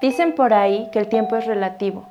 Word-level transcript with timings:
Dicen 0.00 0.34
por 0.34 0.52
ahí 0.52 0.88
que 0.92 0.98
el 0.98 1.08
tiempo 1.08 1.36
es 1.36 1.46
relativo. 1.46 2.04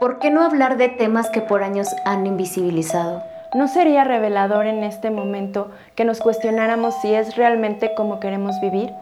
¿Por 0.00 0.18
qué 0.18 0.30
no 0.30 0.42
hablar 0.42 0.76
de 0.76 0.88
temas 0.88 1.30
que 1.30 1.40
por 1.40 1.62
años 1.62 1.88
han 2.04 2.26
invisibilizado? 2.26 3.22
¿No 3.54 3.68
sería 3.68 4.02
revelador 4.02 4.66
en 4.66 4.82
este 4.82 5.10
momento 5.10 5.70
que 5.94 6.04
nos 6.04 6.18
cuestionáramos 6.18 6.94
si 7.00 7.14
es 7.14 7.36
realmente 7.36 7.94
como 7.94 8.18
queremos 8.18 8.60
vivir? 8.60 8.92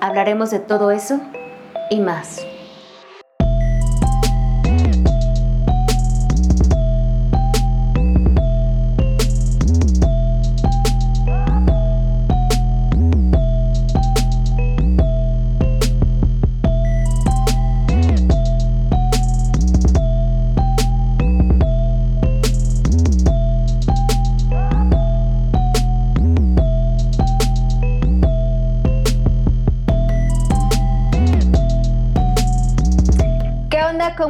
Hablaremos 0.00 0.50
de 0.50 0.58
todo 0.58 0.90
eso 0.90 1.20
y 1.88 2.00
más. 2.00 2.46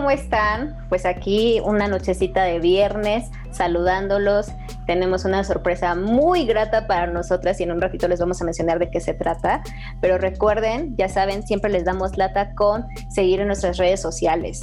¿Cómo 0.06 0.20
están? 0.20 0.76
Pues 0.88 1.04
aquí 1.04 1.60
una 1.64 1.88
nochecita 1.88 2.44
de 2.44 2.60
viernes 2.60 3.28
saludándolos. 3.50 4.52
Tenemos 4.86 5.24
una 5.24 5.42
sorpresa 5.42 5.96
muy 5.96 6.46
grata 6.46 6.86
para 6.86 7.08
nosotras 7.08 7.58
y 7.58 7.64
en 7.64 7.72
un 7.72 7.80
ratito 7.80 8.06
les 8.06 8.20
vamos 8.20 8.40
a 8.40 8.44
mencionar 8.44 8.78
de 8.78 8.88
qué 8.88 9.00
se 9.00 9.14
trata. 9.14 9.64
Pero 10.00 10.16
recuerden, 10.16 10.96
ya 10.96 11.08
saben, 11.08 11.44
siempre 11.44 11.72
les 11.72 11.84
damos 11.84 12.16
lata 12.16 12.54
con 12.54 12.86
seguir 13.10 13.40
en 13.40 13.48
nuestras 13.48 13.78
redes 13.78 14.00
sociales. 14.00 14.60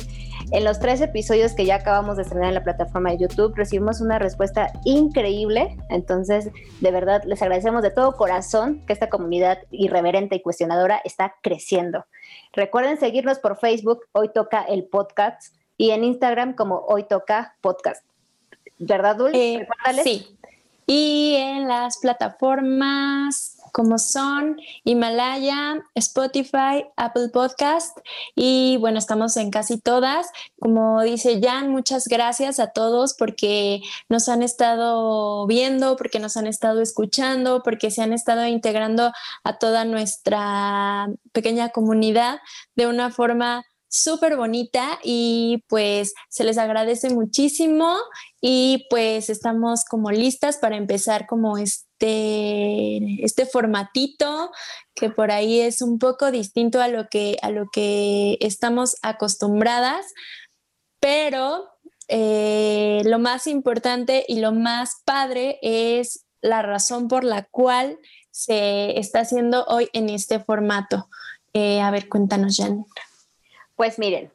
En 0.52 0.64
los 0.64 0.80
tres 0.80 1.02
episodios 1.02 1.54
que 1.54 1.66
ya 1.66 1.76
acabamos 1.76 2.16
de 2.16 2.24
estrenar 2.24 2.48
en 2.48 2.56
la 2.56 2.64
plataforma 2.64 3.12
de 3.12 3.18
YouTube 3.18 3.54
recibimos 3.54 4.00
una 4.00 4.20
respuesta 4.20 4.72
increíble. 4.86 5.76
Entonces, 5.90 6.52
de 6.80 6.92
verdad, 6.92 7.22
les 7.26 7.42
agradecemos 7.42 7.84
de 7.84 7.92
todo 7.92 8.16
corazón 8.16 8.82
que 8.88 8.94
esta 8.94 9.10
comunidad 9.10 9.58
irreverente 9.72 10.38
y 10.38 10.42
cuestionadora 10.42 11.02
está 11.04 11.36
creciendo. 11.42 12.06
Recuerden 12.54 13.00
seguirnos 13.00 13.40
por 13.40 13.58
Facebook, 13.58 14.02
Hoy 14.12 14.30
Toca 14.30 14.62
el 14.62 14.86
Podcast, 14.86 15.56
y 15.76 15.90
en 15.90 16.04
Instagram 16.04 16.54
como 16.54 16.86
Hoy 16.88 17.04
Toca 17.04 17.56
Podcast. 17.62 18.06
¿Verdad, 18.78 19.16
Dul? 19.16 19.32
Eh, 19.34 19.68
sí. 20.04 20.38
Y 20.86 21.36
en 21.38 21.68
las 21.68 21.98
plataformas 21.98 23.63
como 23.74 23.98
son 23.98 24.58
Himalaya, 24.86 25.84
Spotify, 25.96 26.86
Apple 26.96 27.30
Podcast 27.30 27.98
y 28.36 28.78
bueno, 28.80 29.00
estamos 29.00 29.36
en 29.36 29.50
casi 29.50 29.80
todas. 29.80 30.30
Como 30.60 31.02
dice 31.02 31.42
Jan, 31.44 31.72
muchas 31.72 32.08
gracias 32.08 32.60
a 32.60 32.68
todos 32.68 33.16
porque 33.16 33.82
nos 34.10 34.30
han 34.30 34.44
estado 34.44 35.48
viendo, 35.48 35.98
porque 35.98 36.20
nos 36.20 36.38
han 36.38 36.46
estado 36.46 36.82
escuchando, 36.82 37.64
porque 37.64 37.90
se 37.90 38.04
han 38.04 38.14
estado 38.14 38.46
integrando 38.46 39.12
a 39.44 39.58
toda 39.58 39.86
nuestra 39.86 41.08
pequeña 41.32 41.70
comunidad 41.70 42.40
de 42.76 42.86
una 42.86 43.10
forma 43.10 43.66
súper 43.94 44.38
bonita 44.38 45.00
y 45.04 45.64
pues 45.68 46.16
se 46.28 46.44
les 46.44 46.58
agradece 46.58 47.12
muchísimo 47.12 47.96
y 48.42 48.88
pues 48.90 49.30
estamos 49.30 49.86
como 49.86 50.10
listas 50.10 50.58
para 50.58 50.78
empezar 50.78 51.28
como 51.28 51.60
este, 51.60 53.24
este 53.24 53.46
formatito 53.46 54.50
que 54.96 55.12
por 55.12 55.30
ahí 55.30 55.60
es 55.60 55.84
un 55.84 56.00
poco 56.00 56.32
distinto 56.32 56.82
a 56.82 56.88
lo 56.88 57.08
que, 57.08 57.38
a 57.44 57.52
lo 57.52 57.68
que 57.72 58.40
estamos 58.42 58.96
acostumbradas, 59.04 60.08
pero 61.00 61.70
eh, 62.08 63.04
lo 63.06 63.20
más 63.20 63.46
importante 63.46 64.26
y 64.28 64.40
lo 64.40 64.54
más 64.54 65.04
padre 65.06 65.60
es 65.62 66.26
la 66.42 66.64
razón 66.64 67.08
por 67.08 67.24
la 67.24 67.44
cual 67.44 68.00
se 68.32 69.00
está 69.00 69.20
haciendo 69.20 69.66
hoy 69.66 69.88
en 69.94 70.10
este 70.10 70.40
formato. 70.40 71.10
Eh, 71.54 71.80
a 71.80 71.92
ver, 71.92 72.10
cuéntanos, 72.10 72.58
Jan. 72.58 72.86
Pues 73.76 73.98
miren, 74.00 74.32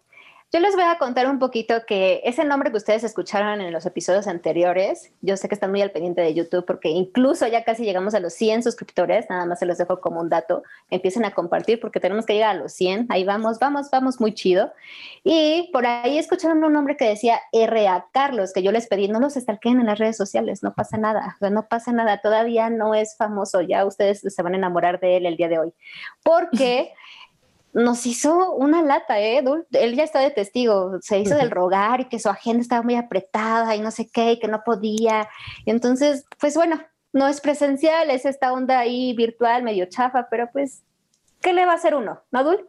yo 0.50 0.60
les 0.60 0.74
voy 0.74 0.84
a 0.84 0.96
contar 0.96 1.28
un 1.28 1.38
poquito 1.38 1.84
que 1.86 2.22
ese 2.24 2.42
nombre 2.42 2.70
que 2.70 2.78
ustedes 2.78 3.04
escucharon 3.04 3.60
en 3.60 3.70
los 3.70 3.84
episodios 3.84 4.26
anteriores, 4.26 5.12
yo 5.20 5.36
sé 5.36 5.46
que 5.46 5.54
están 5.54 5.70
muy 5.70 5.82
al 5.82 5.90
pendiente 5.90 6.22
de 6.22 6.32
YouTube 6.32 6.64
porque 6.64 6.88
incluso 6.88 7.46
ya 7.46 7.64
casi 7.64 7.84
llegamos 7.84 8.14
a 8.14 8.20
los 8.20 8.32
100 8.32 8.62
suscriptores, 8.62 9.28
nada 9.28 9.44
más 9.44 9.58
se 9.58 9.66
los 9.66 9.76
dejo 9.76 10.00
como 10.00 10.20
un 10.20 10.30
dato, 10.30 10.62
empiecen 10.88 11.26
a 11.26 11.32
compartir 11.32 11.78
porque 11.80 12.00
tenemos 12.00 12.24
que 12.24 12.32
llegar 12.32 12.56
a 12.56 12.58
los 12.58 12.72
100, 12.72 13.08
ahí 13.10 13.24
vamos, 13.24 13.58
vamos, 13.58 13.90
vamos, 13.92 14.20
muy 14.20 14.32
chido. 14.32 14.72
Y 15.22 15.68
por 15.70 15.84
ahí 15.84 16.16
escucharon 16.16 16.64
un 16.64 16.72
nombre 16.72 16.96
que 16.96 17.04
decía 17.04 17.38
R.A. 17.52 18.06
Carlos, 18.12 18.54
que 18.54 18.62
yo 18.62 18.72
les 18.72 18.86
pedí, 18.86 19.06
no 19.06 19.20
los 19.20 19.36
estalquen 19.36 19.80
en 19.80 19.86
las 19.86 19.98
redes 19.98 20.16
sociales, 20.16 20.62
no 20.62 20.72
pasa 20.72 20.96
nada, 20.96 21.36
no 21.42 21.68
pasa 21.68 21.92
nada, 21.92 22.22
todavía 22.22 22.70
no 22.70 22.94
es 22.94 23.18
famoso, 23.18 23.60
ya 23.60 23.84
ustedes 23.84 24.20
se 24.20 24.42
van 24.42 24.54
a 24.54 24.56
enamorar 24.56 24.98
de 24.98 25.18
él 25.18 25.26
el 25.26 25.36
día 25.36 25.48
de 25.48 25.58
hoy, 25.58 25.74
porque... 26.22 26.94
nos 27.78 28.06
hizo 28.06 28.52
una 28.54 28.82
lata, 28.82 29.20
¿eh? 29.20 29.42
Él 29.72 29.94
ya 29.94 30.02
está 30.02 30.20
de 30.20 30.30
testigo, 30.30 30.98
se 31.00 31.20
hizo 31.20 31.36
del 31.36 31.50
rogar 31.50 32.00
y 32.00 32.08
que 32.08 32.18
su 32.18 32.28
agenda 32.28 32.60
estaba 32.60 32.82
muy 32.82 32.96
apretada 32.96 33.76
y 33.76 33.80
no 33.80 33.90
sé 33.90 34.10
qué, 34.10 34.32
y 34.32 34.38
que 34.40 34.48
no 34.48 34.62
podía. 34.64 35.28
Y 35.64 35.70
entonces, 35.70 36.24
pues 36.40 36.54
bueno, 36.54 36.80
no 37.12 37.28
es 37.28 37.40
presencial, 37.40 38.10
es 38.10 38.24
esta 38.24 38.52
onda 38.52 38.80
ahí 38.80 39.14
virtual, 39.14 39.62
medio 39.62 39.86
chafa, 39.86 40.28
pero 40.28 40.50
pues, 40.52 40.82
¿qué 41.40 41.52
le 41.52 41.66
va 41.66 41.72
a 41.72 41.76
hacer 41.76 41.94
uno, 41.94 42.20
no, 42.30 42.44
Dul? 42.44 42.68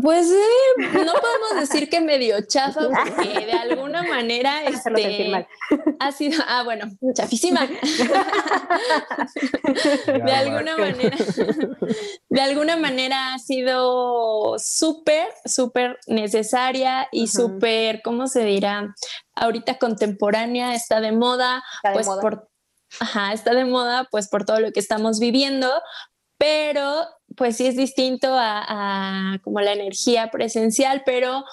Pues 0.00 0.28
sí, 0.28 0.34
no 0.78 1.12
podemos 1.12 1.60
decir 1.60 1.90
que 1.90 2.00
medio 2.00 2.40
chafa, 2.46 2.88
porque 2.88 3.44
de 3.44 3.52
alguna 3.52 4.02
manera 4.02 4.64
este, 4.64 5.46
ha 6.00 6.12
sido, 6.12 6.42
ah, 6.48 6.62
bueno, 6.64 6.86
chafísima. 7.14 7.66
de 10.06 10.32
alguna 10.32 10.78
manera, 10.78 11.14
de 12.28 12.40
alguna 12.40 12.76
manera 12.76 13.34
ha 13.34 13.38
sido 13.38 14.58
súper, 14.58 15.28
súper 15.44 15.98
necesaria 16.06 17.06
y 17.12 17.26
súper, 17.26 18.00
¿cómo 18.02 18.28
se 18.28 18.44
dirá? 18.44 18.94
Ahorita 19.34 19.78
contemporánea, 19.78 20.74
está 20.74 21.02
de 21.02 21.12
moda, 21.12 21.62
pues 21.92 22.06
por 22.06 22.48
Ajá, 23.00 23.32
está 23.32 23.54
de 23.54 23.64
moda 23.64 24.06
pues 24.10 24.28
por 24.28 24.44
todo 24.44 24.60
lo 24.60 24.72
que 24.72 24.80
estamos 24.80 25.18
viviendo, 25.18 25.70
pero 26.38 27.06
pues 27.36 27.56
sí 27.56 27.66
es 27.66 27.76
distinto 27.76 28.28
a, 28.30 29.38
como 29.42 29.60
la 29.60 29.72
energía 29.72 30.30
presencial, 30.30 31.02
pero 31.04 31.44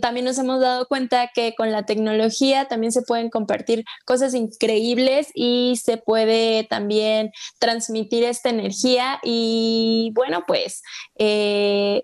también 0.00 0.24
nos 0.26 0.38
hemos 0.38 0.60
dado 0.60 0.86
cuenta 0.86 1.30
que 1.34 1.54
con 1.54 1.72
la 1.72 1.84
tecnología 1.84 2.66
también 2.66 2.92
se 2.92 3.02
pueden 3.02 3.30
compartir 3.30 3.84
cosas 4.04 4.34
increíbles 4.34 5.28
y 5.34 5.76
se 5.82 5.96
puede 5.96 6.64
también 6.64 7.32
transmitir 7.58 8.24
esta 8.24 8.50
energía. 8.50 9.18
Y 9.22 10.12
bueno, 10.14 10.44
pues... 10.46 10.82
Eh, 11.16 12.02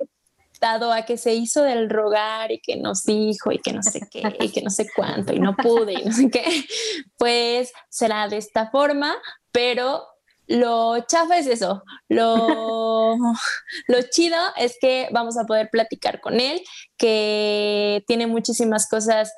dado 0.60 0.92
a 0.92 1.02
que 1.02 1.16
se 1.16 1.34
hizo 1.34 1.62
del 1.62 1.88
rogar 1.88 2.50
y 2.50 2.58
que 2.58 2.76
nos 2.76 3.04
dijo 3.04 3.52
y 3.52 3.58
que 3.58 3.72
no 3.72 3.80
sé 3.80 4.00
qué 4.10 4.22
y 4.40 4.50
que 4.50 4.60
no 4.60 4.70
sé 4.70 4.88
cuánto 4.94 5.32
y 5.32 5.38
no 5.38 5.54
pude 5.54 5.92
y 5.92 6.04
no 6.04 6.12
sé 6.12 6.28
qué, 6.30 6.42
pues 7.16 7.72
será 7.88 8.26
de 8.26 8.38
esta 8.38 8.68
forma, 8.68 9.16
pero 9.52 10.04
lo 10.48 10.98
chafa 11.06 11.38
es 11.38 11.46
eso, 11.46 11.84
lo, 12.08 13.16
lo 13.88 14.02
chido 14.10 14.38
es 14.56 14.76
que 14.80 15.08
vamos 15.12 15.36
a 15.38 15.44
poder 15.44 15.68
platicar 15.70 16.20
con 16.20 16.40
él, 16.40 16.62
que 16.96 18.02
tiene 18.06 18.26
muchísimas 18.26 18.88
cosas 18.88 19.32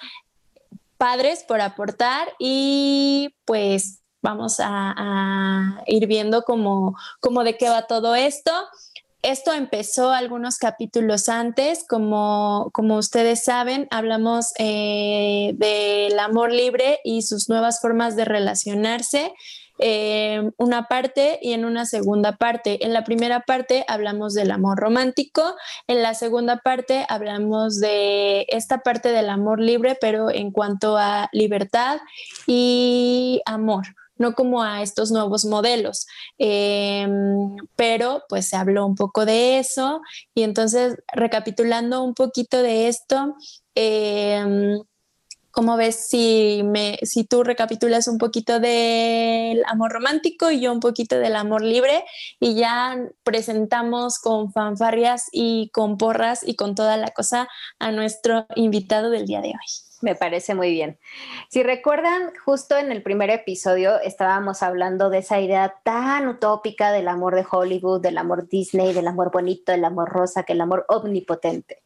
padres 0.96 1.44
por 1.46 1.60
aportar 1.60 2.28
y 2.38 3.34
pues 3.44 4.02
vamos 4.22 4.58
a, 4.60 5.82
ir 5.86 6.06
viendo 6.06 6.42
cómo, 6.42 6.96
cómo 7.20 7.42
de 7.42 7.56
qué 7.56 7.68
va 7.68 7.86
todo 7.86 8.14
esto. 8.14 8.52
Esto 9.22 9.52
empezó 9.52 10.12
algunos 10.12 10.56
capítulos 10.58 11.28
antes, 11.28 11.84
como, 11.86 12.70
como 12.72 12.96
ustedes 12.96 13.44
saben, 13.44 13.86
hablamos 13.90 14.52
eh, 14.58 15.52
del 15.56 16.18
amor 16.18 16.52
libre 16.52 17.00
y 17.04 17.22
sus 17.22 17.48
nuevas 17.48 17.80
formas 17.80 18.16
de 18.16 18.24
relacionarse 18.24 19.32
eh, 19.80 20.50
una 20.56 20.86
parte 20.88 21.38
y 21.42 21.52
en 21.52 21.64
una 21.64 21.86
segunda 21.86 22.36
parte. 22.36 22.84
En 22.84 22.92
la 22.92 23.04
primera 23.04 23.40
parte 23.40 23.84
hablamos 23.88 24.34
del 24.34 24.50
amor 24.50 24.78
romántico, 24.78 25.54
en 25.86 26.02
la 26.02 26.14
segunda 26.14 26.58
parte 26.58 27.06
hablamos 27.08 27.80
de 27.80 28.46
esta 28.48 28.78
parte 28.78 29.10
del 29.10 29.28
amor 29.28 29.60
libre, 29.60 29.96
pero 30.00 30.30
en 30.30 30.50
cuanto 30.50 30.96
a 30.96 31.28
libertad 31.32 32.00
y 32.46 33.40
amor 33.46 33.86
no 34.20 34.34
como 34.34 34.62
a 34.62 34.82
estos 34.82 35.10
nuevos 35.10 35.46
modelos. 35.46 36.06
Eh, 36.38 37.08
pero 37.74 38.22
pues 38.28 38.46
se 38.46 38.56
habló 38.56 38.86
un 38.86 38.94
poco 38.94 39.24
de 39.24 39.58
eso 39.58 40.02
y 40.34 40.42
entonces 40.42 40.96
recapitulando 41.12 42.04
un 42.04 42.12
poquito 42.12 42.62
de 42.62 42.88
esto, 42.88 43.34
eh, 43.74 44.76
¿Cómo 45.50 45.76
ves 45.76 46.08
si, 46.08 46.62
me, 46.64 46.98
si 47.02 47.24
tú 47.24 47.42
recapitulas 47.42 48.06
un 48.06 48.18
poquito 48.18 48.60
del 48.60 49.64
amor 49.66 49.92
romántico 49.92 50.50
y 50.50 50.60
yo 50.60 50.72
un 50.72 50.80
poquito 50.80 51.18
del 51.18 51.34
amor 51.34 51.62
libre 51.62 52.04
y 52.38 52.54
ya 52.54 52.96
presentamos 53.24 54.18
con 54.18 54.52
fanfarrias 54.52 55.28
y 55.32 55.70
con 55.72 55.98
porras 55.98 56.46
y 56.46 56.54
con 56.54 56.74
toda 56.74 56.96
la 56.96 57.08
cosa 57.08 57.48
a 57.78 57.90
nuestro 57.90 58.46
invitado 58.54 59.10
del 59.10 59.26
día 59.26 59.40
de 59.40 59.48
hoy? 59.48 59.90
Me 60.02 60.14
parece 60.14 60.54
muy 60.54 60.70
bien. 60.70 60.98
Si 61.50 61.62
recuerdan, 61.62 62.32
justo 62.44 62.76
en 62.78 62.90
el 62.90 63.02
primer 63.02 63.28
episodio 63.28 64.00
estábamos 64.00 64.62
hablando 64.62 65.10
de 65.10 65.18
esa 65.18 65.40
idea 65.40 65.74
tan 65.84 66.26
utópica 66.28 66.90
del 66.90 67.06
amor 67.08 67.34
de 67.34 67.44
Hollywood, 67.50 68.00
del 68.00 68.16
amor 68.16 68.48
Disney, 68.48 68.94
del 68.94 69.08
amor 69.08 69.30
bonito, 69.30 69.72
del 69.72 69.84
amor 69.84 70.08
rosa, 70.08 70.44
que 70.44 70.54
el 70.54 70.60
amor 70.62 70.86
omnipotente 70.88 71.82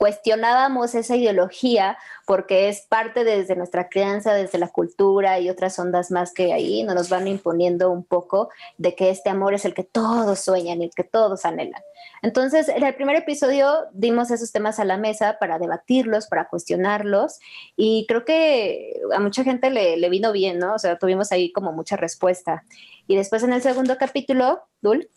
cuestionábamos 0.00 0.94
esa 0.94 1.14
ideología 1.14 1.98
porque 2.26 2.70
es 2.70 2.80
parte 2.80 3.22
desde 3.22 3.54
nuestra 3.54 3.90
crianza, 3.90 4.32
desde 4.32 4.56
la 4.56 4.68
cultura 4.68 5.38
y 5.40 5.50
otras 5.50 5.78
ondas 5.78 6.10
más 6.10 6.32
que 6.32 6.54
ahí 6.54 6.82
nos 6.84 7.10
van 7.10 7.28
imponiendo 7.28 7.90
un 7.90 8.02
poco 8.02 8.48
de 8.78 8.94
que 8.94 9.10
este 9.10 9.28
amor 9.28 9.52
es 9.52 9.66
el 9.66 9.74
que 9.74 9.84
todos 9.84 10.40
sueñan 10.40 10.80
y 10.80 10.86
el 10.86 10.90
que 10.96 11.04
todos 11.04 11.44
anhelan. 11.44 11.82
Entonces, 12.22 12.70
en 12.70 12.82
el 12.82 12.94
primer 12.94 13.16
episodio 13.16 13.74
dimos 13.92 14.30
esos 14.30 14.52
temas 14.52 14.78
a 14.78 14.86
la 14.86 14.96
mesa 14.96 15.36
para 15.38 15.58
debatirlos, 15.58 16.28
para 16.28 16.48
cuestionarlos 16.48 17.38
y 17.76 18.06
creo 18.08 18.24
que 18.24 18.94
a 19.14 19.20
mucha 19.20 19.44
gente 19.44 19.68
le, 19.68 20.08
vino 20.08 20.32
bien, 20.32 20.58
¿no? 20.58 20.76
O 20.76 20.78
sea, 20.78 20.98
tuvimos 20.98 21.30
ahí 21.30 21.52
como 21.52 21.72
mucha 21.72 21.98
respuesta. 21.98 22.64
Y 23.06 23.16
después 23.16 23.42
en 23.42 23.52
el 23.52 23.60
segundo 23.60 23.98
capítulo, 23.98 24.62
Dul. 24.80 25.10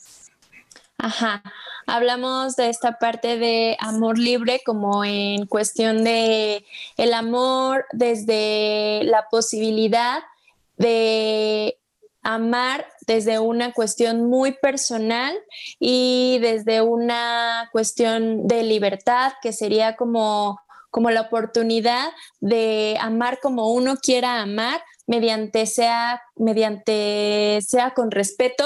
Ajá, 1.03 1.43
hablamos 1.85 2.55
de 2.55 2.69
esta 2.69 2.97
parte 2.97 3.37
de 3.37 3.75
amor 3.81 4.17
libre 4.17 4.61
como 4.65 5.03
en 5.03 5.47
cuestión 5.47 6.05
de 6.05 6.63
el 6.95 7.13
amor 7.13 7.85
desde 7.91 9.01
la 9.03 9.27
posibilidad 9.29 10.23
de 10.77 11.77
amar 12.21 12.87
desde 13.05 13.37
una 13.39 13.73
cuestión 13.73 14.29
muy 14.29 14.53
personal 14.53 15.37
y 15.77 16.37
desde 16.39 16.81
una 16.81 17.67
cuestión 17.73 18.47
de 18.47 18.63
libertad 18.63 19.33
que 19.41 19.51
sería 19.51 19.97
como 19.97 20.61
como 20.89 21.09
la 21.09 21.21
oportunidad 21.21 22.11
de 22.39 22.97
amar 23.01 23.39
como 23.41 23.73
uno 23.73 23.97
quiera 23.97 24.41
amar 24.41 24.81
mediante 25.13 25.67
sea, 25.67 26.23
mediante 26.35 27.59
sea 27.61 27.93
con 27.93 28.09
respeto, 28.09 28.65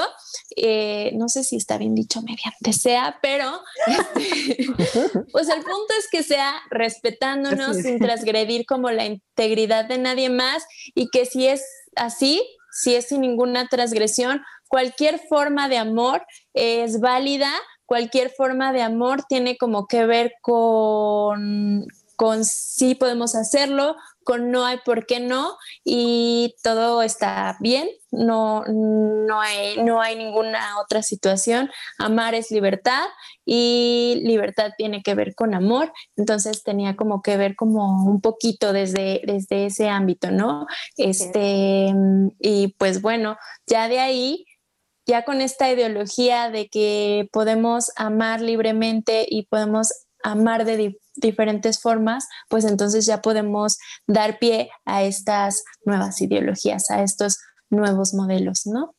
eh, 0.55 1.11
no 1.15 1.27
sé 1.27 1.43
si 1.43 1.57
está 1.57 1.77
bien 1.77 1.93
dicho 1.93 2.21
mediante 2.21 2.71
sea, 2.71 3.19
pero 3.21 3.59
este, 3.85 4.65
pues 5.33 5.49
el 5.49 5.61
punto 5.63 5.93
es 5.99 6.07
que 6.09 6.23
sea 6.23 6.53
respetándonos 6.69 7.75
sin 7.77 7.99
transgredir 7.99 8.65
como 8.65 8.91
la 8.91 9.05
integridad 9.05 9.85
de 9.85 9.97
nadie 9.97 10.29
más 10.29 10.65
y 10.95 11.09
que 11.09 11.25
si 11.25 11.47
es 11.47 11.65
así, 11.97 12.41
si 12.71 12.95
es 12.95 13.07
sin 13.07 13.21
ninguna 13.21 13.67
transgresión, 13.67 14.41
cualquier 14.69 15.19
forma 15.19 15.67
de 15.67 15.77
amor 15.79 16.25
es 16.53 17.01
válida, 17.01 17.51
cualquier 17.85 18.29
forma 18.29 18.71
de 18.71 18.83
amor 18.83 19.23
tiene 19.27 19.57
como 19.57 19.87
que 19.87 20.05
ver 20.05 20.33
con, 20.41 21.85
con 22.15 22.45
sí 22.45 22.95
podemos 22.95 23.35
hacerlo, 23.35 23.97
con 24.27 24.51
no 24.51 24.65
hay 24.65 24.79
por 24.83 25.05
qué 25.05 25.21
no 25.21 25.55
y 25.85 26.53
todo 26.61 27.01
está 27.01 27.55
bien, 27.61 27.87
no, 28.11 28.65
no, 28.65 29.39
hay, 29.39 29.77
no 29.81 30.01
hay 30.01 30.17
ninguna 30.17 30.81
otra 30.81 31.01
situación. 31.01 31.71
Amar 31.97 32.35
es 32.35 32.51
libertad 32.51 33.05
y 33.45 34.19
libertad 34.25 34.73
tiene 34.77 35.01
que 35.01 35.15
ver 35.15 35.33
con 35.33 35.53
amor, 35.53 35.93
entonces 36.17 36.63
tenía 36.63 36.97
como 36.97 37.21
que 37.21 37.37
ver 37.37 37.55
como 37.55 38.03
un 38.03 38.19
poquito 38.19 38.73
desde, 38.73 39.21
desde 39.25 39.67
ese 39.67 39.87
ámbito, 39.87 40.29
¿no? 40.29 40.67
Este, 40.97 41.93
y 42.41 42.75
pues 42.77 43.01
bueno, 43.01 43.37
ya 43.65 43.87
de 43.87 44.01
ahí 44.01 44.45
ya 45.05 45.23
con 45.23 45.39
esta 45.39 45.71
ideología 45.71 46.49
de 46.49 46.67
que 46.67 47.29
podemos 47.31 47.91
amar 47.95 48.41
libremente 48.41 49.25
y 49.25 49.45
podemos 49.45 49.93
amar 50.23 50.65
de 50.65 50.97
diferentes 51.15 51.81
formas, 51.81 52.27
pues 52.49 52.65
entonces 52.65 53.05
ya 53.05 53.21
podemos 53.21 53.77
dar 54.05 54.39
pie 54.39 54.69
a 54.85 55.03
estas 55.03 55.63
nuevas 55.85 56.21
ideologías, 56.21 56.89
a 56.91 57.03
estos 57.03 57.39
nuevos 57.69 58.13
modelos, 58.13 58.65
¿no? 58.65 58.95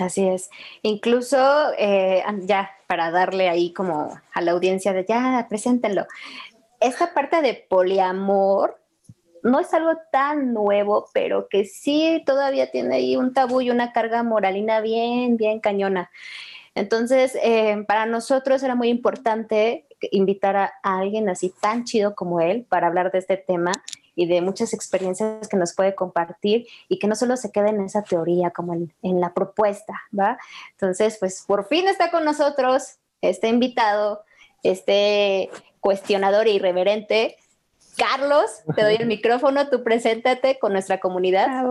Así 0.00 0.26
es. 0.26 0.48
Incluso 0.82 1.38
eh, 1.78 2.22
ya 2.42 2.70
para 2.86 3.10
darle 3.10 3.48
ahí 3.48 3.72
como 3.72 4.18
a 4.32 4.40
la 4.40 4.52
audiencia 4.52 4.92
de 4.92 5.04
ya, 5.06 5.46
preséntenlo. 5.48 6.06
Esta 6.80 7.12
parte 7.14 7.42
de 7.42 7.66
poliamor 7.68 8.80
no 9.42 9.60
es 9.60 9.72
algo 9.74 9.92
tan 10.10 10.54
nuevo, 10.54 11.06
pero 11.12 11.48
que 11.48 11.64
sí 11.64 12.22
todavía 12.24 12.70
tiene 12.70 12.96
ahí 12.96 13.16
un 13.16 13.34
tabú 13.34 13.60
y 13.60 13.70
una 13.70 13.92
carga 13.92 14.22
moralina 14.22 14.80
bien, 14.80 15.36
bien 15.36 15.60
cañona. 15.60 16.10
Entonces, 16.74 17.36
eh, 17.42 17.84
para 17.86 18.06
nosotros 18.06 18.62
era 18.62 18.74
muy 18.74 18.88
importante 18.88 19.86
invitar 20.10 20.56
a, 20.56 20.72
alguien 20.82 21.28
así 21.28 21.52
tan 21.60 21.84
chido 21.84 22.14
como 22.14 22.40
él 22.40 22.66
para 22.68 22.86
hablar 22.86 23.12
de 23.12 23.18
este 23.18 23.36
tema 23.36 23.72
y 24.14 24.26
de 24.26 24.40
muchas 24.40 24.74
experiencias 24.74 25.48
que 25.48 25.56
nos 25.56 25.74
puede 25.74 25.94
compartir 25.94 26.66
y 26.88 26.98
que 26.98 27.06
no 27.06 27.14
solo 27.14 27.36
se 27.36 27.50
quede 27.50 27.70
en 27.70 27.80
esa 27.80 28.02
teoría 28.02 28.50
como 28.50 28.74
en, 28.74 28.92
en 29.02 29.20
la 29.20 29.32
propuesta, 29.32 30.02
¿va? 30.18 30.38
Entonces, 30.72 31.16
pues 31.18 31.44
por 31.46 31.66
fin 31.66 31.88
está 31.88 32.10
con 32.10 32.24
nosotros 32.24 32.98
este 33.20 33.48
invitado, 33.48 34.24
este 34.62 35.50
cuestionador 35.80 36.46
irreverente, 36.46 37.36
Carlos, 37.96 38.62
te 38.74 38.82
doy 38.82 38.94
el 38.96 39.06
micrófono, 39.06 39.68
tú 39.68 39.82
preséntate 39.82 40.58
con 40.58 40.72
nuestra 40.72 40.98
comunidad. 41.00 41.64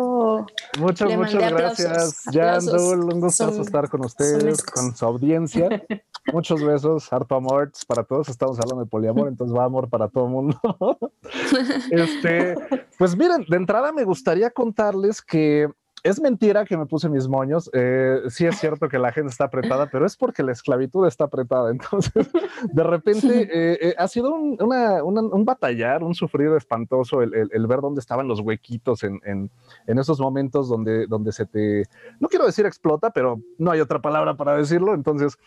Muchas, 0.80 1.18
muchas 1.18 1.54
gracias. 1.54 2.24
Jan, 2.32 2.68
un 2.70 3.20
gusto 3.20 3.62
estar 3.62 3.90
con 3.90 4.06
ustedes, 4.06 4.64
con 4.64 4.96
su 4.96 5.06
audiencia. 5.06 5.70
Muchos 6.32 6.64
besos, 6.64 7.12
harto 7.12 7.36
amor 7.36 7.72
para 7.88 8.04
todos. 8.04 8.30
Estamos 8.30 8.60
hablando 8.60 8.84
de 8.84 8.90
poliamor, 8.90 9.28
entonces 9.28 9.58
va 9.58 9.66
amor 9.66 9.90
para 9.90 10.08
todo 10.08 10.26
el 10.26 10.32
mundo. 10.32 10.60
este, 11.92 12.56
pues 12.98 13.18
miren, 13.18 13.44
de 13.50 13.58
entrada 13.58 13.92
me 13.92 14.04
gustaría 14.04 14.52
contarles 14.52 15.22
que 15.22 15.68
es 16.04 16.20
mentira 16.20 16.66
que 16.66 16.78
me 16.78 16.86
puse 16.86 17.10
mis 17.10 17.28
moños. 17.28 17.70
Eh, 17.74 18.22
sí 18.30 18.46
es 18.46 18.58
cierto 18.60 18.90
que 18.90 18.98
la 18.98 19.12
gente 19.12 19.30
está 19.30 19.46
apretada, 19.46 19.90
pero 19.90 20.06
es 20.06 20.18
porque 20.18 20.44
la 20.44 20.52
esclavitud 20.52 21.06
está 21.08 21.26
apretada. 21.26 21.72
Entonces, 21.72 22.30
de 22.72 22.84
repente 22.84 23.42
eh, 23.44 23.78
eh, 23.82 23.96
ha 23.98 24.08
sido 24.08 24.34
un, 24.34 24.58
un, 24.62 25.46
batallar, 25.46 26.04
un 26.04 26.16
sufrir 26.16 26.52
espantoso 26.54 27.22
el, 27.22 27.50
el, 27.52 27.68
ver 27.68 27.82
dónde 27.82 28.00
estaban 28.00 28.28
los 28.28 28.40
huequitos 28.40 29.04
en, 29.04 29.20
en, 29.24 29.50
en, 29.88 30.00
esos 30.00 30.20
momentos 30.20 30.68
donde, 30.68 31.08
donde 31.08 31.32
se 31.32 31.46
te, 31.46 31.84
no 32.20 32.28
quiero 32.28 32.46
decir 32.46 32.66
explota, 32.66 33.12
pero 33.12 33.40
no 33.58 33.72
hay 33.72 33.80
otra 33.80 34.02
palabra 34.02 34.36
para 34.36 34.58
decirlo. 34.58 34.94
Entonces, 34.94 35.38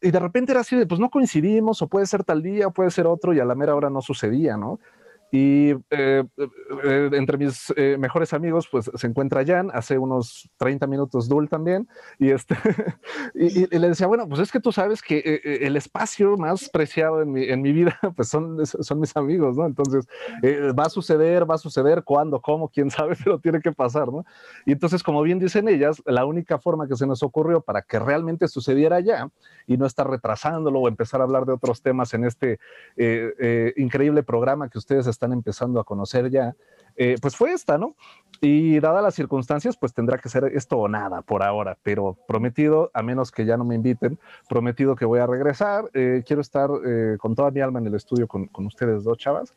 y 0.00 0.10
de 0.10 0.20
repente 0.20 0.52
era 0.52 0.60
así 0.60 0.76
de, 0.76 0.86
pues 0.86 1.00
no 1.00 1.10
coincidimos, 1.10 1.82
o 1.82 1.88
puede 1.88 2.06
ser 2.06 2.24
tal 2.24 2.42
día, 2.42 2.68
o 2.68 2.70
puede 2.70 2.90
ser 2.90 3.06
otro, 3.06 3.32
y 3.34 3.40
a 3.40 3.44
la 3.44 3.54
mera 3.54 3.74
hora 3.74 3.90
no 3.90 4.00
sucedía, 4.00 4.56
¿no? 4.56 4.78
Y 5.30 5.72
eh, 5.90 6.24
eh, 6.84 7.10
entre 7.12 7.36
mis 7.36 7.72
eh, 7.76 7.96
mejores 7.98 8.32
amigos, 8.32 8.66
pues 8.70 8.90
se 8.94 9.06
encuentra 9.06 9.44
Jan, 9.44 9.70
hace 9.74 9.98
unos 9.98 10.48
30 10.56 10.86
minutos 10.86 11.28
Dul 11.28 11.50
también, 11.50 11.86
y, 12.18 12.30
este, 12.30 12.56
y, 13.34 13.66
le 13.78 13.88
decía, 13.88 14.06
bueno, 14.06 14.26
pues 14.26 14.40
es 14.40 14.50
que 14.50 14.60
tú 14.60 14.72
sabes 14.72 15.02
que 15.02 15.40
el 15.44 15.76
espacio 15.76 16.38
más 16.38 16.70
preciado 16.70 17.20
en 17.20 17.32
mi, 17.32 17.44
en 17.44 17.60
mi, 17.60 17.72
vida, 17.72 17.98
pues 18.16 18.28
son, 18.28 18.64
son 18.64 19.00
mis 19.00 19.14
amigos, 19.16 19.56
¿no? 19.56 19.66
Entonces, 19.66 20.06
va 20.78 20.84
a 20.84 20.90
suceder, 20.90 21.48
va 21.48 21.56
a 21.56 21.58
suceder, 21.58 22.04
cuándo, 22.04 22.40
cómo, 22.40 22.68
quién 22.68 22.90
sabe, 22.90 23.14
pero 23.22 23.38
tiene 23.38 23.60
que 23.60 23.72
pasar, 23.72 24.08
¿no? 24.08 24.24
Y 24.64 24.72
entonces, 24.72 25.02
como 25.02 25.20
bien 25.22 25.38
dicen 25.38 25.68
ellas, 25.68 26.02
la 26.06 26.24
única 26.24 26.58
forma 26.58 26.88
que 26.88 26.96
se 26.96 27.06
nos 27.06 27.22
ocurrió 27.22 27.60
para 27.60 27.82
que 27.82 27.98
realmente 27.98 28.48
sucediera 28.48 29.00
ya 29.00 29.28
y 29.66 29.76
no 29.76 29.84
estar 29.84 30.08
retrasándolo 30.08 30.80
o 30.80 30.88
empezar 30.88 31.20
a 31.20 31.24
hablar 31.24 31.44
de 31.44 31.52
otros 31.52 31.82
temas 31.82 32.14
en 32.14 32.24
este 32.24 32.58
increíble 33.76 34.22
programa 34.22 34.70
que 34.70 34.78
ustedes 34.78 35.06
están 35.06 35.17
empezando 35.26 35.80
a 35.80 35.84
conocer 35.84 36.30
ya, 36.30 36.54
eh, 36.96 37.16
pues 37.20 37.36
fue 37.36 37.52
esta, 37.52 37.78
¿no? 37.78 37.94
Y 38.40 38.80
dadas 38.80 39.02
las 39.02 39.14
circunstancias, 39.14 39.76
pues 39.76 39.94
tendrá 39.94 40.18
que 40.18 40.28
ser 40.28 40.44
esto 40.44 40.78
o 40.78 40.88
nada 40.88 41.22
por 41.22 41.42
ahora, 41.42 41.78
pero 41.82 42.16
prometido, 42.26 42.90
a 42.94 43.02
menos 43.02 43.30
que 43.30 43.44
ya 43.44 43.56
no 43.56 43.64
me 43.64 43.74
inviten, 43.74 44.18
prometido 44.48 44.96
que 44.96 45.04
voy 45.04 45.20
a 45.20 45.26
regresar. 45.26 45.90
Eh, 45.94 46.22
quiero 46.26 46.42
estar 46.42 46.70
eh, 46.84 47.16
con 47.18 47.34
toda 47.34 47.50
mi 47.50 47.60
alma 47.60 47.78
en 47.78 47.86
el 47.86 47.94
estudio 47.94 48.26
con, 48.28 48.46
con, 48.46 48.66
ustedes 48.66 49.04
dos 49.04 49.18
chavas 49.18 49.54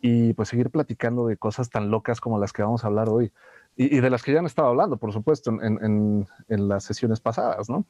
y 0.00 0.32
pues 0.34 0.48
seguir 0.48 0.70
platicando 0.70 1.26
de 1.26 1.36
cosas 1.36 1.70
tan 1.70 1.90
locas 1.90 2.20
como 2.20 2.38
las 2.38 2.52
que 2.52 2.62
vamos 2.62 2.84
a 2.84 2.88
hablar 2.88 3.08
hoy 3.08 3.32
y, 3.76 3.96
y 3.96 4.00
de 4.00 4.10
las 4.10 4.22
que 4.22 4.32
ya 4.32 4.38
han 4.38 4.46
estado 4.46 4.68
hablando, 4.68 4.96
por 4.96 5.12
supuesto, 5.12 5.50
en, 5.50 5.82
en, 5.82 6.26
en 6.48 6.68
las 6.68 6.84
sesiones 6.84 7.20
pasadas, 7.20 7.68
¿no? 7.68 7.86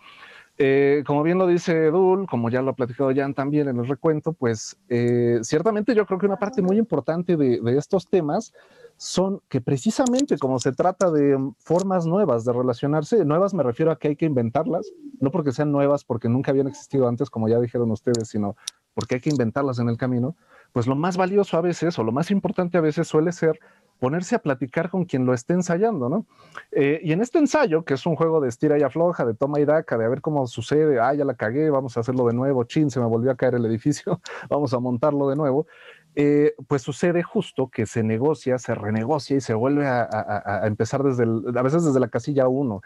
Eh, 0.56 1.02
como 1.04 1.24
bien 1.24 1.38
lo 1.38 1.48
dice 1.48 1.90
Dul, 1.90 2.28
como 2.28 2.48
ya 2.48 2.62
lo 2.62 2.70
ha 2.70 2.74
platicado 2.76 3.12
Jan 3.14 3.34
también 3.34 3.68
en 3.68 3.76
el 3.78 3.88
recuento, 3.88 4.32
pues 4.32 4.76
eh, 4.88 5.40
ciertamente 5.42 5.96
yo 5.96 6.06
creo 6.06 6.18
que 6.20 6.26
una 6.26 6.38
parte 6.38 6.62
muy 6.62 6.78
importante 6.78 7.36
de, 7.36 7.60
estos 7.76 8.08
temas 8.08 8.52
son 8.96 9.40
que 9.48 9.60
precisamente 9.60 10.38
como 10.38 10.60
se 10.60 10.70
trata 10.70 11.10
de 11.10 11.36
formas 11.58 12.06
nuevas 12.06 12.44
de 12.44 12.52
relacionarse, 12.52 13.24
nuevas 13.24 13.52
me 13.52 13.64
refiero 13.64 13.90
a 13.90 13.98
que 13.98 14.08
hay 14.08 14.16
que 14.16 14.26
inventarlas, 14.26 14.92
no 15.18 15.32
porque 15.32 15.50
sean 15.50 15.72
nuevas, 15.72 16.04
porque 16.04 16.28
nunca 16.28 16.52
habían 16.52 16.68
existido 16.68 17.08
antes, 17.08 17.30
como 17.30 17.48
ya 17.48 17.58
dijeron 17.58 17.90
ustedes, 17.90 18.28
sino 18.28 18.54
porque 18.94 19.16
hay 19.16 19.20
que 19.20 19.30
inventarlas 19.30 19.80
en 19.80 19.88
el 19.88 19.96
camino, 19.96 20.36
pues 20.72 20.86
lo 20.86 20.94
más 20.94 21.16
valioso 21.16 21.56
a 21.56 21.62
veces 21.62 21.98
o 21.98 22.04
lo 22.04 22.12
más 22.12 22.30
importante 22.30 22.78
a 22.78 22.80
veces 22.80 23.08
suele 23.08 23.32
ser 23.32 23.58
ponerse 24.04 24.34
a 24.34 24.38
platicar 24.38 24.90
con 24.90 25.06
quien 25.06 25.24
lo 25.24 25.32
esté 25.32 25.54
ensayando, 25.54 26.10
¿no? 26.10 26.26
Eh, 26.72 27.00
y 27.02 27.12
en 27.12 27.22
este 27.22 27.38
ensayo, 27.38 27.86
que 27.86 27.94
es 27.94 28.04
un 28.04 28.16
juego 28.16 28.38
de 28.38 28.50
estira 28.50 28.78
y 28.78 28.82
afloja, 28.82 29.24
de 29.24 29.32
toma 29.32 29.60
y 29.60 29.64
daca, 29.64 29.96
de 29.96 30.04
a 30.04 30.08
ver 30.10 30.20
cómo 30.20 30.46
sucede, 30.46 31.00
ah, 31.00 31.14
ya 31.14 31.24
la 31.24 31.32
cagué, 31.32 31.70
vamos 31.70 31.96
a 31.96 32.00
hacerlo 32.00 32.26
de 32.26 32.34
nuevo, 32.34 32.64
chin, 32.64 32.90
se 32.90 33.00
me 33.00 33.06
volvió 33.06 33.30
a 33.30 33.34
caer 33.34 33.54
el 33.54 33.64
edificio, 33.64 34.20
vamos 34.50 34.74
a 34.74 34.78
montarlo 34.78 35.30
de 35.30 35.36
nuevo, 35.36 35.66
eh, 36.16 36.54
pues 36.68 36.82
sucede 36.82 37.22
justo 37.22 37.70
que 37.70 37.86
se 37.86 38.02
negocia, 38.02 38.58
se 38.58 38.74
renegocia 38.74 39.38
y 39.38 39.40
se 39.40 39.54
vuelve 39.54 39.86
a, 39.86 40.60
empezar 40.64 41.02
desde, 41.02 41.24
a 41.24 41.62
veces 41.62 41.86
desde 41.86 41.98
la 41.98 42.08
casilla 42.08 42.46
uno. 42.46 42.82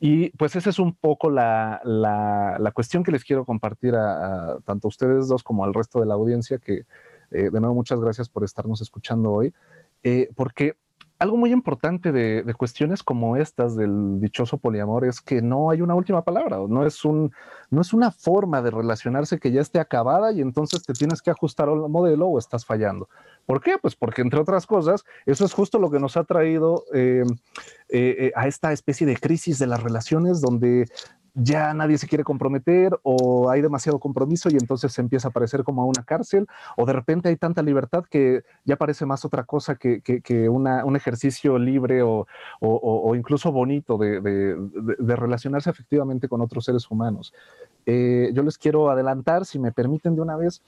Y 0.00 0.28
pues 0.36 0.54
esa 0.54 0.68
es 0.68 0.78
un 0.78 0.92
poco 0.92 1.30
la, 1.30 1.80
la, 1.82 2.72
cuestión 2.74 3.04
que 3.04 3.10
les 3.10 3.24
quiero 3.24 3.46
compartir 3.46 3.94
a, 3.94 4.58
tanto 4.66 4.86
a 4.86 4.90
ustedes 4.90 5.28
dos 5.28 5.42
como 5.42 5.64
al 5.64 5.72
resto 5.72 5.98
de 5.98 6.04
la 6.04 6.12
audiencia, 6.12 6.58
que 6.58 6.84
eh, 7.30 7.50
de 7.50 7.60
nuevo 7.60 7.74
muchas 7.74 8.00
gracias 8.00 8.28
por 8.28 8.44
estarnos 8.44 8.82
escuchando 8.82 9.32
hoy. 9.32 9.54
Eh, 10.02 10.28
porque 10.36 10.76
algo 11.18 11.36
muy 11.36 11.52
importante 11.52 12.12
de, 12.12 12.54
cuestiones 12.54 13.02
como 13.02 13.36
estas 13.36 13.74
del 13.76 14.20
dichoso 14.20 14.58
poliamor 14.58 15.04
es 15.04 15.20
que 15.20 15.42
no 15.42 15.70
hay 15.70 15.80
una 15.80 15.94
última 15.94 16.22
palabra, 16.22 16.58
no 16.68 16.86
es, 16.86 17.04
un, 17.04 17.32
no 17.70 17.80
es 17.80 17.92
una 17.92 18.12
forma 18.12 18.62
de 18.62 18.70
relacionarse 18.70 19.38
que 19.38 19.50
ya 19.50 19.60
esté 19.60 19.80
acabada 19.80 20.32
y 20.32 20.40
entonces 20.40 20.84
te 20.84 20.92
tienes 20.92 21.20
que 21.20 21.30
ajustar 21.30 21.68
al 21.68 21.88
modelo 21.88 22.28
o 22.28 22.38
estás 22.38 22.64
fallando. 22.64 23.08
¿Por 23.46 23.60
qué? 23.60 23.78
Pues 23.78 23.96
porque 23.96 24.22
entre 24.22 24.40
otras 24.40 24.66
cosas, 24.66 25.04
eso 25.26 25.44
es 25.44 25.52
justo 25.52 25.78
lo 25.78 25.90
que 25.90 25.98
nos 25.98 26.16
ha 26.16 26.24
traído 26.24 26.84
eh, 26.94 27.24
eh, 27.88 28.30
a 28.36 28.46
esta 28.46 28.72
especie 28.72 29.06
de 29.06 29.16
crisis 29.16 29.58
de 29.58 29.66
las 29.66 29.82
relaciones 29.82 30.40
donde 30.40 30.86
ya 31.34 31.72
nadie 31.74 31.98
se 31.98 32.08
quiere 32.08 32.24
comprometer 32.24 32.98
o 33.02 33.50
hay 33.50 33.62
demasiado 33.62 33.98
compromiso 33.98 34.48
y 34.50 34.54
entonces 34.54 34.92
se 34.92 35.00
empieza 35.00 35.28
a 35.28 35.30
parecer 35.30 35.64
como 35.64 35.82
a 35.82 35.84
una 35.84 36.02
cárcel 36.04 36.46
o 36.76 36.84
de 36.86 36.92
repente 36.92 37.28
hay 37.28 37.36
tanta 37.36 37.62
libertad 37.62 38.04
que 38.10 38.42
ya 38.64 38.76
parece 38.76 39.06
más 39.06 39.24
otra 39.24 39.44
cosa 39.44 39.76
que, 39.76 40.00
un 40.48 40.96
ejercicio 40.96 41.58
libre 41.58 42.02
o, 42.02 42.26
incluso 43.14 43.52
bonito 43.52 43.98
de, 43.98 44.56
relacionarse 45.16 45.70
efectivamente 45.70 46.28
con 46.28 46.40
otros 46.40 46.64
seres 46.64 46.90
humanos. 46.90 47.32
Eh, 47.86 48.30
yo 48.34 48.42
les 48.42 48.58
quiero 48.58 48.90
adelantar, 48.90 49.46
si 49.46 49.58
me 49.58 49.72
permiten 49.72 50.14
de 50.14 50.22
una 50.22 50.36
vez, 50.36 50.62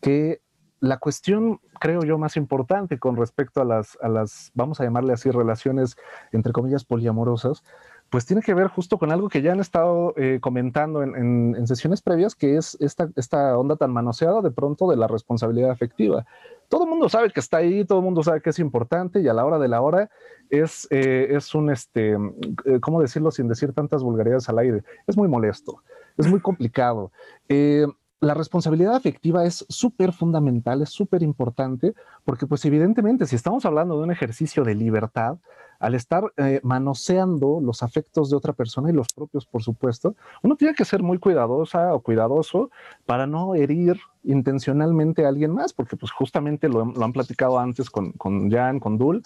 que 0.00 0.40
la 0.84 0.98
cuestión, 0.98 1.60
creo 1.80 2.02
yo, 2.02 2.18
más 2.18 2.36
importante 2.36 2.98
con 2.98 3.16
respecto 3.16 3.62
a 3.62 3.64
las, 3.64 3.96
a 4.02 4.08
las, 4.08 4.50
vamos 4.54 4.80
a 4.80 4.84
llamarle 4.84 5.14
así, 5.14 5.30
relaciones, 5.30 5.96
entre 6.30 6.52
comillas, 6.52 6.84
poliamorosas, 6.84 7.64
pues 8.10 8.26
tiene 8.26 8.42
que 8.42 8.54
ver 8.54 8.68
justo 8.68 8.98
con 8.98 9.10
algo 9.10 9.28
que 9.28 9.42
ya 9.42 9.52
han 9.52 9.60
estado 9.60 10.14
eh, 10.16 10.38
comentando 10.40 11.02
en, 11.02 11.66
sesiones 11.66 12.00
previas, 12.00 12.34
que 12.34 12.56
es 12.56 12.76
esta, 12.80 13.58
onda 13.58 13.76
tan 13.76 13.92
manoseada 13.92 14.40
de 14.40 14.50
pronto 14.50 14.88
de 14.88 14.96
la 14.96 15.08
responsabilidad 15.08 15.70
afectiva. 15.70 16.24
Todo 16.68 16.84
el 16.84 16.90
mundo 16.90 17.08
sabe 17.08 17.30
que 17.30 17.40
está 17.40 17.58
ahí, 17.58 17.84
todo 17.84 17.98
el 17.98 18.04
mundo 18.04 18.22
sabe 18.22 18.40
que 18.40 18.50
es 18.50 18.58
importante 18.58 19.20
y 19.20 19.28
a 19.28 19.34
la 19.34 19.44
hora 19.44 19.58
de 19.58 19.68
la 19.68 19.80
hora 19.80 20.10
es, 20.48 20.86
eh, 20.90 21.28
es 21.30 21.54
un, 21.54 21.70
este, 21.70 22.12
eh, 22.12 22.80
¿cómo 22.80 23.00
decirlo 23.00 23.30
sin 23.30 23.48
decir 23.48 23.72
tantas 23.72 24.02
vulgaridades 24.02 24.48
al 24.48 24.58
aire? 24.58 24.84
Es 25.06 25.16
muy 25.16 25.28
molesto, 25.28 25.82
es 26.16 26.28
muy 26.28 26.40
complicado. 26.40 27.10
la 27.48 28.32
responsabilidad 28.32 28.94
afectiva 28.94 29.44
es 29.44 29.66
súper 29.68 30.12
fundamental, 30.12 30.80
es 30.80 30.88
súper 30.90 31.22
importante, 31.22 31.94
porque 32.24 32.46
pues 32.46 32.64
evidentemente 32.64 33.26
si 33.26 33.36
estamos 33.36 33.66
hablando 33.66 33.98
de 33.98 34.04
un 34.04 34.12
ejercicio 34.12 34.64
de 34.64 34.74
libertad, 34.74 35.36
al 35.84 35.94
estar 35.94 36.32
eh, 36.38 36.60
manoseando 36.62 37.60
los 37.60 37.82
afectos 37.82 38.30
de 38.30 38.36
otra 38.36 38.54
persona 38.54 38.88
y 38.88 38.94
los 38.94 39.08
propios, 39.08 39.44
por 39.44 39.62
supuesto, 39.62 40.16
uno 40.42 40.56
tiene 40.56 40.72
que 40.72 40.86
ser 40.86 41.02
muy 41.02 41.18
cuidadosa 41.18 41.92
o 41.92 42.00
cuidadoso 42.00 42.70
para 43.04 43.26
no 43.26 43.54
herir 43.54 44.00
intencionalmente 44.22 45.26
a 45.26 45.28
alguien 45.28 45.52
más, 45.52 45.74
porque 45.74 45.98
pues 45.98 46.10
justamente 46.10 46.70
lo, 46.70 46.80
han 46.80 47.12
platicado 47.12 47.58
antes 47.58 47.90
con, 47.90 48.12
con 48.12 48.50
Jan, 48.50 48.80
con 48.80 48.96
Dul, 48.96 49.22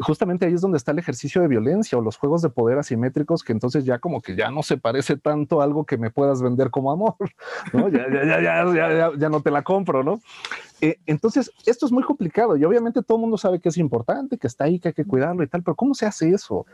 justamente 0.00 0.46
ahí 0.46 0.54
es 0.54 0.60
donde 0.60 0.78
está 0.78 0.90
el 0.90 0.98
ejercicio 0.98 1.42
de 1.42 1.46
violencia 1.46 1.96
o 1.96 2.00
los 2.00 2.16
juegos 2.16 2.42
de 2.42 2.48
poder 2.48 2.76
asimétricos, 2.78 3.44
que 3.44 3.52
entonces 3.52 3.84
ya 3.84 4.00
como 4.00 4.20
que 4.20 4.34
ya 4.34 4.50
no 4.50 4.64
se 4.64 4.78
parece 4.78 5.16
tanto 5.16 5.60
a 5.60 5.64
algo 5.64 5.84
que 5.84 5.96
me 5.96 6.10
puedas 6.10 6.42
vender 6.42 6.70
como 6.70 6.90
amor, 6.90 7.14
¿no? 7.72 7.88
Ya, 7.88 8.06
ya, 8.12 8.24
ya, 8.24 8.40
ya, 8.42 8.92
ya, 8.92 9.10
ya 9.16 9.28
no 9.28 9.42
te 9.42 9.52
la 9.52 9.62
compro, 9.62 10.02
¿no? 10.02 10.20
Eh, 10.80 10.98
entonces, 11.06 11.50
esto 11.66 11.86
es 11.86 11.92
muy 11.92 12.02
complicado 12.02 12.56
y 12.56 12.64
obviamente 12.64 13.02
todo 13.02 13.18
el 13.18 13.22
mundo 13.22 13.36
sabe 13.36 13.60
que 13.60 13.68
es 13.68 13.76
importante, 13.76 14.38
que 14.38 14.46
está 14.46 14.64
ahí, 14.64 14.78
que 14.78 14.88
hay 14.88 14.94
que 14.94 15.04
cuidarlo 15.04 15.42
y 15.42 15.46
tal, 15.46 15.62
pero 15.62 15.74
¿cómo 15.74 15.94
se 15.94 16.06
hace 16.06 16.30
eso? 16.30 16.66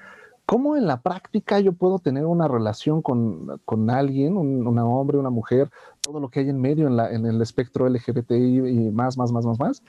¿Cómo 0.45 0.77
en 0.77 0.87
la 0.87 1.01
práctica 1.01 1.59
yo 1.59 1.73
puedo 1.73 1.99
tener 1.99 2.25
una 2.25 2.47
relación 2.47 3.03
con, 3.03 3.61
con 3.65 3.91
alguien, 3.91 4.37
un 4.37 4.79
hombre, 4.79 5.19
una 5.19 5.31
mujer, 5.31 5.71
todo 6.01 6.21
lo 6.21 6.29
que 6.29 6.41
hay 6.41 6.49
en 6.49 6.61
medio 6.61 6.87
en, 6.87 6.97
la, 6.97 7.11
en 7.11 7.27
el 7.27 7.43
espectro 7.43 7.89
LGBTI 7.89 8.69
y 8.69 8.91
más, 8.93 9.19
más, 9.19 9.33
más, 9.33 9.45
más, 9.45 9.59
más, 9.59 9.83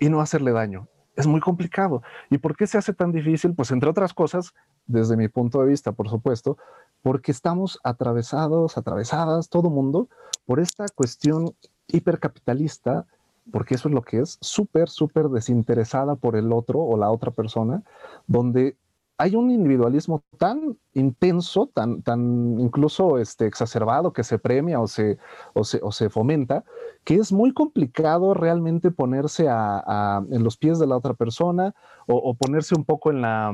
y 0.00 0.08
no 0.08 0.22
hacerle 0.22 0.52
daño? 0.52 0.88
Es 1.16 1.26
muy 1.26 1.40
complicado. 1.40 2.02
¿Y 2.30 2.38
por 2.38 2.56
qué 2.56 2.66
se 2.66 2.78
hace 2.78 2.94
tan 2.94 3.12
difícil? 3.12 3.54
Pues 3.54 3.70
entre 3.70 3.90
otras 3.90 4.14
cosas, 4.14 4.54
desde 4.86 5.16
mi 5.18 5.28
punto 5.28 5.60
de 5.60 5.66
vista, 5.68 5.92
por 5.92 6.08
supuesto, 6.08 6.56
porque 7.02 7.30
estamos 7.30 7.78
atravesados, 7.82 8.78
atravesadas, 8.78 9.50
todo 9.50 9.68
mundo, 9.68 10.08
por 10.46 10.60
esta 10.60 10.86
cuestión 10.94 11.54
hipercapitalista 11.88 13.04
porque 13.50 13.74
eso 13.74 13.88
es 13.88 13.94
lo 13.94 14.02
que 14.02 14.20
es, 14.20 14.38
súper, 14.40 14.88
súper 14.88 15.28
desinteresada 15.28 16.16
por 16.16 16.36
el 16.36 16.52
otro 16.52 16.80
o 16.80 16.96
la 16.96 17.10
otra 17.10 17.30
persona, 17.30 17.82
donde 18.26 18.76
hay 19.20 19.34
un 19.34 19.50
individualismo 19.50 20.22
tan 20.38 20.78
intenso, 20.94 21.68
tan, 21.74 22.02
tan 22.02 22.60
incluso 22.60 23.18
este, 23.18 23.46
exacerbado 23.46 24.12
que 24.12 24.22
se 24.22 24.38
premia 24.38 24.80
o 24.80 24.86
se, 24.86 25.18
o 25.54 25.64
se, 25.64 26.08
fomenta, 26.08 26.64
que 27.02 27.16
es 27.16 27.32
muy 27.32 27.52
complicado 27.52 28.32
realmente 28.32 28.92
ponerse 28.92 29.46
en 29.46 30.44
los 30.44 30.56
pies 30.56 30.78
de 30.78 30.86
la 30.86 30.96
otra 30.96 31.14
persona 31.14 31.74
o, 32.06 32.32
ponerse 32.34 32.76
un 32.76 32.84
poco 32.84 33.10
en 33.10 33.22
la, 33.22 33.52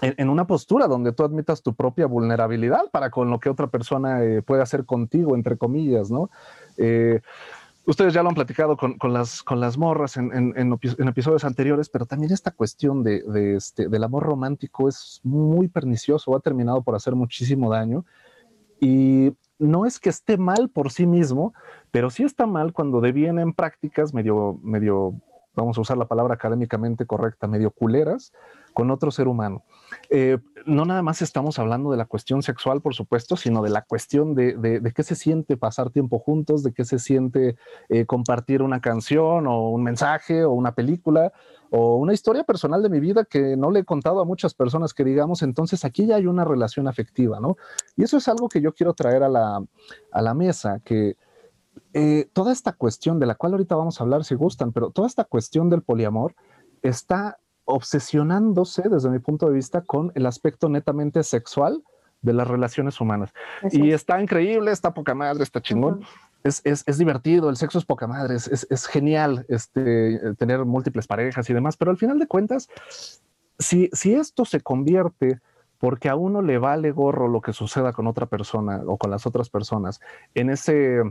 en, 0.00 0.28
una 0.28 0.46
postura 0.46 0.86
donde 0.86 1.12
tú 1.12 1.24
admitas 1.24 1.60
tu 1.60 1.74
propia 1.74 2.06
vulnerabilidad 2.06 2.88
para 2.92 3.10
con 3.10 3.30
lo 3.30 3.40
que 3.40 3.50
otra 3.50 3.66
persona 3.66 4.22
eh, 4.22 4.42
puede 4.42 4.62
hacer 4.62 4.84
contigo, 4.84 5.34
entre 5.34 5.58
comillas, 5.58 6.08
¿no? 6.08 6.30
Eh, 6.76 7.20
ustedes 7.88 8.12
ya 8.12 8.22
lo 8.22 8.28
han 8.28 8.34
platicado 8.34 8.76
con, 8.76 8.96
las, 9.12 9.42
con 9.42 9.60
las 9.60 9.78
morras 9.78 10.18
en, 10.18 10.54
episodios 11.08 11.44
anteriores, 11.44 11.88
pero 11.88 12.04
también 12.04 12.32
esta 12.32 12.50
cuestión 12.50 13.02
de, 13.02 13.22
este, 13.56 13.88
del 13.88 14.04
amor 14.04 14.24
romántico 14.24 14.88
es 14.88 15.20
muy 15.24 15.68
pernicioso, 15.68 16.36
ha 16.36 16.40
terminado 16.40 16.82
por 16.82 16.94
hacer 16.94 17.14
muchísimo 17.14 17.70
daño. 17.70 18.04
Y 18.78 19.32
no 19.58 19.86
es 19.86 19.98
que 19.98 20.10
esté 20.10 20.36
mal 20.36 20.68
por 20.68 20.92
sí 20.92 21.06
mismo, 21.06 21.54
pero 21.90 22.10
sí 22.10 22.24
está 22.24 22.46
mal 22.46 22.72
cuando 22.74 23.00
devienen 23.00 23.54
prácticas 23.54 24.12
medio, 24.12 24.60
medio, 24.62 25.14
vamos 25.62 25.78
a 25.78 25.80
usar 25.82 25.98
la 25.98 26.06
palabra 26.06 26.34
académicamente 26.34 27.06
correcta, 27.06 27.46
medio 27.46 27.70
culeras 27.70 28.32
con 28.72 28.90
otro 28.90 29.10
ser 29.10 29.28
humano. 29.28 29.64
Eh, 30.10 30.38
no 30.66 30.84
nada 30.84 31.02
más 31.02 31.22
estamos 31.22 31.58
hablando 31.58 31.90
de 31.90 31.96
la 31.96 32.04
cuestión 32.04 32.42
sexual, 32.42 32.80
por 32.80 32.94
supuesto, 32.94 33.36
sino 33.36 33.62
de 33.62 33.70
la 33.70 33.82
cuestión 33.82 34.34
de, 34.34 34.56
de, 34.56 34.92
qué 34.92 35.02
se 35.02 35.14
siente 35.14 35.56
pasar 35.56 35.90
tiempo 35.90 36.18
juntos, 36.18 36.62
de 36.62 36.72
qué 36.72 36.84
se 36.84 36.98
siente 36.98 37.56
eh, 37.88 38.06
compartir 38.06 38.62
una 38.62 38.80
canción 38.80 39.46
o 39.46 39.70
un 39.70 39.82
mensaje 39.82 40.44
o 40.44 40.52
una 40.52 40.72
película 40.72 41.32
o 41.70 41.96
una 41.96 42.14
historia 42.14 42.44
personal 42.44 42.82
de 42.82 42.88
mi 42.88 43.00
vida 43.00 43.24
que 43.24 43.56
no 43.56 43.70
le 43.70 43.80
he 43.80 43.84
contado 43.84 44.20
a 44.20 44.24
muchas 44.24 44.54
personas 44.54 44.94
que 44.94 45.04
digamos, 45.04 45.42
entonces 45.42 45.84
aquí 45.84 46.06
ya 46.06 46.16
hay 46.16 46.26
una 46.26 46.44
relación 46.44 46.88
afectiva, 46.88 47.40
¿no? 47.40 47.56
Y 47.96 48.04
eso 48.04 48.16
es 48.16 48.28
algo 48.28 48.48
que 48.48 48.60
yo 48.60 48.72
quiero 48.72 48.94
traer 48.94 49.22
a 49.22 49.28
la, 49.28 49.62
a 50.12 50.22
la 50.22 50.34
mesa, 50.34 50.80
que 50.84 51.16
eh, 51.94 52.28
toda 52.32 52.52
esta 52.52 52.72
cuestión 52.72 53.18
de 53.18 53.26
la 53.26 53.34
cual 53.34 53.52
ahorita 53.52 53.76
vamos 53.76 54.00
a 54.00 54.04
hablar 54.04 54.24
si 54.24 54.34
gustan, 54.34 54.72
pero 54.72 54.90
toda 54.90 55.08
esta 55.08 55.24
cuestión 55.24 55.70
del 55.70 55.82
poliamor 55.82 56.34
está 56.82 57.38
obsesionándose 57.64 58.88
desde 58.88 59.10
mi 59.10 59.18
punto 59.18 59.46
de 59.46 59.54
vista 59.54 59.82
con 59.82 60.12
el 60.14 60.26
aspecto 60.26 60.68
netamente 60.68 61.22
sexual 61.22 61.82
de 62.22 62.32
las 62.32 62.48
relaciones 62.48 63.00
humanas. 63.00 63.32
y 63.70 63.92
está 63.92 64.20
increíble, 64.20 64.70
está 64.70 64.92
poca 64.92 65.14
madre, 65.14 65.44
está 65.44 65.60
chingón. 65.60 66.04
es, 66.44 66.60
es, 66.64 66.82
es, 66.86 66.98
divertido, 66.98 67.50
el 67.50 67.56
sexo 67.56 67.78
es 67.78 67.84
poca 67.84 68.06
madre, 68.06 68.36
es, 68.36 68.48
es, 68.48 68.86
genial 68.86 69.44
este, 69.48 70.34
tener 70.36 70.64
múltiples 70.64 71.06
parejas 71.06 71.48
y 71.50 71.54
demás, 71.54 71.76
pero 71.76 71.90
al 71.90 71.96
final 71.96 72.18
de 72.18 72.26
cuentas, 72.26 72.68
si, 73.58 73.90
si 73.92 74.14
esto 74.14 74.44
se 74.44 74.60
convierte 74.60 75.40
porque 75.78 76.08
a 76.08 76.16
uno 76.16 76.42
le 76.42 76.58
vale 76.58 76.90
gorro 76.90 77.28
lo 77.28 77.40
que 77.40 77.52
suceda 77.52 77.92
con 77.92 78.06
otra 78.06 78.26
persona 78.26 78.82
o 78.86 78.96
con 78.96 79.10
las 79.10 79.26
otras 79.26 79.48
personas 79.48 80.00
en 80.34 80.50
ese 80.50 81.02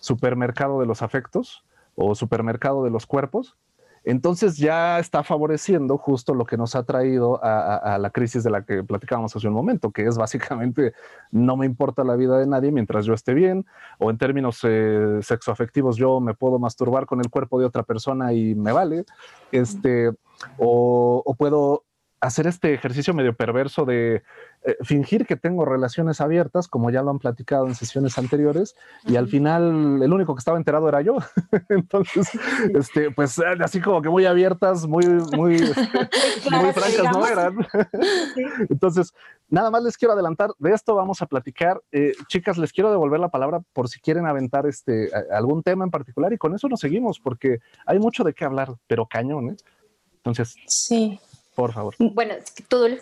supermercado 0.00 0.80
de 0.80 0.86
los 0.86 1.02
afectos 1.02 1.64
o 1.94 2.14
supermercado 2.14 2.84
de 2.84 2.90
los 2.90 3.06
cuerpos, 3.06 3.56
entonces 4.04 4.58
ya 4.58 4.98
está 4.98 5.22
favoreciendo 5.22 5.96
justo 5.96 6.34
lo 6.34 6.44
que 6.44 6.58
nos 6.58 6.76
ha 6.76 6.82
traído 6.82 7.40
a, 7.42 7.96
la 7.98 8.10
crisis 8.10 8.44
de 8.44 8.50
la 8.50 8.62
que 8.62 8.84
platicábamos 8.84 9.34
hace 9.34 9.48
un 9.48 9.54
momento, 9.54 9.90
que 9.90 10.04
es 10.06 10.18
básicamente 10.18 10.92
no 11.30 11.56
me 11.56 11.64
importa 11.64 12.04
la 12.04 12.14
vida 12.14 12.38
de 12.38 12.46
nadie 12.46 12.70
mientras 12.70 13.06
yo 13.06 13.14
esté 13.14 13.32
bien, 13.32 13.64
o 13.98 14.10
en 14.10 14.18
términos 14.18 14.60
eh, 14.64 15.20
sexoafectivos 15.22 15.96
yo 15.96 16.20
me 16.20 16.34
puedo 16.34 16.58
masturbar 16.58 17.06
con 17.06 17.20
el 17.20 17.30
cuerpo 17.30 17.58
de 17.58 17.64
otra 17.64 17.82
persona 17.82 18.34
y 18.34 18.54
me 18.54 18.72
vale, 18.72 19.04
este, 19.52 20.12
o, 20.58 21.34
puedo 21.38 21.84
hacer 22.24 22.46
este 22.46 22.72
ejercicio 22.72 23.12
medio 23.12 23.34
perverso 23.36 23.84
de 23.84 24.22
eh, 24.62 24.76
fingir 24.82 25.26
que 25.26 25.36
tengo 25.36 25.66
relaciones 25.66 26.22
abiertas, 26.22 26.68
como 26.68 26.90
ya 26.90 27.02
lo 27.02 27.10
han 27.10 27.18
platicado 27.18 27.66
en 27.66 27.74
sesiones 27.74 28.16
anteriores, 28.16 28.74
y 29.04 29.16
al 29.16 29.28
final 29.28 30.02
el 30.02 30.10
único 30.10 30.34
que 30.34 30.38
estaba 30.38 30.56
enterado 30.56 30.88
era 30.88 31.02
yo. 31.02 31.18
Entonces, 31.68 32.30
este, 32.74 33.10
pues 33.10 33.38
así 33.60 33.80
como 33.80 34.00
que 34.00 34.08
muy 34.08 34.24
abiertas, 34.24 34.86
muy, 34.86 35.04
muy, 35.06 35.58
muy 36.50 36.72
francas 36.72 37.12
no 37.12 37.26
eran. 37.26 37.56
Entonces, 38.70 39.12
nada 39.50 39.70
más 39.70 39.82
les 39.82 39.98
quiero 39.98 40.14
adelantar, 40.14 40.50
de 40.58 40.72
esto 40.72 40.94
vamos 40.94 41.20
a 41.20 41.26
platicar. 41.26 41.82
Eh, 41.92 42.12
chicas, 42.28 42.56
les 42.56 42.72
quiero 42.72 42.90
devolver 42.90 43.20
la 43.20 43.28
palabra 43.28 43.60
por 43.74 43.88
si 43.88 44.00
quieren 44.00 44.26
aventar 44.26 44.66
este, 44.66 45.10
algún 45.30 45.62
tema 45.62 45.84
en 45.84 45.90
particular 45.90 46.32
y 46.32 46.38
con 46.38 46.54
eso 46.54 46.70
nos 46.70 46.80
seguimos, 46.80 47.20
porque 47.20 47.58
hay 47.84 47.98
mucho 47.98 48.24
de 48.24 48.32
qué 48.32 48.46
hablar, 48.46 48.74
pero 48.86 49.04
cañón, 49.04 49.50
¿eh? 49.50 49.56
Entonces, 50.16 50.56
sí. 50.66 51.20
Por 51.54 51.72
favor. 51.72 51.94
Bueno, 51.98 52.34
tú. 52.68 52.98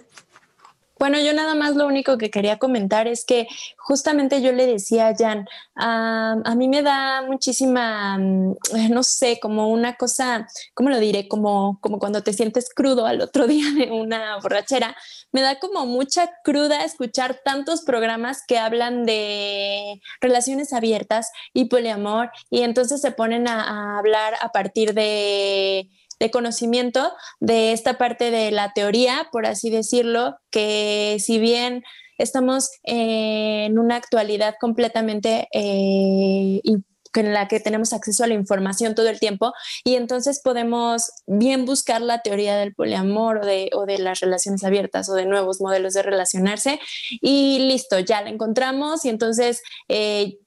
Bueno, 1.03 1.19
yo 1.21 1.33
nada 1.33 1.57
más 1.57 1.75
lo 1.75 1.89
único 1.89 2.17
que 2.17 2.31
quería 2.31 2.61
comentar 2.61 3.09
es 3.09 3.25
que 3.25 3.49
justamente 3.77 4.41
yo 4.41 4.53
le 4.53 4.67
decía 4.67 5.09
a 5.09 5.17
Jan, 5.17 5.49
a 5.75 6.55
mí 6.55 6.69
me 6.69 6.83
da 6.83 7.23
muchísima, 7.23 8.17
mm, 8.19 8.55
no 8.89 9.03
sé, 9.03 9.41
como 9.41 9.67
una 9.67 9.97
cosa, 9.97 10.47
¿cómo 10.75 10.91
lo 10.91 11.01
diré? 11.01 11.27
Como, 11.27 11.81
como 11.81 11.99
cuando 11.99 12.23
te 12.23 12.33
sientes 12.33 12.73
crudo 12.73 13.05
al 13.05 13.21
otro 13.21 13.47
día 13.49 13.65
de 13.77 13.91
una 13.91 14.39
borrachera. 14.41 14.97
Me 15.33 15.41
da 15.41 15.59
como 15.59 15.87
mucha 15.87 16.31
cruda 16.45 16.85
escuchar 16.85 17.41
tantos 17.45 17.83
programas 17.83 18.45
que 18.47 18.59
hablan 18.59 19.05
de 19.05 20.01
relaciones 20.21 20.73
abiertas 20.73 21.33
y 21.53 21.65
poliamor 21.65 22.31
y 22.49 22.63
entonces 22.63 23.01
se 23.01 23.11
ponen 23.11 23.49
a 23.49 23.99
hablar 23.99 24.35
a 24.41 24.53
partir 24.53 24.95
de 24.95 25.91
de 26.23 26.31
conocimiento 26.31 27.13
de 27.41 27.73
esta 27.73 27.99
parte 27.99 28.31
de 28.31 28.53
la 28.53 28.73
teoría, 28.73 29.27
por 29.33 29.45
así 29.45 29.71
decirlo, 29.71 30.37
que 30.51 31.17
si 31.19 31.41
bien 31.41 31.83
estamos 32.17 32.71
en 32.85 33.77
una 33.77 33.97
actualidad 33.97 34.55
completamente 34.61 35.49
eh, 35.53 36.61
en 36.65 37.33
la 37.33 37.49
que 37.49 37.59
tenemos 37.59 37.93
acceso 37.93 38.23
a 38.23 38.29
la 38.29 38.35
información 38.35 38.95
todo 38.95 39.09
el 39.09 39.19
tiempo 39.19 39.53
y 39.83 39.97
entonces 39.97 40.41
podemos 40.41 41.11
bien 41.27 41.65
buscar 41.65 42.01
la 42.01 42.21
teoría 42.23 42.57
del 42.57 42.73
poliamor 42.73 43.39
o 43.39 43.45
de, 43.45 43.71
o 43.75 43.85
de 43.85 43.99
las 43.99 44.21
relaciones 44.21 44.63
abiertas 44.63 45.09
o 45.09 45.15
de 45.15 45.27
nuevos 45.27 45.61
modelos 45.61 45.93
de 45.95 46.05
relacionarse 46.05 46.79
y 47.21 47.59
listo, 47.59 47.99
ya 47.99 48.23
la 48.23 48.31
encontramos 48.31 49.05
y 49.05 49.09
entonces 49.09 49.61
eh, 49.89 50.39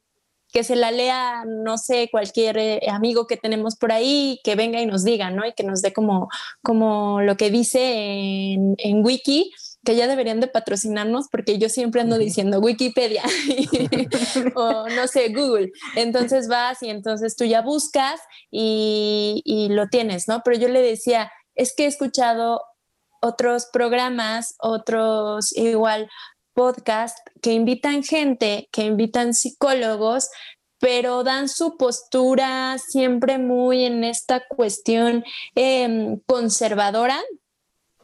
que 0.56 0.64
se 0.64 0.78
la 0.78 0.90
lea, 0.90 1.44
no 1.46 1.78
sé, 1.78 2.08
cualquier 2.10 2.58
eh, 2.58 2.80
amigo 2.90 3.28
que 3.28 3.36
tenemos 3.36 3.76
por 3.76 3.92
ahí, 3.92 4.40
que 4.42 4.56
venga 4.56 4.80
y 4.80 4.86
nos 4.86 5.04
diga, 5.04 5.30
¿no? 5.30 5.46
Y 5.46 5.52
que 5.52 5.66
nos 5.66 5.82
dé 5.82 5.92
como, 5.92 6.30
como 6.64 7.20
lo 7.20 7.36
que 7.36 7.52
dice 7.52 8.54
en, 8.54 8.76
en 8.78 9.04
Wiki, 9.04 9.52
que 9.84 9.98
ya 9.98 10.08
deberían 10.08 10.40
de 10.40 10.48
patrocinarnos 10.48 11.28
porque 11.30 11.58
yo 11.58 11.68
siempre 11.68 12.00
ando 12.00 12.18
diciendo 12.18 12.62
Wikipedia 12.62 13.24
o 14.56 14.88
no 14.88 15.08
sé, 15.08 15.28
Google. 15.34 15.74
Entonces 15.98 16.48
vas 16.48 16.82
y 16.82 16.90
entonces 16.90 17.36
tú 17.36 17.44
ya 17.44 17.62
buscas 17.62 18.22
y, 18.50 19.42
y 19.44 19.68
lo 19.74 19.90
tienes, 19.90 20.30
¿no? 20.30 20.42
Pero 20.46 20.58
yo 20.58 20.70
le 20.70 20.82
decía, 20.82 21.34
es 21.56 21.76
que 21.76 21.84
he 21.84 21.88
escuchado 21.88 22.62
otros 23.22 23.68
programas, 23.74 24.56
otros 24.60 25.52
igual 25.58 26.10
podcast 26.56 27.20
que 27.42 27.52
invitan 27.54 28.04
gente, 28.04 28.68
que 28.72 28.86
invitan 28.86 29.36
psicólogos, 29.36 30.30
pero 30.80 31.24
dan 31.24 31.48
su 31.50 31.78
postura 31.78 32.78
siempre 32.80 33.38
muy 33.38 33.86
en 33.86 34.04
esta 34.04 34.44
cuestión 34.48 35.24
em, 35.54 36.20
conservadora. 36.26 37.20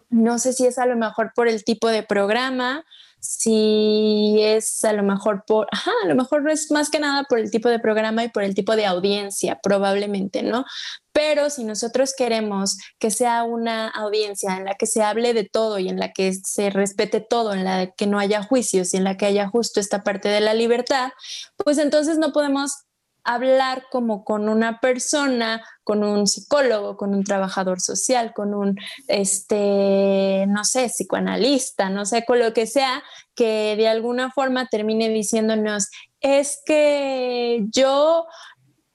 No 0.10 0.38
sé 0.38 0.54
si 0.54 0.68
es 0.68 0.78
a 0.78 0.86
lo 0.86 0.96
mejor 0.96 1.32
por 1.34 1.48
el 1.48 1.64
tipo 1.64 1.88
de 1.88 2.04
programa, 2.04 2.84
si 3.20 4.38
es 4.42 4.84
a 4.84 4.94
lo 4.94 5.04
mejor 5.04 5.44
por, 5.46 5.68
a 5.72 6.08
lo 6.08 6.16
mejor 6.16 6.50
es 6.50 6.72
más 6.72 6.90
que 6.90 7.00
nada 7.00 7.24
por 7.30 7.40
el 7.40 7.52
tipo 7.52 7.70
de 7.70 7.80
programa 7.80 8.24
y 8.24 8.30
por 8.30 8.44
el 8.44 8.56
tipo 8.56 8.76
de 8.76 8.86
audiencia, 8.86 9.60
probablemente, 9.62 10.44
¿no? 10.44 10.66
Pero 11.14 11.50
si 11.50 11.64
nosotros 11.64 12.14
queremos 12.18 12.78
que 13.00 13.12
sea 13.12 13.44
una 13.44 13.90
audiencia 13.90 14.58
en 14.58 14.66
la 14.66 14.76
que 14.76 14.86
se 14.86 15.04
hable 15.04 15.34
de 15.34 15.44
todo 15.44 15.80
y 15.80 15.90
en 15.90 16.00
la 16.00 16.14
que 16.14 16.34
se 16.34 16.70
respete 16.70 17.20
todo, 17.22 17.54
en 17.54 17.64
la 17.64 17.92
que 17.92 18.08
no 18.08 18.20
haya 18.20 18.44
juicios 18.44 18.94
y 18.94 18.98
en 18.98 19.04
la 19.04 19.18
que 19.18 19.26
haya 19.26 19.48
justo 19.48 19.80
esta 19.80 20.04
parte 20.04 20.30
de 20.30 20.42
la 20.42 20.54
libertad, 20.54 21.12
pues 21.58 21.78
entonces 21.78 22.18
no 22.18 22.32
podemos 22.32 22.86
hablar 23.24 23.86
como 23.92 24.24
con 24.24 24.50
una 24.50 24.80
persona, 24.80 25.64
con 25.84 26.04
un 26.04 26.28
psicólogo, 26.28 26.98
con 26.98 27.14
un 27.14 27.24
trabajador 27.24 27.80
social, 27.80 28.34
con 28.34 28.54
un, 28.54 28.78
este, 29.08 30.46
no 30.48 30.64
sé, 30.64 30.90
psicoanalista, 30.90 31.90
no 31.90 32.06
sé, 32.06 32.26
con 32.26 32.40
lo 32.40 32.54
que 32.54 32.66
sea, 32.66 33.04
que 33.36 33.76
de 33.78 33.88
alguna 33.88 34.32
forma 34.32 34.68
termine 34.68 35.10
diciéndonos, 35.10 35.90
es 36.20 36.62
que 36.66 37.66
yo 37.72 38.26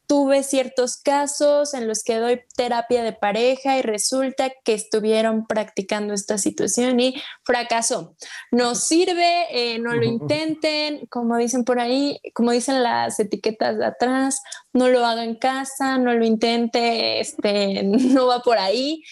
tuve 0.07 0.43
ciertos 0.43 0.97
casos 0.97 1.75
en 1.75 1.89
los 1.89 2.03
que 2.03 2.17
doy 2.17 2.41
terapia 2.57 3.03
de 3.03 3.13
pareja 3.13 3.79
y 3.79 3.83
resulta 3.83 4.53
que 4.65 4.75
estuvieron 4.75 5.47
practicando 5.47 6.15
esta 6.15 6.39
situación 6.39 7.01
y 7.01 7.15
fracasó. 7.45 8.15
No 8.51 8.75
sirve, 8.75 9.47
eh, 9.51 9.79
no 9.79 9.95
lo 9.95 10.05
intenten, 10.05 11.07
como 11.07 11.37
dicen 11.37 11.65
por 11.65 11.81
ahí, 11.81 12.21
como 12.35 12.53
dicen 12.53 12.83
las 12.83 13.19
etiquetas 13.19 13.79
de 13.79 13.87
atrás, 13.87 14.43
no 14.73 14.89
lo 14.89 15.05
haga 15.05 15.25
en 15.25 15.37
casa, 15.37 15.99
no 15.99 16.15
lo 16.15 16.25
intente, 16.25 17.21
este, 17.21 17.83
no 17.85 18.27
va 18.27 18.41
por 18.41 18.59
ahí 18.59 19.03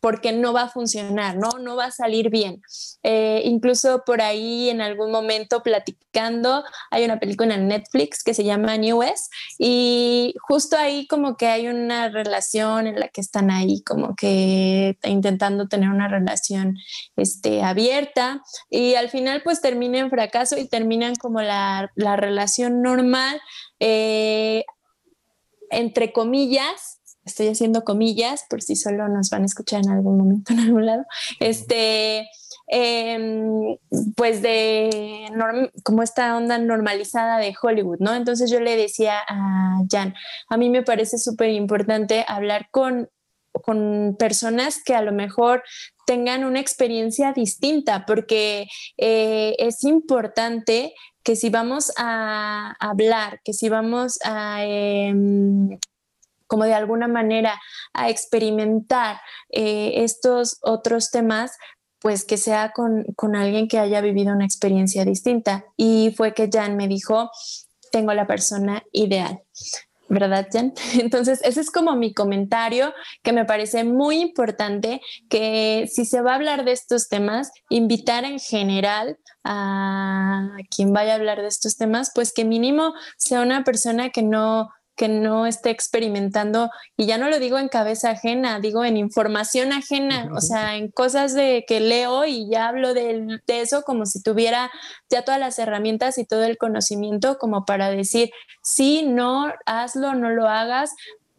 porque 0.00 0.32
no 0.32 0.52
va 0.52 0.62
a 0.62 0.68
funcionar, 0.68 1.36
¿no? 1.36 1.50
No 1.60 1.76
va 1.76 1.86
a 1.86 1.90
salir 1.90 2.30
bien. 2.30 2.62
Eh, 3.02 3.42
incluso 3.44 4.02
por 4.04 4.20
ahí 4.20 4.70
en 4.70 4.80
algún 4.80 5.10
momento 5.10 5.62
platicando, 5.62 6.64
hay 6.90 7.04
una 7.04 7.18
película 7.18 7.54
en 7.54 7.68
Netflix 7.68 8.22
que 8.22 8.34
se 8.34 8.44
llama 8.44 8.76
New 8.76 8.98
West 8.98 9.32
y 9.58 10.34
justo 10.40 10.76
ahí 10.76 11.06
como 11.06 11.36
que 11.36 11.46
hay 11.46 11.68
una 11.68 12.08
relación 12.08 12.86
en 12.86 13.00
la 13.00 13.08
que 13.08 13.20
están 13.20 13.50
ahí 13.50 13.82
como 13.82 14.14
que 14.14 14.98
intentando 15.04 15.68
tener 15.68 15.90
una 15.90 16.08
relación 16.08 16.76
este, 17.16 17.62
abierta 17.62 18.42
y 18.70 18.94
al 18.94 19.08
final 19.10 19.42
pues 19.42 19.60
termina 19.60 19.98
en 19.98 20.10
fracaso 20.10 20.56
y 20.58 20.68
terminan 20.68 21.14
como 21.16 21.40
la, 21.40 21.90
relación 21.96 22.82
normal. 22.82 23.40
Eh, 23.80 24.64
entre 25.70 26.12
comillas, 26.12 26.97
estoy 27.28 27.48
haciendo 27.48 27.84
comillas 27.84 28.44
por 28.48 28.62
si 28.62 28.76
solo 28.76 29.08
nos 29.08 29.30
van 29.30 29.42
a 29.42 29.46
escuchar 29.46 29.82
en 29.84 29.90
algún 29.90 30.18
momento 30.18 30.52
en 30.54 30.60
algún 30.60 30.86
lado, 30.86 31.04
este, 31.40 32.28
em, 32.66 33.76
pues 34.16 34.42
de 34.42 35.30
como 35.84 36.02
esta 36.02 36.36
onda 36.36 36.58
normalizada 36.58 37.38
de 37.38 37.54
Hollywood, 37.60 37.98
¿no? 38.00 38.14
Entonces 38.14 38.50
yo 38.50 38.60
le 38.60 38.76
decía 38.76 39.20
a 39.28 39.78
Jan, 39.90 40.14
a 40.48 40.56
mí 40.56 40.70
me 40.70 40.82
parece 40.82 41.18
súper 41.18 41.50
importante 41.50 42.24
hablar 42.26 42.68
con, 42.70 43.08
con 43.52 44.16
personas 44.18 44.82
que 44.84 44.94
a 44.94 45.02
lo 45.02 45.12
mejor 45.12 45.62
tengan 46.06 46.44
una 46.44 46.60
experiencia 46.60 47.32
distinta, 47.32 48.06
porque 48.06 48.66
eh, 48.96 49.54
es 49.58 49.84
importante 49.84 50.94
que 51.22 51.36
si 51.36 51.50
vamos 51.50 51.92
a 51.98 52.74
hablar, 52.80 53.40
que 53.44 53.52
si 53.52 53.68
vamos 53.68 54.18
a 54.24 54.64
em, 54.64 55.78
como 56.48 56.64
de 56.64 56.74
alguna 56.74 57.06
manera 57.06 57.60
a 57.92 58.10
experimentar 58.10 59.20
eh, 59.50 60.02
estos 60.02 60.58
otros 60.62 61.10
temas, 61.10 61.52
pues 62.00 62.24
que 62.24 62.36
sea 62.36 62.72
con, 62.72 63.04
con, 63.16 63.36
alguien 63.36 63.68
que 63.68 63.78
haya 63.78 64.00
vivido 64.00 64.32
una 64.32 64.44
experiencia 64.44 65.04
distinta. 65.04 65.64
Y 65.76 66.14
fue 66.16 66.34
que 66.34 66.48
Jan 66.52 66.76
me 66.76 66.88
dijo, 66.88 67.30
tengo 67.90 68.12
la 68.14 68.26
persona 68.26 68.82
ideal. 68.92 69.42
¿Verdad, 70.08 70.48
Jan? 70.50 70.72
Entonces, 71.00 71.40
ese 71.44 71.60
es 71.60 71.70
como 71.70 71.94
mi 71.94 72.14
comentario 72.14 72.94
que 73.22 73.32
me 73.32 73.44
parece 73.44 73.84
muy 73.84 74.20
importante, 74.20 75.00
que 75.28 75.86
si 75.92 76.04
se 76.04 76.22
va 76.22 76.32
a 76.32 76.36
hablar 76.36 76.64
de 76.64 76.72
estos 76.72 77.08
temas, 77.08 77.50
invitar 77.68 78.24
en 78.24 78.38
general 78.38 79.18
a 79.44 80.48
quien 80.74 80.92
vaya 80.92 81.12
a 81.12 81.16
hablar 81.16 81.42
de 81.42 81.48
estos 81.48 81.76
temas, 81.76 82.10
pues 82.14 82.32
que 82.32 82.44
mínimo 82.44 82.94
sea 83.18 83.42
una 83.42 83.64
persona 83.64 84.10
que 84.10 84.22
no 84.22 84.70
que 84.98 85.08
no 85.08 85.46
esté 85.46 85.70
experimentando, 85.70 86.70
y 86.96 87.06
ya 87.06 87.18
no 87.18 87.30
lo 87.30 87.38
digo 87.38 87.56
en 87.56 87.68
cabeza 87.68 88.10
ajena, 88.10 88.58
digo 88.58 88.84
en 88.84 88.96
información 88.96 89.72
ajena, 89.72 90.28
o 90.34 90.40
sea, 90.40 90.76
en 90.76 90.90
cosas 90.90 91.34
de 91.34 91.64
que 91.68 91.78
leo 91.78 92.24
y 92.24 92.50
ya 92.50 92.66
hablo 92.66 92.94
de, 92.94 93.38
de, 93.46 93.60
eso 93.60 93.82
como 93.82 94.06
si 94.06 94.20
tuviera 94.20 94.72
ya 95.08 95.22
todas 95.22 95.38
las 95.38 95.56
herramientas 95.60 96.18
y 96.18 96.24
todo 96.24 96.42
el 96.42 96.58
conocimiento 96.58 97.38
como 97.38 97.64
para 97.64 97.90
decir, 97.90 98.30
sí, 98.60 99.04
no, 99.06 99.52
hazlo, 99.66 100.14
no 100.14 100.30
lo 100.30 100.48
hagas, 100.48 100.90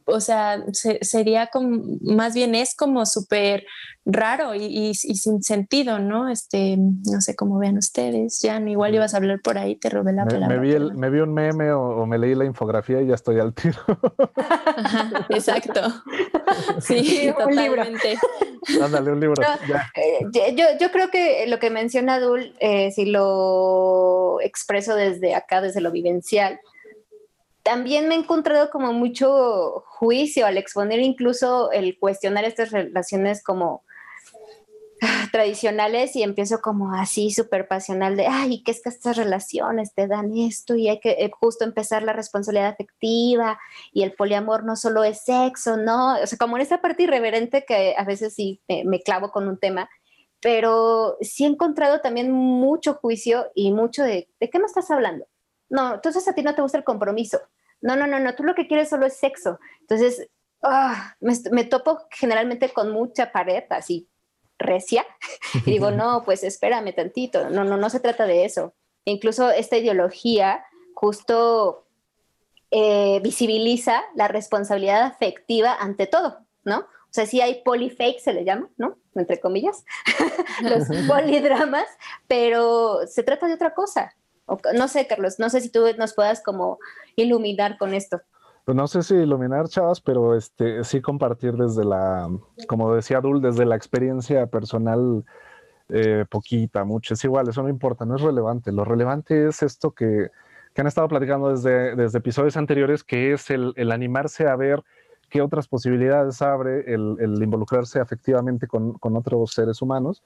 o 0.10 0.20
sea, 0.20 0.64
sería 0.74 1.48
como, 1.48 1.98
más 2.02 2.34
bien 2.34 2.56
es 2.56 2.76
como 2.76 3.06
súper 3.06 3.66
raro 4.06 4.56
y, 4.56 4.94
sin 4.96 5.44
sentido, 5.44 6.00
¿no? 6.00 6.30
Este, 6.30 6.78
no 6.78 7.22
sé 7.22 7.36
cómo 7.36 7.60
vean 7.60 7.78
ustedes, 7.78 8.40
ya 8.42 8.60
igual 8.60 8.96
ibas 8.96 9.14
a 9.14 9.18
hablar 9.18 9.42
por 9.42 9.58
ahí, 9.58 9.76
te 9.76 9.90
robé 9.90 10.14
la 10.14 10.26
palabra. 10.26 10.60
Me 10.60 10.60
vi, 10.60 10.80
me 10.80 11.10
vi 11.10 11.20
un 11.20 11.34
meme 11.34 11.72
o, 11.72 12.06
me 12.06 12.18
leí 12.18 12.36
la 12.36 12.46
infografía 12.46 13.02
y 13.02 13.08
ya 13.08 13.16
estoy 13.16 13.40
al 13.40 13.54
tiro. 13.54 13.80
exacto. 15.30 15.82
Sí, 16.80 17.32
totalmente. 17.38 18.18
Ándale, 18.84 19.12
un 19.12 19.20
libro. 19.20 19.42
Eh, 19.96 20.26
yo, 20.56 20.66
yo, 20.80 20.92
creo 20.92 21.10
que 21.10 21.46
lo 21.48 21.60
que 21.60 21.70
menciona 21.70 22.20
Dul, 22.20 22.54
eh, 22.60 22.92
si 22.92 23.06
lo 23.06 24.40
expreso 24.42 24.96
desde 24.96 25.36
acá, 25.36 25.62
desde 25.62 25.82
lo 25.82 25.92
vivencial, 25.92 26.60
también 27.70 28.08
me 28.08 28.16
he 28.16 28.18
encontrado 28.18 28.72
como 28.72 28.94
mucho 28.94 29.84
juicio 29.86 30.48
al 30.48 30.58
exponer 30.58 31.02
incluso 31.02 31.72
el 31.72 32.00
cuestionar 32.00 32.44
estas 32.44 32.72
relaciones 32.72 33.44
como 33.44 33.84
tradicionales 35.32 36.16
y 36.16 36.24
empiezo 36.24 36.62
como 36.62 36.96
así 36.96 37.30
súper 37.30 37.68
pasional 37.68 38.18
de, 38.18 38.26
ay, 38.26 38.64
¿qué 38.64 38.72
es 38.72 38.82
que 38.82 38.90
estas 38.90 39.18
relaciones 39.18 39.94
te 39.94 40.08
dan 40.08 40.36
esto? 40.36 40.76
Y 40.76 40.90
hay 40.90 41.00
que 41.00 41.12
eh, 41.12 41.30
justo 41.32 41.64
empezar 41.64 42.02
la 42.02 42.14
responsabilidad 42.14 42.70
afectiva 42.70 43.60
y 43.94 44.02
el 44.02 44.14
poliamor 44.14 44.64
no 44.64 44.76
solo 44.76 45.04
es 45.04 45.24
sexo, 45.24 45.78
¿no? 45.78 46.20
O 46.20 46.26
sea, 46.26 46.40
como 46.40 46.58
en 46.58 46.64
esa 46.64 46.82
parte 46.82 47.04
irreverente 47.04 47.66
que 47.68 47.94
a 47.96 48.04
veces 48.04 48.34
sí 48.34 48.64
me 48.68 49.00
clavo 49.02 49.30
con 49.30 49.48
un 49.48 49.60
tema, 49.60 49.88
pero 50.40 51.18
sí 51.22 51.44
he 51.44 51.48
encontrado 51.48 52.02
también 52.02 52.32
mucho 52.32 52.96
juicio 52.96 53.52
y 53.54 53.72
mucho 53.72 54.02
de, 54.02 54.28
¿de 54.40 54.50
qué 54.50 54.58
me 54.58 54.66
estás 54.66 54.90
hablando? 54.90 55.28
No, 55.70 55.94
entonces 55.94 56.28
a 56.28 56.34
ti 56.34 56.42
no 56.42 56.56
te 56.56 56.64
gusta 56.64 56.80
el 56.80 56.84
compromiso. 56.84 57.40
No, 57.82 57.96
no, 57.96 58.08
no, 58.08 58.20
no, 58.20 58.36
tú 58.36 58.44
lo 58.44 58.56
que 58.56 58.68
quieres 58.68 58.90
solo 58.90 59.06
es 59.06 59.18
sexo. 59.18 59.60
Entonces, 59.82 60.30
ah, 60.64 61.16
me, 61.20 61.64
topo 61.64 62.00
generalmente 62.12 62.70
con 62.70 62.92
mucha 62.92 63.32
pared 63.32 63.64
así 63.70 64.08
recia 64.58 65.06
y 65.66 65.72
digo, 65.72 65.92
no, 65.92 66.24
pues 66.26 66.44
espérame 66.44 66.94
tantito, 66.94 67.50
no, 67.50 67.64
no, 67.64 67.78
no 67.78 67.90
se 67.90 68.00
trata 68.00 68.26
de 68.26 68.46
eso. 68.46 68.74
incluso 69.06 69.50
esta 69.50 69.78
ideología 69.78 70.66
justo 70.94 71.88
eh, 72.72 73.20
visibiliza 73.24 74.04
la 74.16 74.28
responsabilidad 74.28 75.04
afectiva 75.04 75.74
ante 75.74 76.08
todo, 76.08 76.46
¿no? 76.66 76.80
O 76.80 77.12
sea, 77.12 77.26
sí 77.26 77.42
hay 77.42 77.64
polifake, 77.64 78.20
se 78.20 78.34
le 78.34 78.44
llama, 78.44 78.70
¿no? 78.78 78.98
Entre 79.16 79.40
comillas, 79.40 79.84
los 80.62 80.88
polidramas, 81.08 81.88
pero 82.28 83.08
se 83.08 83.24
trata 83.24 83.48
de 83.48 83.54
otra 83.54 83.74
cosa 83.74 84.14
no 84.74 84.88
sé, 84.88 85.08
Carlos, 85.08 85.40
no 85.40 85.50
sé 85.50 85.62
si 85.62 85.70
tú 85.70 85.82
nos 85.98 86.14
puedas 86.14 86.42
como 86.44 86.80
iluminar 87.16 87.78
con 87.78 87.94
esto. 87.94 88.22
Pues 88.66 88.76
no 88.76 88.88
sé 88.88 89.02
si 89.02 89.16
iluminar, 89.16 89.68
chavas, 89.68 90.00
pero 90.00 90.36
este, 90.36 90.84
sí 90.84 91.02
compartir 91.02 91.54
desde 91.54 91.84
la, 91.84 92.30
como 92.68 92.94
decía 92.94 93.20
Dul, 93.20 93.42
desde 93.42 93.66
la 93.66 93.76
experiencia 93.76 94.46
personal 94.48 95.26
eh, 95.90 96.26
poquita, 96.30 96.84
mucho, 96.84 97.16
es 97.16 97.24
igual, 97.24 97.50
eso 97.50 97.64
no 97.64 97.70
importa, 97.70 98.06
no 98.06 98.16
es 98.16 98.22
relevante. 98.22 98.72
Lo 98.72 98.86
relevante 98.86 99.48
es 99.48 99.64
esto 99.64 99.92
que, 99.92 100.30
han 100.78 100.88
estado 100.88 101.10
platicando 101.10 101.50
desde, 101.50 101.94
desde 101.98 102.20
episodios 102.20 102.56
anteriores, 102.56 103.04
que 103.04 103.34
es 103.34 103.50
el, 103.50 103.74
animarse 103.92 104.48
a 104.48 104.56
ver 104.56 104.82
qué 105.30 105.42
otras 105.42 105.68
posibilidades 105.68 106.42
abre 106.42 106.94
el, 106.94 107.18
involucrarse 107.42 108.00
afectivamente 108.00 108.66
con, 108.66 108.94
con, 108.94 109.18
otros 109.18 109.52
seres 109.52 109.82
humanos 109.82 110.24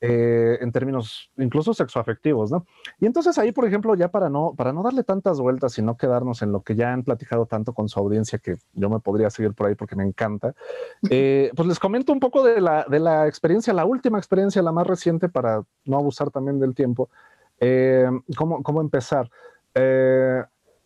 eh, 0.00 0.58
en 0.60 0.72
términos 0.72 1.30
incluso 1.36 1.72
sexoafectivos, 1.72 2.50
¿no? 2.50 2.66
Y 2.98 3.06
entonces 3.06 3.38
ahí, 3.38 3.52
por 3.52 3.66
ejemplo, 3.66 3.94
ya 3.94 4.08
para 4.08 4.28
no, 4.28 4.54
para 4.56 4.72
no 4.72 4.82
darle 4.82 5.04
tantas 5.04 5.40
vueltas 5.40 5.78
y 5.78 5.82
no 5.82 5.96
quedarnos 5.96 6.42
en 6.42 6.52
lo 6.52 6.62
que 6.62 6.74
ya 6.74 6.92
han 6.92 7.04
platicado 7.04 7.46
tanto 7.46 7.72
con 7.72 7.88
su 7.88 8.00
audiencia, 8.00 8.38
que 8.38 8.56
yo 8.72 8.90
me 8.90 9.00
podría 9.00 9.30
seguir 9.30 9.54
por 9.54 9.68
ahí 9.68 9.74
porque 9.74 9.96
me 9.96 10.04
encanta, 10.04 10.54
eh, 11.08 11.50
pues 11.54 11.68
les 11.68 11.78
comento 11.78 12.12
un 12.12 12.20
poco 12.20 12.42
de 12.42 12.60
la, 12.60 12.84
de 12.88 12.98
la 12.98 13.28
experiencia, 13.28 13.72
la 13.72 13.84
última 13.84 14.18
experiencia, 14.18 14.62
la 14.62 14.72
más 14.72 14.86
reciente, 14.86 15.28
para 15.28 15.62
no 15.84 15.96
abusar 15.96 16.30
también 16.30 16.58
del 16.58 16.74
tiempo. 16.74 17.08
Eh, 17.60 18.08
¿cómo, 18.36 18.62
¿Cómo 18.62 18.80
empezar? 18.80 19.30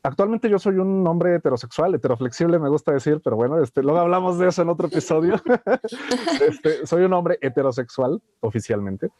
Actualmente 0.07 0.51
yo 0.51 0.59
soy 0.59 0.77
un 0.77 1.07
hombre 1.07 1.35
heterosexual, 1.37 1.95
heteroflexible 1.95 2.59
me 2.59 2.69
gusta 2.69 2.93
decir, 2.93 3.23
pero 3.25 3.37
bueno, 3.37 3.63
este, 3.63 3.83
luego 3.83 4.01
hablamos 4.01 4.39
de 4.39 4.49
eso 4.49 4.61
en 4.61 4.69
otro 4.69 4.87
episodio. 4.87 5.37
Este, 6.47 6.87
soy 6.87 7.05
un 7.05 7.13
hombre 7.15 7.39
heterosexual 7.41 8.21
oficialmente. 8.41 9.11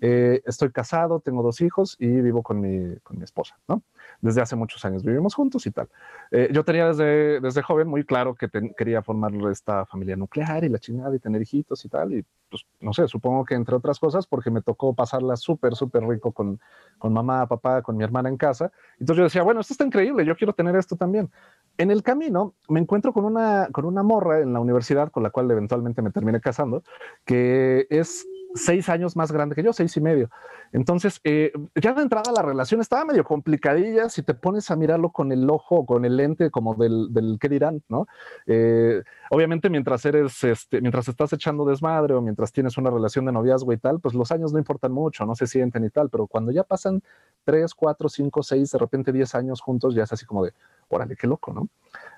Eh, 0.00 0.40
estoy 0.46 0.70
casado, 0.70 1.20
tengo 1.20 1.42
dos 1.42 1.60
hijos 1.60 1.96
y 1.98 2.06
vivo 2.06 2.42
con 2.42 2.60
mi, 2.60 2.96
con 3.02 3.18
mi 3.18 3.24
esposa, 3.24 3.58
¿no? 3.68 3.82
Desde 4.22 4.40
hace 4.40 4.56
muchos 4.56 4.84
años 4.84 5.02
vivimos 5.02 5.34
juntos 5.34 5.66
y 5.66 5.70
tal. 5.70 5.88
Eh, 6.30 6.48
yo 6.52 6.64
tenía 6.64 6.88
desde, 6.88 7.40
desde 7.40 7.62
joven 7.62 7.88
muy 7.88 8.04
claro 8.04 8.34
que 8.34 8.48
quería 8.76 9.02
formar 9.02 9.32
esta 9.50 9.86
familia 9.86 10.16
nuclear 10.16 10.64
y 10.64 10.68
la 10.68 10.78
chingada 10.78 11.14
y 11.14 11.18
tener 11.18 11.42
hijitos 11.42 11.84
y 11.84 11.88
tal. 11.88 12.12
Y 12.14 12.24
pues, 12.48 12.64
no 12.80 12.92
sé, 12.92 13.08
supongo 13.08 13.44
que 13.44 13.54
entre 13.54 13.76
otras 13.76 13.98
cosas 13.98 14.26
porque 14.26 14.50
me 14.50 14.62
tocó 14.62 14.94
pasarla 14.94 15.36
súper, 15.36 15.74
súper 15.74 16.06
rico 16.06 16.32
con, 16.32 16.60
con 16.98 17.12
mamá, 17.12 17.46
papá, 17.46 17.82
con 17.82 17.96
mi 17.96 18.04
hermana 18.04 18.28
en 18.28 18.36
casa. 18.36 18.72
Entonces 18.98 19.18
yo 19.18 19.24
decía, 19.24 19.42
bueno, 19.42 19.60
esto 19.60 19.74
está 19.74 19.84
increíble, 19.84 20.24
yo 20.24 20.36
quiero 20.36 20.52
tener 20.52 20.76
esto 20.76 20.96
también. 20.96 21.30
En 21.78 21.90
el 21.90 22.02
camino 22.02 22.54
me 22.68 22.80
encuentro 22.80 23.12
con 23.12 23.24
una, 23.24 23.68
con 23.72 23.84
una 23.84 24.02
morra 24.02 24.40
en 24.40 24.52
la 24.52 24.60
universidad 24.60 25.10
con 25.10 25.22
la 25.22 25.30
cual 25.30 25.50
eventualmente 25.50 26.02
me 26.02 26.10
terminé 26.10 26.40
casando, 26.40 26.82
que 27.24 27.86
es 27.90 28.26
seis 28.54 28.88
años 28.88 29.16
más 29.16 29.32
grande 29.32 29.54
que 29.54 29.62
yo, 29.62 29.72
seis 29.72 29.96
y 29.96 30.00
medio. 30.00 30.30
Entonces, 30.72 31.20
eh, 31.24 31.52
ya 31.74 31.92
de 31.92 32.02
entrada 32.02 32.32
la 32.32 32.42
relación 32.42 32.80
estaba 32.80 33.04
medio 33.04 33.24
complicadilla 33.24 34.08
si 34.08 34.22
te 34.22 34.34
pones 34.34 34.70
a 34.70 34.76
mirarlo 34.76 35.10
con 35.10 35.32
el 35.32 35.48
ojo, 35.50 35.84
con 35.84 36.04
el 36.04 36.16
lente 36.16 36.50
como 36.50 36.74
del, 36.74 37.12
del 37.12 37.38
qué 37.40 37.48
dirán, 37.48 37.82
¿no? 37.88 38.06
Eh, 38.46 39.02
obviamente 39.30 39.68
mientras 39.68 40.04
eres, 40.04 40.44
este, 40.44 40.80
mientras 40.80 41.08
estás 41.08 41.32
echando 41.32 41.64
desmadre 41.64 42.14
o 42.14 42.20
mientras 42.20 42.52
tienes 42.52 42.78
una 42.78 42.90
relación 42.90 43.24
de 43.24 43.32
noviazgo 43.32 43.72
y 43.72 43.78
tal, 43.78 44.00
pues 44.00 44.14
los 44.14 44.30
años 44.30 44.52
no 44.52 44.58
importan 44.58 44.92
mucho, 44.92 45.26
no 45.26 45.34
se 45.34 45.46
sienten 45.46 45.84
y 45.84 45.90
tal, 45.90 46.08
pero 46.08 46.26
cuando 46.26 46.52
ya 46.52 46.62
pasan 46.62 47.02
tres, 47.44 47.74
cuatro, 47.74 48.08
cinco, 48.08 48.42
seis, 48.42 48.70
de 48.70 48.78
repente 48.78 49.12
diez 49.12 49.34
años 49.34 49.60
juntos, 49.60 49.94
ya 49.94 50.04
es 50.04 50.12
así 50.12 50.24
como 50.24 50.44
de, 50.44 50.52
órale, 50.90 51.16
qué 51.16 51.26
loco, 51.26 51.52
¿no? 51.52 51.68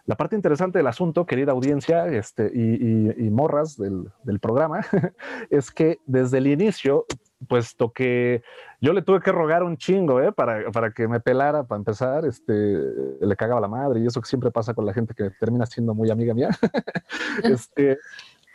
La 0.04 0.16
parte 0.16 0.34
interesante 0.34 0.78
del 0.78 0.88
asunto, 0.88 1.26
querida 1.26 1.52
audiencia 1.52 2.08
este, 2.08 2.50
y, 2.52 3.30
morras 3.30 3.76
del, 3.76 4.40
programa, 4.40 4.80
es 5.50 5.70
que 5.70 6.00
desde 6.06 6.38
el 6.38 6.48
inicio, 6.48 7.06
puesto 7.48 7.92
que 7.92 8.42
yo 8.80 8.92
le 8.92 9.02
tuve 9.02 9.20
que 9.20 9.30
rogar 9.30 9.62
un 9.62 9.76
chingo 9.76 10.20
¿eh? 10.20 10.32
para, 10.32 10.70
para 10.72 10.92
que 10.92 11.06
me 11.06 11.20
pelara, 11.20 11.62
para 11.64 11.78
empezar, 11.78 12.24
este, 12.24 12.52
le 12.54 13.36
cagaba 13.36 13.60
la 13.60 13.68
madre 13.68 14.00
y 14.00 14.06
eso 14.06 14.20
que 14.20 14.28
siempre 14.28 14.50
pasa 14.50 14.74
con 14.74 14.86
la 14.86 14.92
gente 14.92 15.14
que 15.14 15.30
termina 15.30 15.66
siendo 15.66 15.94
muy 15.94 16.10
amiga 16.10 16.34
mía. 16.34 16.50
este, 17.44 17.98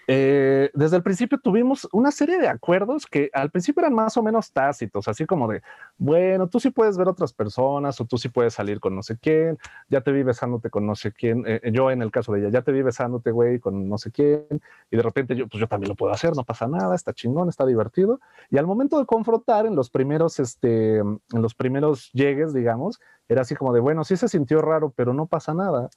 eh, 0.09 0.71
desde 0.73 0.95
el 0.95 1.03
principio 1.03 1.37
tuvimos 1.37 1.87
una 1.91 2.11
serie 2.11 2.37
de 2.39 2.47
acuerdos 2.47 3.05
que 3.05 3.29
al 3.33 3.51
principio 3.51 3.81
eran 3.81 3.93
más 3.93 4.15
o 4.15 4.23
menos 4.23 4.53
tácitos, 4.53 5.09
así 5.09 5.25
como 5.25 5.49
de, 5.49 5.61
bueno, 5.97 6.47
tú 6.47 6.61
sí 6.61 6.71
puedes 6.71 6.97
ver 6.97 7.09
otras 7.09 7.33
personas 7.33 7.99
o 7.99 8.05
tú 8.05 8.17
sí 8.17 8.29
puedes 8.29 8.53
salir 8.53 8.79
con 8.79 8.95
no 8.95 9.03
sé 9.03 9.17
quién, 9.17 9.57
ya 9.89 9.99
te 9.99 10.13
vi 10.13 10.23
besándote 10.23 10.69
con 10.69 10.85
no 10.85 10.95
sé 10.95 11.11
quién, 11.11 11.43
eh, 11.45 11.59
yo 11.73 11.91
en 11.91 12.01
el 12.01 12.09
caso 12.09 12.31
de 12.31 12.39
ella, 12.39 12.49
ya 12.49 12.61
te 12.61 12.71
vi 12.71 12.81
besándote, 12.81 13.31
güey, 13.31 13.59
con 13.59 13.89
no 13.89 13.97
sé 13.97 14.11
quién, 14.11 14.45
y 14.89 14.95
de 14.95 15.03
repente 15.03 15.35
yo, 15.35 15.47
pues 15.47 15.59
yo 15.59 15.67
también 15.67 15.89
lo 15.89 15.95
puedo 15.95 16.13
hacer, 16.13 16.33
no 16.37 16.45
pasa 16.45 16.67
nada, 16.67 16.95
está 16.95 17.13
chingón, 17.13 17.49
está 17.49 17.65
divertido. 17.65 18.21
Y 18.49 18.57
al 18.57 18.65
momento 18.65 18.99
de 18.99 19.05
confrontar 19.05 19.65
en 19.65 19.75
los 19.75 19.89
primeros, 19.89 20.39
este, 20.39 20.99
en 20.99 21.19
los 21.33 21.53
primeros 21.53 22.11
llegues, 22.13 22.53
digamos, 22.53 23.01
era 23.27 23.41
así 23.41 23.55
como 23.55 23.73
de, 23.73 23.81
bueno, 23.81 24.05
sí 24.05 24.15
se 24.15 24.29
sintió 24.29 24.61
raro, 24.61 24.93
pero 24.95 25.13
no 25.13 25.25
pasa 25.25 25.53
nada 25.53 25.89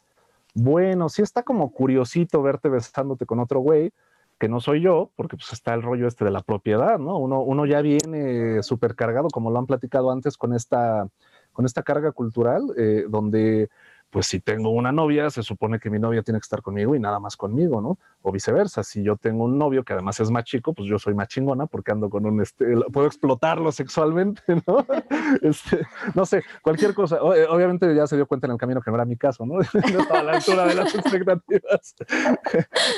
bueno, 0.55 1.09
sí 1.09 1.23
está 1.23 1.43
como 1.43 1.73
curiosito 1.73 2.43
verte 2.43 2.69
besándote 2.69 3.27
con 3.27 3.41
otro 3.41 3.61
güey, 3.61 3.93
que 4.39 4.49
no 4.49 4.61
soy 4.61 4.81
yo, 4.81 5.11
porque 5.17 5.37
pues 5.37 5.53
está 5.53 5.75
el 5.75 5.83
rollo 5.83 6.09
este 6.09 6.25
de 6.25 6.31
la 6.31 6.41
propiedad, 6.41 6.99
¿no? 6.99 7.19
Uno, 7.19 7.43
uno 7.43 7.67
ya 7.67 7.83
viene 7.83 8.63
súper 8.63 8.95
cargado, 8.95 9.29
como 9.29 9.51
lo 9.51 9.59
han 9.59 9.67
platicado 9.67 10.11
antes, 10.11 10.39
con 10.39 10.55
esta, 10.55 11.07
con 11.53 11.67
esta 11.67 11.83
carga 11.83 12.13
cultural, 12.13 12.63
eh, 12.79 13.05
donde 13.09 13.69
pues 14.11 14.27
si 14.27 14.41
tengo 14.41 14.71
una 14.71 14.93
novia, 14.93 15.31
se 15.31 15.43
supone 15.43 15.79
que 15.79 15.89
mi 15.89 15.99
novia 15.99 16.23
tiene 16.23 16.41
que 16.41 16.45
estar 16.45 16.63
conmigo 16.63 16.95
y 16.95 17.01
nada 17.01 17.21
más 17.21 17.37
conmigo, 17.37 17.81
¿no? 17.81 17.99
O 18.23 18.33
viceversa, 18.33 18.83
si 18.83 19.03
yo 19.03 19.17
tengo 19.17 19.45
un 19.45 19.57
novio 19.57 19.85
que 19.85 19.93
además 19.93 20.19
es 20.21 20.31
más 20.31 20.45
chico, 20.45 20.75
pues 20.75 20.89
yo 20.89 20.99
soy 20.99 21.15
más 21.15 21.29
chingona 21.29 21.67
porque 21.67 21.93
ando 21.93 22.11
con 22.11 22.27
un, 22.27 22.43
este, 22.43 22.67
puedo 22.93 23.07
explotarlo 23.07 23.71
sexualmente, 23.73 24.43
¿no? 24.67 24.87
Este, 25.43 25.87
no 26.15 26.27
sé, 26.27 26.43
cualquier 26.61 26.93
cosa. 26.93 27.17
Eh, 27.37 27.47
obviamente 27.49 27.95
ya 27.95 28.07
se 28.07 28.17
dio 28.17 28.27
cuenta 28.27 28.49
en 28.49 28.53
el 28.53 28.59
camino 28.59 28.81
que 28.81 28.91
no 28.91 28.97
era 28.97 29.05
mi 29.05 29.17
caso, 29.17 29.47
¿no? 29.47 29.55
no 29.95 30.01
estaba 30.01 30.21
a 30.21 30.23
la 30.25 30.33
altura 30.33 30.67
de 30.67 30.75
las 30.75 30.95
expectativas. 30.95 31.95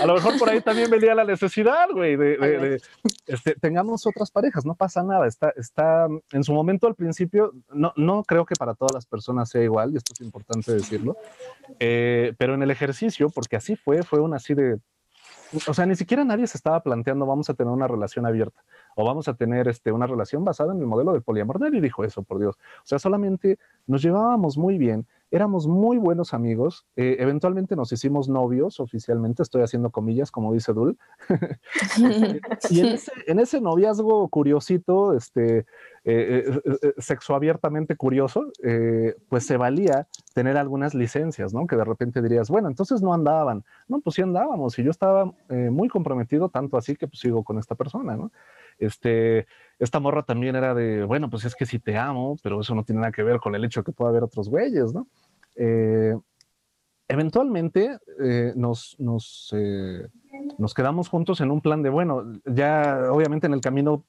a 0.01 0.07
lo 0.07 0.15
mejor 0.15 0.39
por 0.39 0.49
ahí 0.49 0.61
también 0.63 0.91
venía 0.91 1.15
la 1.15 1.25
necesidad, 1.25 1.89
güey, 1.93 2.17
de, 2.17 2.81
este, 3.27 3.55
tengamos 3.55 4.07
otras 4.07 4.31
parejas, 4.31 4.67
no 4.67 4.75
pasa 4.75 5.03
nada. 5.03 5.27
Está, 5.27 5.51
está, 5.57 6.07
en 6.33 6.45
su 6.45 6.53
momento 6.53 6.87
al 6.87 6.95
principio, 6.95 7.53
no, 7.73 7.93
no 7.97 8.23
creo 8.25 8.45
que 8.45 8.55
para 8.57 8.75
todas 8.75 8.95
las 8.95 9.07
personas 9.07 9.49
sea 9.51 9.63
igual, 9.63 9.93
y 9.93 9.97
esto 9.97 10.13
es 10.15 10.21
importante 10.21 10.73
decir 10.73 11.03
eh, 11.79 12.35
pero 12.39 12.55
en 12.55 12.63
el 12.63 12.71
ejercicio, 12.71 13.31
porque 13.31 13.57
así 13.57 13.77
fue, 13.77 14.03
fue 14.03 14.21
un 14.21 14.35
así 14.35 14.55
de, 14.55 14.79
o 15.67 15.75
sea, 15.75 15.87
ni 15.87 15.97
siquiera 15.97 16.25
nadie 16.25 16.47
se 16.47 16.57
estaba 16.57 16.83
planteando 16.83 17.27
vamos 17.27 17.51
a 17.51 17.55
tener 17.55 17.73
una 17.73 17.89
relación 17.89 18.27
abierta 18.27 18.63
o 18.97 19.05
vamos 19.05 19.29
a 19.29 19.35
tener 19.35 19.69
este, 19.69 19.93
una 19.93 20.07
relación 20.07 20.45
basada 20.45 20.73
en 20.73 20.81
el 20.81 20.87
modelo 20.87 21.13
de 21.13 21.21
poliamor. 21.21 21.61
Nadie 21.61 21.81
dijo 21.81 22.05
eso, 22.05 22.23
por 22.23 22.39
Dios. 22.39 22.57
O 22.57 22.87
sea, 22.87 22.99
solamente 22.99 23.59
nos 23.87 24.03
llevábamos 24.03 24.57
muy 24.57 24.79
bien, 24.79 25.07
éramos 25.31 25.67
muy 25.67 25.97
buenos 25.97 26.35
amigos, 26.35 26.87
eh, 26.97 27.17
eventualmente 27.19 27.75
nos 27.75 27.91
hicimos 27.93 28.29
novios 28.29 28.81
oficialmente, 28.81 29.43
estoy 29.43 29.63
haciendo 29.63 29.91
comillas, 29.91 30.31
como 30.31 30.53
dice 30.53 30.73
Dul. 30.73 30.99
y 32.71 32.81
en 32.81 32.87
ese, 32.87 33.13
en 33.27 33.41
ese, 33.41 33.61
noviazgo 33.61 34.29
curiosito, 34.29 35.15
este, 35.15 35.65
eh, 36.05 36.61
eh, 36.65 36.95
sexo 36.99 37.35
abiertamente 37.35 37.97
curioso, 37.97 38.51
pues 39.29 39.47
se 39.47 39.57
valía 39.57 40.07
tener 40.35 40.57
algunas 40.57 40.95
licencias, 40.95 41.53
¿no? 41.53 41.67
Que 41.67 41.77
de 41.77 41.85
repente 41.85 42.23
dirías, 42.23 42.49
bueno, 42.51 42.69
entonces 42.69 43.03
no 43.03 43.15
andaban. 43.15 43.65
No, 43.89 44.01
pues 44.01 44.17
sí 44.17 44.23
andábamos 44.23 44.79
y 44.79 44.85
yo 44.85 44.91
estaba 44.91 45.33
muy 45.49 45.89
comprometido, 45.89 46.49
tanto 46.49 46.77
así 46.77 46.97
que 46.97 47.07
pues 47.07 47.21
sigo 47.21 47.45
con 47.45 47.59
esta 47.59 47.75
persona, 47.75 48.17
¿no? 48.17 48.33
Este, 48.79 49.47
esta 49.79 50.01
morra 50.01 50.23
también 50.23 50.57
era 50.57 50.75
de, 50.75 51.05
bueno, 51.05 51.31
pues 51.31 51.45
es 51.45 51.55
que 51.55 51.67
sí 51.67 51.79
te 51.79 51.97
amo, 51.97 52.37
pero 52.43 52.61
eso 52.61 52.75
no 52.75 52.85
tiene 52.85 53.01
nada 53.01 53.13
que 53.13 53.23
ver 53.23 53.39
con 53.39 53.55
el 53.55 53.65
hecho 53.65 53.81
de 53.81 53.85
que 53.85 53.93
pueda 53.93 54.11
haber 54.11 54.25
otros 54.25 54.49
güeyes, 54.49 54.93
¿no? 54.93 55.07
Eh, 55.57 56.17
eventualmente 57.09 57.99
eh, 58.21 58.53
nos, 58.57 58.97
nos, 58.99 59.53
eh, 59.57 60.09
nos 60.59 60.75
quedamos 60.75 61.09
juntos 61.09 61.41
en 61.41 61.51
un 61.51 61.61
plan 61.61 61.83
de, 61.83 61.91
bueno, 61.91 62.25
ya 62.45 63.11
obviamente 63.11 63.47
en 63.47 63.55
el 63.55 63.61
camino 63.61 64.05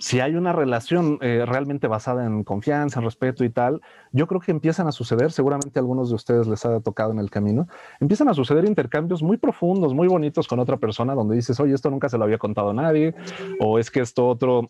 si 0.00 0.18
hay 0.20 0.34
una 0.34 0.52
relación 0.52 1.18
realmente 1.20 1.86
basada 1.86 2.24
en 2.24 2.42
confianza, 2.42 2.98
en 2.98 3.04
respeto 3.04 3.44
y 3.44 3.50
tal, 3.50 3.80
yo 4.12 4.26
creo 4.26 4.40
que 4.40 4.50
empiezan 4.50 4.88
a 4.88 4.92
suceder, 4.92 5.30
seguramente 5.30 5.78
a 5.78 5.82
algunos 5.82 6.08
de 6.08 6.16
ustedes 6.16 6.48
les 6.48 6.64
ha 6.64 6.80
tocado 6.80 7.12
en 7.12 7.18
el 7.18 7.30
camino, 7.30 7.68
empiezan 8.00 8.28
a 8.28 8.34
suceder 8.34 8.64
intercambios 8.64 9.22
muy 9.22 9.36
profundos, 9.36 9.94
muy 9.94 10.08
bonitos 10.08 10.48
con 10.48 10.58
otra 10.58 10.78
persona, 10.78 11.14
donde 11.14 11.36
dices, 11.36 11.60
oye, 11.60 11.74
esto 11.74 11.90
nunca 11.90 12.08
se 12.08 12.18
lo 12.18 12.24
había 12.24 12.38
contado 12.38 12.70
a 12.70 12.74
nadie, 12.74 13.14
o 13.60 13.78
es 13.78 13.90
que 13.90 14.00
esto 14.00 14.26
otro 14.26 14.68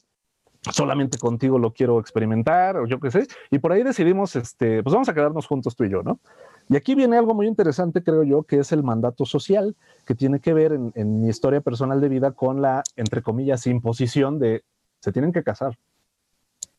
solamente 0.63 1.19
contigo 1.19 1.59
lo 1.59 1.73
quiero 1.73 1.99
experimentar 2.01 2.77
o 2.77 2.87
yo 2.87 3.01
qué 3.01 3.11
sé. 3.11 3.27
Y 3.51 3.59
por 3.59 3.73
ahí 3.73 3.83
decidimos, 3.83 4.37
este, 4.37 4.83
pues 4.83 4.93
vamos 4.93 5.09
a 5.09 5.15
quedarnos 5.15 5.47
juntos 5.47 5.75
tú 5.75 5.85
y 5.85 5.91
yo, 5.91 6.03
¿no? 6.03 6.21
Y 6.69 6.77
aquí 6.77 6.95
viene 6.95 7.17
algo 7.17 7.35
muy 7.35 7.49
interesante, 7.49 8.03
creo 8.03 8.23
yo, 8.23 8.45
que 8.45 8.59
es 8.61 8.71
el 8.71 8.85
mandato 8.85 9.25
social, 9.25 9.75
que 10.07 10.15
tiene 10.15 10.39
que 10.39 10.53
ver 10.53 10.73
en, 10.73 11.21
mi 11.21 11.29
historia 11.29 11.61
personal 11.61 12.01
de 12.01 12.09
vida 12.09 12.31
con 12.33 12.63
la, 12.63 12.85
entre 12.97 13.23
comillas, 13.23 13.67
imposición 13.67 14.39
de 14.39 14.63
se 15.01 15.13
tienen 15.13 15.33
que 15.33 15.43
casar. 15.43 15.77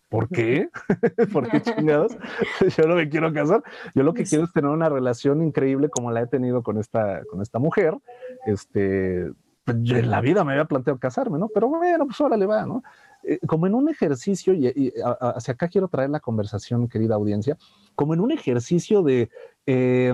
¿Por 0.09 0.27
qué? 0.27 0.69
¿Por 1.33 1.49
qué 1.49 1.61
chingados? 1.61 2.17
Yo 2.77 2.83
no 2.85 2.95
me 2.95 3.07
quiero 3.07 3.31
casar. 3.33 3.63
Yo 3.95 4.03
lo 4.03 4.13
que 4.13 4.25
quiero 4.25 4.43
es 4.43 4.51
tener 4.51 4.69
una 4.69 4.89
relación 4.89 5.41
increíble 5.41 5.89
como 5.89 6.11
la 6.11 6.21
he 6.21 6.27
tenido 6.27 6.63
con 6.63 6.77
esta, 6.77 7.23
con 7.25 7.41
esta 7.41 7.59
mujer. 7.59 7.97
Este, 8.45 9.31
pues, 9.63 9.77
en 9.77 10.11
la 10.11 10.19
vida 10.19 10.43
me 10.43 10.51
había 10.51 10.65
planteado 10.65 10.99
casarme, 10.99 11.39
¿no? 11.39 11.47
Pero 11.47 11.69
bueno, 11.69 12.05
pues 12.05 12.19
ahora 12.19 12.35
le 12.35 12.45
va, 12.45 12.65
¿no? 12.65 12.83
Eh, 13.23 13.39
como 13.47 13.67
en 13.67 13.75
un 13.75 13.87
ejercicio, 13.87 14.53
y, 14.53 14.93
hacia 15.21 15.53
acá 15.53 15.67
quiero 15.67 15.87
traer 15.87 16.09
la 16.09 16.19
conversación, 16.19 16.87
querida 16.87 17.15
audiencia, 17.15 17.57
como 17.95 18.13
en 18.13 18.19
un 18.19 18.31
ejercicio 18.31 19.03
de, 19.03 19.29
eh, 19.65 20.13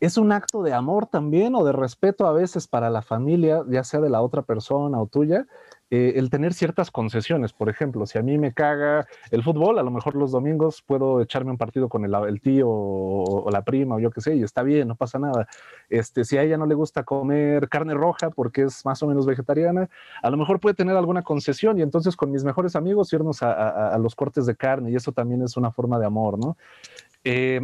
es 0.00 0.16
un 0.16 0.32
acto 0.32 0.62
de 0.64 0.72
amor 0.72 1.06
también 1.06 1.54
o 1.54 1.64
de 1.64 1.70
respeto 1.70 2.26
a 2.26 2.32
veces 2.32 2.66
para 2.66 2.90
la 2.90 3.02
familia, 3.02 3.62
ya 3.68 3.84
sea 3.84 4.00
de 4.00 4.10
la 4.10 4.22
otra 4.22 4.42
persona 4.42 5.00
o 5.00 5.06
tuya, 5.06 5.46
eh, 5.94 6.18
el 6.18 6.30
tener 6.30 6.54
ciertas 6.54 6.90
concesiones. 6.90 7.52
Por 7.52 7.68
ejemplo, 7.68 8.06
si 8.06 8.16
a 8.16 8.22
mí 8.22 8.38
me 8.38 8.54
caga 8.54 9.06
el 9.30 9.42
fútbol, 9.42 9.78
a 9.78 9.82
lo 9.82 9.90
mejor 9.90 10.14
los 10.16 10.32
domingos 10.32 10.80
puedo 10.80 11.20
echarme 11.20 11.50
un 11.50 11.58
partido 11.58 11.90
con 11.90 12.02
el, 12.06 12.40
tío 12.40 12.66
o, 12.66 13.50
la 13.50 13.60
prima 13.60 13.96
o 13.96 13.98
yo 13.98 14.10
qué 14.10 14.22
sé, 14.22 14.34
y 14.36 14.42
está 14.42 14.62
bien, 14.62 14.88
no 14.88 14.94
pasa 14.94 15.18
nada. 15.18 15.46
Este, 15.90 16.24
si 16.24 16.38
a 16.38 16.44
ella 16.44 16.56
no 16.56 16.64
le 16.64 16.74
gusta 16.74 17.04
comer 17.04 17.68
carne 17.68 17.92
roja 17.92 18.30
porque 18.30 18.62
es 18.62 18.86
más 18.86 19.02
o 19.02 19.06
menos 19.06 19.26
vegetariana, 19.26 19.90
a 20.22 20.30
lo 20.30 20.38
mejor 20.38 20.60
puede 20.60 20.74
tener 20.74 20.96
alguna 20.96 21.20
concesión 21.20 21.78
y 21.78 21.82
entonces 21.82 22.16
con 22.16 22.30
mis 22.30 22.42
mejores 22.42 22.74
amigos 22.74 23.12
irnos 23.12 23.42
a, 23.42 23.94
los 23.98 24.14
cortes 24.14 24.46
de 24.46 24.56
carne 24.56 24.92
y 24.92 24.96
eso 24.96 25.12
también 25.12 25.42
es 25.42 25.58
una 25.58 25.72
forma 25.72 25.98
de 25.98 26.06
amor, 26.06 26.38
¿no? 26.38 26.56
Eh, 27.22 27.60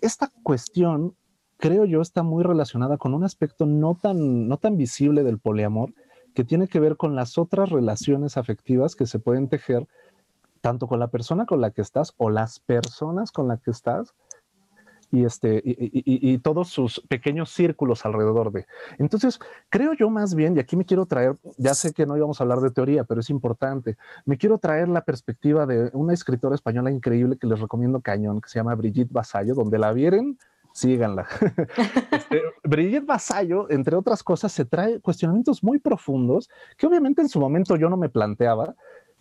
esta 0.00 0.32
cuestión 0.42 1.14
creo 1.58 1.84
yo 1.84 2.00
está 2.00 2.22
muy 2.22 2.44
relacionada 2.44 2.96
con 2.96 3.12
un 3.12 3.24
aspecto 3.24 3.66
no 3.66 3.94
tan, 3.94 4.48
no 4.48 4.56
tan 4.56 4.78
visible 4.78 5.22
del 5.22 5.38
poliamor, 5.38 5.92
que 6.34 6.44
tiene 6.44 6.68
que 6.68 6.80
ver 6.80 6.96
con 6.96 7.14
las 7.14 7.38
otras 7.38 7.70
relaciones 7.70 8.36
afectivas 8.36 8.96
que 8.96 9.06
se 9.06 9.18
pueden 9.18 9.48
tejer 9.48 9.86
tanto 10.60 10.86
con 10.86 11.00
la 11.00 11.08
persona 11.08 11.44
con 11.44 11.60
la 11.60 11.70
que 11.70 11.82
estás 11.82 12.14
o 12.16 12.30
las 12.30 12.60
personas 12.60 13.32
con 13.32 13.48
las 13.48 13.60
que 13.60 13.72
estás 13.72 14.14
y, 15.10 15.26
este, 15.26 15.60
y, 15.62 16.38
todos 16.38 16.68
sus 16.68 17.00
pequeños 17.06 17.50
círculos 17.50 18.06
alrededor 18.06 18.50
de. 18.50 18.66
Entonces, 18.98 19.38
creo 19.68 19.92
yo 19.92 20.08
más 20.08 20.34
bien, 20.34 20.56
y 20.56 20.60
aquí 20.60 20.74
me 20.74 20.86
quiero 20.86 21.04
traer, 21.04 21.36
ya 21.58 21.74
sé 21.74 21.92
que 21.92 22.06
no 22.06 22.16
íbamos 22.16 22.40
a 22.40 22.44
hablar 22.44 22.60
de 22.60 22.70
teoría, 22.70 23.04
pero 23.04 23.20
es 23.20 23.28
importante, 23.28 23.98
me 24.24 24.38
quiero 24.38 24.56
traer 24.56 24.88
la 24.88 25.04
perspectiva 25.04 25.66
de 25.66 25.90
una 25.92 26.14
escritora 26.14 26.54
española 26.54 26.90
increíble 26.90 27.36
que 27.36 27.46
les 27.46 27.60
recomiendo 27.60 28.00
cañón, 28.00 28.40
que 28.40 28.48
se 28.48 28.58
llama 28.58 28.74
Brigitte 28.74 29.12
Basallo, 29.12 29.54
donde 29.54 29.78
la 29.78 29.92
vieren, 29.92 30.38
síganla. 30.72 31.26
este, 32.12 32.42
Brigitte 32.64 33.06
Vasallo, 33.06 33.70
entre 33.70 33.96
otras 33.96 34.22
cosas, 34.22 34.52
se 34.52 34.64
trae 34.64 35.00
cuestionamientos 35.00 35.62
muy 35.62 35.78
profundos 35.78 36.48
que 36.76 36.86
obviamente 36.86 37.22
en 37.22 37.28
su 37.28 37.40
momento 37.40 37.76
yo 37.76 37.88
no 37.88 37.96
me 37.96 38.08
planteaba, 38.08 38.74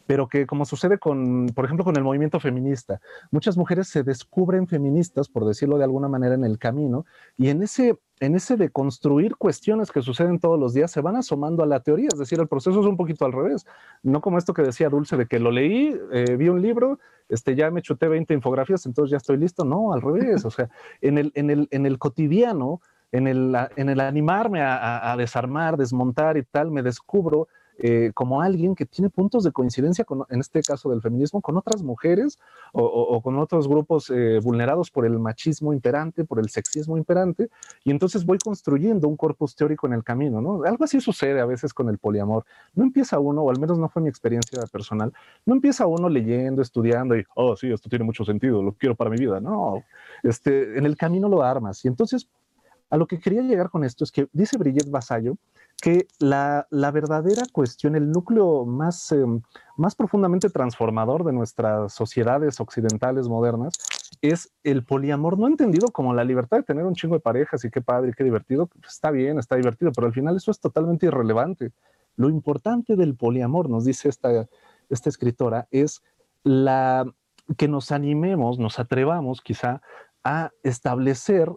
pero 0.08 0.28
que 0.28 0.46
como 0.46 0.66
sucede 0.66 0.98
con, 0.98 1.48
por 1.56 1.66
ejemplo, 1.66 1.86
con 1.86 1.96
el 1.96 2.04
movimiento 2.04 2.40
feminista, 2.40 3.00
muchas 3.30 3.58
mujeres 3.58 3.88
se 3.88 4.04
descubren 4.04 4.68
feministas, 4.68 5.30
por 5.30 5.46
decirlo 5.46 5.78
de 5.78 5.86
alguna 5.86 6.08
manera, 6.08 6.36
en 6.36 6.44
el 6.44 6.58
camino, 6.58 7.06
y 7.38 7.50
en 7.50 7.64
ese, 7.64 7.98
en 8.22 8.36
ese 8.36 8.56
de 8.56 8.70
construir 8.70 9.36
cuestiones 9.36 9.92
que 9.92 10.04
suceden 10.04 10.40
todos 10.40 10.60
los 10.60 10.74
días, 10.74 10.92
se 10.92 11.02
van 11.02 11.16
asomando 11.16 11.64
a 11.64 11.66
la 11.66 11.80
teoría, 11.80 12.08
es 12.14 12.20
decir, 12.20 12.40
el 12.40 12.48
proceso 12.48 12.80
es 12.80 12.86
un 12.86 12.96
poquito 12.96 13.26
al 13.26 13.34
revés, 13.34 13.66
no 14.04 14.22
como 14.22 14.38
esto 14.38 14.54
que 14.54 14.62
decía 14.62 14.90
Dulce, 14.90 15.18
de 15.18 15.26
que 15.26 15.40
lo 15.40 15.50
leí, 15.50 16.00
eh, 16.14 16.36
vi 16.38 16.48
un 16.48 16.62
libro, 16.62 17.00
este, 17.30 17.56
ya 17.56 17.72
me 17.72 17.82
chuté 17.82 18.08
20 18.08 18.36
infografías, 18.36 18.86
entonces 18.86 19.10
ya 19.12 19.18
estoy 19.18 19.38
listo, 19.38 19.66
no, 19.66 19.92
al 19.92 20.02
revés, 20.02 20.46
o 20.46 20.52
sea, 20.52 20.70
en 21.02 21.18
el, 21.18 21.32
en 21.34 21.50
el, 21.50 21.68
en 21.72 21.88
el 21.88 21.98
cotidiano, 21.98 22.80
en 23.12 23.28
el, 23.28 23.58
en 23.76 23.90
el 23.90 24.00
animarme 24.00 24.62
a, 24.62 25.12
a 25.12 25.18
desarmar, 25.18 25.76
desmontar 25.76 26.38
y 26.38 26.44
tal, 26.44 26.70
me 26.70 26.84
descubro 26.84 27.48
eh, 27.84 28.12
como 28.14 28.44
alguien 28.44 28.76
que 28.76 28.86
tiene 28.86 29.10
puntos 29.10 29.44
de 29.44 29.52
coincidencia, 29.52 30.06
con, 30.06 30.24
en 30.30 30.40
este 30.40 30.62
caso 30.62 30.92
del 30.92 31.02
feminismo, 31.02 31.42
con 31.42 31.58
otras 31.58 31.82
mujeres 31.82 32.38
o, 32.74 33.20
con 33.24 33.40
otros 33.40 33.68
grupos 33.68 34.12
eh, 34.12 34.40
vulnerados 34.44 34.92
por 34.92 35.04
el 35.04 35.18
machismo 35.18 35.74
imperante, 35.74 36.24
por 36.24 36.38
el 36.38 36.50
sexismo 36.50 36.96
imperante, 36.96 37.50
y 37.84 37.90
entonces 37.90 38.24
voy 38.24 38.38
construyendo 38.38 39.08
un 39.08 39.18
corpus 39.18 39.56
teórico 39.56 39.88
en 39.88 39.94
el 39.94 40.04
camino, 40.04 40.42
¿no? 40.42 40.64
Algo 40.64 40.84
así 40.84 41.02
sucede 41.02 41.42
a 41.42 41.46
veces 41.48 41.74
con 41.74 41.90
el 41.90 41.98
poliamor. 41.98 42.46
No 42.76 42.84
empieza 42.84 43.18
uno, 43.18 43.42
o 43.42 43.50
al 43.50 43.60
menos 43.60 43.80
no 43.80 43.90
fue 43.90 44.04
mi 44.04 44.10
experiencia 44.10 44.62
personal, 44.72 45.12
no 45.48 45.56
empieza 45.56 45.88
uno 45.88 46.08
leyendo, 46.08 46.62
estudiando 46.62 47.18
y, 47.18 47.26
oh, 47.34 47.56
sí, 47.56 47.72
esto 47.72 47.90
tiene 47.90 48.06
mucho 48.06 48.24
sentido, 48.24 48.62
lo 48.62 48.74
quiero 48.74 48.94
para 48.94 49.10
mi 49.10 49.18
vida. 49.18 49.40
No, 49.40 49.84
este, 50.22 50.78
en 50.78 50.86
el 50.86 50.96
camino 50.96 51.28
lo 51.28 51.42
armas. 51.42 51.84
Y 51.84 51.88
entonces, 51.88 52.28
a 52.92 52.98
lo 52.98 53.08
que 53.08 53.20
quería 53.20 53.42
llegar 53.42 53.70
con 53.72 53.84
esto 53.84 54.04
es 54.04 54.12
que 54.12 54.28
dice 54.34 54.58
Brigitte 54.58 54.92
Vasallo 54.92 55.38
que 55.82 56.08
la, 56.20 56.68
verdadera 56.70 57.42
cuestión, 57.52 57.96
el 57.96 58.12
núcleo 58.12 58.66
más, 58.66 59.12
em, 59.12 59.42
más 59.76 59.96
profundamente 59.96 60.50
transformador 60.50 61.24
de 61.24 61.34
nuestras 61.34 61.92
sociedades 61.94 62.60
occidentales 62.60 63.28
modernas 63.28 63.74
es 64.22 64.54
el 64.64 64.86
poliamor, 64.86 65.40
no 65.40 65.48
entendido 65.48 65.88
como 65.88 66.14
la 66.14 66.24
libertad 66.24 66.58
de 66.58 66.64
tener 66.64 66.86
un 66.86 66.94
chingo 66.94 67.16
de 67.16 67.22
parejas 67.22 67.66
y 67.66 67.72
qué 67.72 67.82
padre, 67.82 68.14
qué 68.16 68.24
divertido, 68.24 68.70
está 68.88 69.10
bien, 69.10 69.40
está 69.40 69.56
divertido, 69.56 69.92
pero 69.92 70.08
al 70.08 70.14
final 70.14 70.38
eso 70.38 70.52
es 70.52 70.60
totalmente 70.60 71.08
irrelevante. 71.08 71.72
Lo 72.16 72.30
importante 72.30 72.96
del 72.96 73.16
poliamor, 73.16 73.68
nos 73.68 73.84
dice 73.84 74.08
esta, 74.08 74.48
esta 74.90 75.10
escritora, 75.10 75.68
es 75.72 76.04
la 76.44 77.06
que 77.58 77.68
nos 77.68 77.92
animemos, 77.92 78.60
nos 78.60 78.78
atrevamos 78.78 79.42
quizá 79.42 79.82
a 80.24 80.52
establecer 80.64 81.52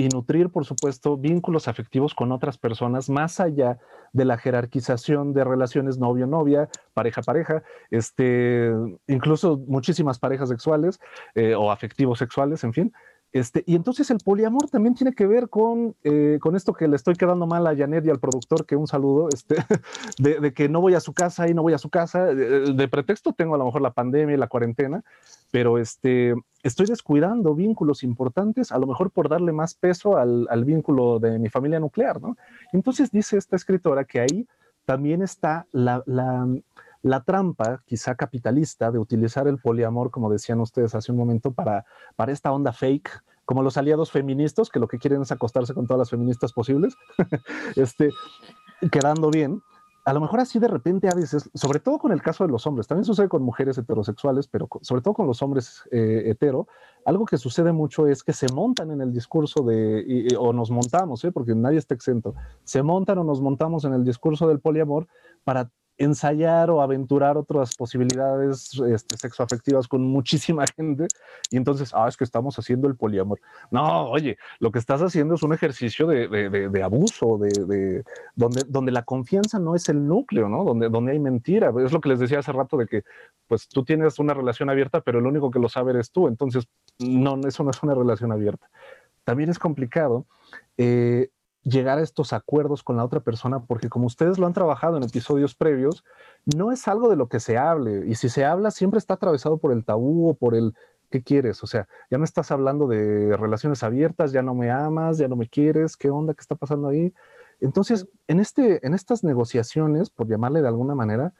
y 0.00 0.08
nutrir, 0.08 0.48
por 0.48 0.64
supuesto, 0.64 1.18
vínculos 1.18 1.68
afectivos 1.68 2.14
con 2.14 2.32
otras 2.32 2.56
personas 2.56 3.10
más 3.10 3.38
allá 3.38 3.78
de 4.14 4.24
la 4.24 4.38
jerarquización 4.38 5.34
de 5.34 5.44
relaciones 5.44 5.98
novio-novia, 5.98 6.70
pareja-pareja, 6.94 7.62
este, 7.90 8.72
incluso 9.06 9.58
muchísimas 9.66 10.18
parejas 10.18 10.48
sexuales 10.48 11.00
eh, 11.34 11.54
o 11.54 11.70
afectivos 11.70 12.18
sexuales, 12.18 12.64
en 12.64 12.72
fin, 12.72 12.92
este, 13.32 13.62
y 13.66 13.76
entonces 13.76 14.10
el 14.10 14.18
poliamor 14.18 14.68
también 14.68 14.94
tiene 14.94 15.12
que 15.12 15.26
ver 15.26 15.48
con, 15.48 15.94
eh, 16.02 16.38
con 16.40 16.56
esto 16.56 16.72
que 16.72 16.88
le 16.88 16.96
estoy 16.96 17.14
quedando 17.14 17.46
mal 17.46 17.64
a 17.66 17.76
Janet 17.76 18.04
y 18.04 18.10
al 18.10 18.18
productor, 18.18 18.66
que 18.66 18.74
un 18.74 18.88
saludo, 18.88 19.28
este, 19.32 19.56
de, 20.18 20.52
que 20.52 20.68
no 20.68 20.80
voy 20.80 20.94
a 20.94 21.00
su 21.00 21.12
casa 21.12 21.48
y 21.48 21.54
no 21.54 21.62
voy 21.62 21.72
a 21.72 21.78
su 21.78 21.90
casa. 21.90 22.26
De, 22.26 22.88
pretexto 22.88 23.32
tengo 23.32 23.54
a 23.54 23.58
lo 23.58 23.66
mejor 23.66 23.82
la 23.82 23.92
pandemia 23.92 24.34
y 24.34 24.38
la 24.38 24.48
cuarentena, 24.48 25.04
pero 25.52 25.78
este, 25.78 26.34
estoy 26.64 26.86
descuidando 26.86 27.54
vínculos 27.54 28.02
importantes, 28.02 28.72
a 28.72 28.78
lo 28.78 28.88
mejor 28.88 29.12
por 29.12 29.28
darle 29.28 29.52
más 29.52 29.74
peso 29.74 30.16
al, 30.16 30.64
vínculo 30.64 31.20
de 31.20 31.38
mi 31.38 31.48
familia 31.48 31.78
nuclear, 31.78 32.20
¿no? 32.20 32.36
Entonces 32.72 33.10
dice 33.10 33.38
esta 33.38 33.56
escritora 33.56 34.04
que 34.04 34.20
ahí 34.20 34.46
también 34.84 35.22
está 35.22 35.66
la 35.72 36.02
la 37.02 37.22
trampa, 37.22 37.82
quizá 37.86 38.14
capitalista, 38.14 38.90
de 38.90 38.98
utilizar 38.98 39.48
el 39.48 39.58
poliamor, 39.58 40.10
como 40.10 40.30
decían 40.30 40.60
ustedes 40.60 40.94
hace 40.94 41.12
un 41.12 41.18
momento, 41.18 41.52
para, 41.52 41.84
para 42.16 42.32
esta 42.32 42.52
onda 42.52 42.72
fake, 42.72 43.22
como 43.44 43.62
los 43.62 43.76
aliados 43.76 44.10
feministas, 44.10 44.68
que 44.68 44.78
lo 44.78 44.86
que 44.86 44.98
quieren 44.98 45.22
es 45.22 45.32
acostarse 45.32 45.74
con 45.74 45.86
todas 45.86 45.98
las 45.98 46.10
feministas 46.10 46.52
posibles, 46.52 46.94
este, 47.76 48.10
quedando 48.92 49.30
bien. 49.30 49.62
A 50.04 50.14
lo 50.14 50.20
mejor 50.20 50.40
así 50.40 50.58
de 50.58 50.68
repente 50.68 51.08
a 51.08 51.14
veces, 51.14 51.50
sobre 51.52 51.78
todo 51.78 51.98
con 51.98 52.10
el 52.12 52.22
caso 52.22 52.44
de 52.44 52.50
los 52.50 52.66
hombres, 52.66 52.86
también 52.86 53.04
sucede 53.04 53.28
con 53.28 53.42
mujeres 53.42 53.76
heterosexuales, 53.76 54.48
pero 54.48 54.68
sobre 54.80 55.02
todo 55.02 55.14
con 55.14 55.26
los 55.26 55.42
hombres 55.42 55.82
eh, 55.90 56.22
hetero, 56.26 56.68
algo 57.04 57.26
que 57.26 57.38
sucede 57.38 57.72
mucho 57.72 58.06
es 58.06 58.22
que 58.22 58.32
se 58.32 58.46
montan 58.52 58.90
en 58.92 59.00
el 59.00 59.12
discurso 59.12 59.62
de, 59.62 60.34
o 60.38 60.52
nos 60.52 60.70
montamos, 60.70 61.24
¿eh? 61.24 61.32
porque 61.32 61.54
nadie 61.54 61.78
está 61.78 61.94
exento, 61.94 62.34
se 62.64 62.82
montan 62.82 63.18
o 63.18 63.24
nos 63.24 63.40
montamos 63.40 63.84
en 63.84 63.92
el 63.92 64.04
discurso 64.04 64.48
del 64.48 64.60
poliamor 64.60 65.06
para 65.44 65.70
ensayar 66.00 66.70
o 66.70 66.80
aventurar 66.80 67.36
otras 67.36 67.76
posibilidades 67.76 68.72
este, 68.88 69.18
sexoafectivas 69.18 69.86
con 69.86 70.02
muchísima 70.02 70.64
gente 70.76 71.06
y 71.50 71.58
entonces, 71.58 71.92
ah, 71.94 72.08
es 72.08 72.16
que 72.16 72.24
estamos 72.24 72.58
haciendo 72.58 72.88
el 72.88 72.96
poliamor. 72.96 73.38
No, 73.70 74.08
oye, 74.08 74.38
lo 74.60 74.72
que 74.72 74.78
estás 74.78 75.02
haciendo 75.02 75.34
es 75.34 75.42
un 75.42 75.52
ejercicio 75.52 76.06
de, 76.06 76.28
de, 76.28 76.82
abuso, 76.82 77.38
de, 77.38 78.02
donde, 78.34 78.64
donde 78.66 78.92
la 78.92 79.02
confianza 79.02 79.58
no 79.58 79.74
es 79.74 79.90
el 79.90 80.06
núcleo, 80.06 80.48
¿no? 80.48 80.64
Donde, 80.64 80.88
donde 80.88 81.12
hay 81.12 81.18
mentira. 81.18 81.70
Es 81.84 81.92
lo 81.92 82.00
que 82.00 82.08
les 82.08 82.18
decía 82.18 82.38
hace 82.38 82.52
rato 82.52 82.78
de 82.78 82.86
que, 82.86 83.02
pues 83.46 83.68
tú 83.68 83.84
tienes 83.84 84.18
una 84.18 84.32
relación 84.32 84.70
abierta, 84.70 85.02
pero 85.02 85.18
el 85.18 85.26
único 85.26 85.50
que 85.50 85.58
lo 85.58 85.68
sabe 85.68 85.92
eres 85.92 86.10
tú. 86.10 86.28
Entonces, 86.28 86.66
no, 86.98 87.38
eso 87.46 87.62
no 87.62 87.70
es 87.70 87.82
una 87.82 87.94
relación 87.94 88.32
abierta. 88.32 88.70
También 89.24 89.50
es 89.50 89.58
complicado. 89.58 90.24
Eh, 90.78 91.28
llegar 91.62 91.98
a 91.98 92.02
estos 92.02 92.32
acuerdos 92.32 92.82
con 92.82 92.96
la 92.96 93.04
otra 93.04 93.20
persona, 93.20 93.60
porque 93.60 93.88
como 93.88 94.06
ustedes 94.06 94.38
lo 94.38 94.46
han 94.46 94.52
trabajado 94.52 94.96
en 94.96 95.02
episodios 95.02 95.54
previos, 95.54 96.04
no 96.56 96.72
es 96.72 96.88
algo 96.88 97.10
de 97.10 97.16
lo 97.16 97.28
que 97.28 97.40
se 97.40 97.58
hable, 97.58 98.06
y 98.06 98.14
si 98.14 98.28
se 98.28 98.44
habla 98.44 98.70
siempre 98.70 98.98
está 98.98 99.14
atravesado 99.14 99.58
por 99.58 99.72
el 99.72 99.84
tabú 99.84 100.28
o 100.30 100.34
por 100.34 100.54
el 100.54 100.74
¿qué 101.10 101.22
quieres? 101.22 101.62
O 101.62 101.66
sea, 101.66 101.88
ya 102.10 102.18
no 102.18 102.24
estás 102.24 102.50
hablando 102.50 102.86
de 102.86 103.36
relaciones 103.36 103.82
abiertas, 103.82 104.32
ya 104.32 104.42
no 104.42 104.54
me 104.54 104.70
amas, 104.70 105.18
ya 105.18 105.28
no 105.28 105.36
me 105.36 105.48
quieres, 105.48 105.96
¿qué 105.96 106.08
onda? 106.08 106.34
¿Qué 106.34 106.40
está 106.40 106.54
pasando 106.54 106.88
ahí? 106.88 107.12
Entonces, 107.60 108.08
en, 108.28 108.40
este, 108.40 108.84
en 108.86 108.94
estas 108.94 109.22
negociaciones, 109.22 110.08
por 110.08 110.28
llamarle 110.28 110.62
de 110.62 110.68
alguna 110.68 110.94
manera, 110.94 111.34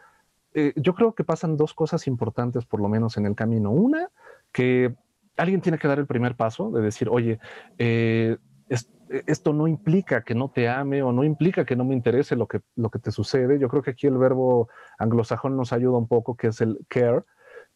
eh, 0.53 0.73
yo 0.77 0.95
creo 0.95 1.15
que 1.15 1.25
pasan 1.25 1.57
dos 1.57 1.73
cosas 1.73 2.07
importantes, 2.07 2.67
por 2.67 2.81
lo 2.81 2.89
menos 2.89 3.17
en 3.17 3.27
el 3.27 3.35
camino. 3.35 3.71
Una, 3.71 4.11
que 4.53 4.95
alguien 5.37 5.61
tiene 5.61 5.79
que 5.79 5.89
dar 5.89 5.99
el 5.99 6.07
primer 6.07 6.37
paso 6.37 6.71
de 6.71 6.83
decir, 6.83 7.09
oye, 7.09 7.39
eh, 7.79 8.37
esto 9.27 9.53
no 9.53 9.67
implica 9.67 10.23
que 10.23 10.35
no 10.35 10.51
te 10.51 10.69
ame 10.69 11.03
o 11.03 11.13
no 11.13 11.25
implica 11.25 11.65
que 11.65 11.77
no 11.77 11.85
me 11.85 11.95
interese 11.95 12.37
lo 12.37 12.47
que, 12.47 12.61
lo 12.77 12.91
que 12.91 13.01
te 13.01 13.11
sucede. 13.11 13.59
Yo 13.59 13.69
creo 13.69 13.83
que 13.83 13.91
aquí 13.91 14.07
el 14.07 14.17
verbo 14.17 14.69
anglosajón 14.99 15.57
nos 15.57 15.73
ayuda 15.73 15.99
un 15.99 16.07
poco, 16.07 16.37
que 16.37 16.49
es 16.49 16.61
el 16.61 16.79
care, 16.89 17.23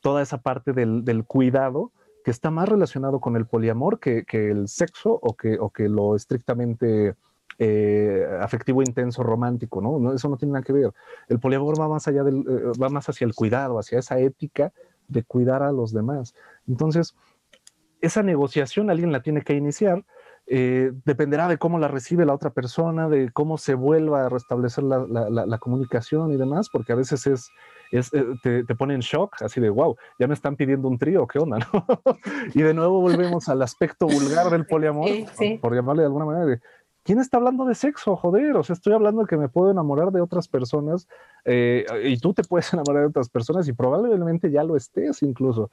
toda 0.01 0.23
esa 0.23 0.39
parte 0.39 0.73
del, 0.73 1.05
del 1.05 1.25
cuidado 1.25 1.93
que 2.25 2.31
está 2.31 2.51
más 2.51 2.69
relacionado 2.69 3.21
con 3.21 3.37
el 3.37 3.47
poliamor 3.47 4.01
que, 4.01 4.25
que 4.25 4.51
el 4.51 4.69
sexo 4.69 5.19
o 5.21 5.37
que, 5.37 5.59
o 5.59 5.71
que 5.71 5.89
lo 5.89 6.17
estrictamente 6.17 7.17
eh, 7.59 8.27
afectivo 8.41 8.83
intenso 8.83 9.23
romántico, 9.23 9.81
¿no? 9.81 10.15
Eso 10.15 10.29
no 10.29 10.37
tiene 10.37 10.53
nada 10.53 10.65
que 10.65 10.73
ver. 10.73 10.93
El 11.29 11.39
poliamor 11.39 11.79
va 11.79 11.89
más 11.89 12.09
allá 12.09 12.25
del, 12.25 12.39
eh, 12.39 12.73
va 12.81 12.89
más 12.89 13.09
hacia 13.09 13.27
el 13.27 13.35
cuidado, 13.35 13.79
hacia 13.79 13.99
esa 13.99 14.19
ética 14.19 14.73
de 15.07 15.23
cuidar 15.23 15.63
a 15.63 15.71
los 15.71 15.93
demás. 15.93 16.35
Entonces, 16.67 17.15
esa 18.01 18.23
negociación 18.23 18.91
alguien 18.91 19.13
la 19.13 19.23
tiene 19.23 19.43
que 19.43 19.55
iniciar 19.55 20.05
eh, 20.47 20.93
dependerá 21.07 21.49
de 21.49 21.57
cómo 21.57 21.79
la 21.79 21.89
recibe 21.89 22.27
la 22.27 22.35
otra 22.35 22.51
persona, 22.51 23.09
de 23.09 23.31
cómo 23.33 23.57
se 23.57 23.75
vuelva 23.75 24.27
a 24.27 24.29
restablecer 24.29 24.85
la, 24.85 25.59
comunicación 25.59 26.33
y 26.33 26.37
demás, 26.37 26.69
porque 26.69 26.93
a 26.93 26.97
veces 26.97 27.27
es, 27.27 27.51
eh, 27.93 28.03
te, 28.43 28.63
te, 28.63 28.75
pone 28.75 28.93
en 28.93 29.01
shock, 29.01 29.41
así 29.43 29.59
de, 29.59 29.71
wow, 29.71 29.97
ya 30.19 30.27
me 30.27 30.35
están 30.35 30.57
pidiendo 30.57 30.89
un 30.89 30.99
trío, 30.99 31.27
¿qué 31.27 31.39
onda? 31.39 31.59
y 32.55 32.61
de 32.61 32.75
nuevo 32.75 33.01
volvemos 33.01 33.49
al 33.49 33.63
aspecto 33.63 34.07
vulgar 34.07 34.51
del 34.51 34.67
poliamor, 34.67 35.09
por 35.63 35.75
llamarle 35.75 36.03
de 36.03 36.07
alguna 36.07 36.27
manera, 36.27 36.45
de, 36.45 36.61
¿quién 37.05 37.21
está 37.21 37.39
hablando 37.39 37.65
de 37.65 37.75
sexo? 37.75 38.15
Joder, 38.15 38.55
o 38.55 38.63
sea, 38.63 38.75
estoy 38.75 38.93
hablando 38.93 39.23
de 39.23 39.29
que 39.29 39.39
me 39.39 39.49
puedo 39.49 39.71
enamorar 39.71 40.11
de 40.13 40.21
otras 40.21 40.47
personas 40.47 41.09
eh, 41.47 41.87
y 42.05 42.19
tú 42.19 42.35
te 42.35 42.45
puedes 42.45 42.71
enamorar 42.75 43.05
de 43.05 43.09
otras 43.09 43.31
personas 43.31 43.67
y 43.67 43.73
probablemente 43.73 44.51
ya 44.51 44.63
lo 44.63 44.77
estés 44.77 45.23
incluso. 45.23 45.71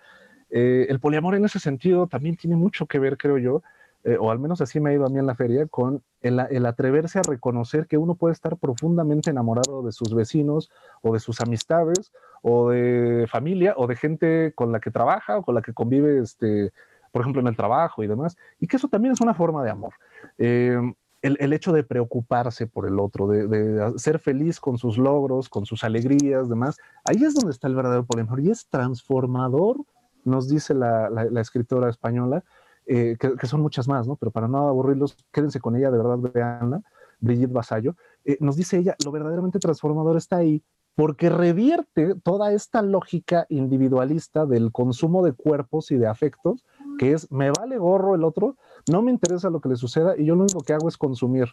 el 0.50 0.98
poliamor 1.02 1.36
en 1.36 1.44
ese 1.44 1.60
sentido 1.60 2.08
también 2.08 2.38
tiene 2.38 2.56
mucho 2.56 2.86
que 2.86 3.00
ver, 3.00 3.18
creo 3.18 3.38
yo, 3.38 3.64
eh, 4.04 4.18
o 4.20 4.32
al 4.32 4.40
menos 4.40 4.62
así 4.62 4.80
me 4.80 4.90
ha 4.90 4.94
ido 4.94 5.06
a 5.06 5.10
mí 5.10 5.20
en 5.20 5.28
la 5.28 5.36
feria, 5.36 5.68
con 5.68 6.04
el, 6.22 6.66
atreverse 6.66 7.20
a 7.20 7.24
reconocer 7.24 7.86
que 7.88 7.98
uno 7.98 8.16
puede 8.16 8.34
estar 8.34 8.58
profundamente 8.58 9.30
enamorado 9.30 9.84
de 9.84 9.92
sus 9.92 10.16
vecinos 10.16 10.72
o 11.02 11.14
de 11.14 11.20
sus 11.20 11.40
amistades 11.40 12.12
o 12.42 12.72
de 12.72 13.28
familia 13.30 13.76
o 13.78 13.86
de 13.86 13.96
gente 13.96 14.54
con 14.56 14.72
la 14.72 14.80
que 14.80 14.90
trabaja 14.90 15.38
o 15.38 15.44
con 15.44 15.54
la 15.54 15.62
que 15.62 15.74
convive, 15.74 16.20
este, 16.20 16.72
por 17.12 17.22
ejemplo, 17.22 17.42
en 17.42 17.48
el 17.48 17.56
trabajo 17.56 18.04
y 18.04 18.08
demás, 18.08 18.38
y 18.60 18.68
que 18.68 18.78
eso 18.78 18.88
también 18.88 19.14
es 19.14 19.22
una 19.22 19.36
forma 19.36 19.64
de 19.64 19.70
amor. 19.70 19.94
Eh, 20.40 20.80
el, 21.22 21.54
hecho 21.54 21.72
de 21.72 21.84
preocuparse 21.84 22.66
por 22.66 22.88
el 22.88 23.00
otro, 23.00 23.28
de, 23.28 23.94
ser 23.98 24.18
feliz 24.18 24.60
con 24.60 24.80
sus 24.80 24.98
logros, 24.98 25.50
con 25.50 25.68
sus 25.68 25.84
alegrías, 25.84 26.50
demás, 26.50 26.78
ahí 27.06 27.24
es 27.24 27.36
donde 27.36 27.52
está 27.52 27.68
el 27.68 27.76
verdadero 27.76 28.06
poliamor 28.06 28.40
y 28.40 28.50
es 28.50 28.66
transformador, 28.68 29.78
nos 30.26 30.50
dice 30.50 30.74
la 30.74 31.30
escritora 31.40 31.90
española, 31.90 32.44
eh, 32.86 33.18
que, 33.20 33.48
son 33.48 33.62
muchas 33.62 33.88
más, 33.88 34.08
¿no? 34.08 34.16
Pero 34.16 34.32
para 34.32 34.48
no 34.48 34.68
aburrirlos, 34.68 35.16
quédense 35.32 35.60
con 35.60 35.76
ella, 35.76 35.92
de 35.92 35.98
verdad, 35.98 36.18
veanla, 36.20 36.82
Brigitte 37.20 37.54
Vasallo. 37.54 37.96
Eh, 38.26 38.38
nos 38.40 38.56
dice 38.56 38.78
ella, 38.78 38.96
lo 39.06 39.12
verdaderamente 39.12 39.60
transformador 39.60 40.18
está 40.18 40.38
ahí 40.38 40.64
porque 40.96 41.30
revierte 41.30 42.16
toda 42.16 42.52
esta 42.52 42.82
lógica 42.82 43.46
individualista 43.50 44.46
del 44.46 44.72
consumo 44.72 45.24
de 45.24 45.34
cuerpos 45.34 45.92
y 45.92 45.98
de 45.98 46.08
afectos, 46.08 46.66
que 47.00 47.14
es, 47.14 47.32
me 47.32 47.50
vale 47.50 47.78
gorro 47.78 48.14
el 48.14 48.24
otro, 48.24 48.58
no 48.92 49.02
me 49.02 49.12
interesa 49.12 49.50
lo 49.50 49.62
que 49.62 49.70
le 49.70 49.78
suceda 49.78 50.18
y 50.18 50.26
yo 50.26 50.36
lo 50.36 50.44
único 50.44 50.62
que 50.62 50.74
hago 50.74 50.90
es 50.90 50.98
consumir. 50.98 51.48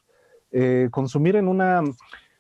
Eh, 0.51 0.89
consumir 0.91 1.37
en 1.37 1.47
una 1.47 1.83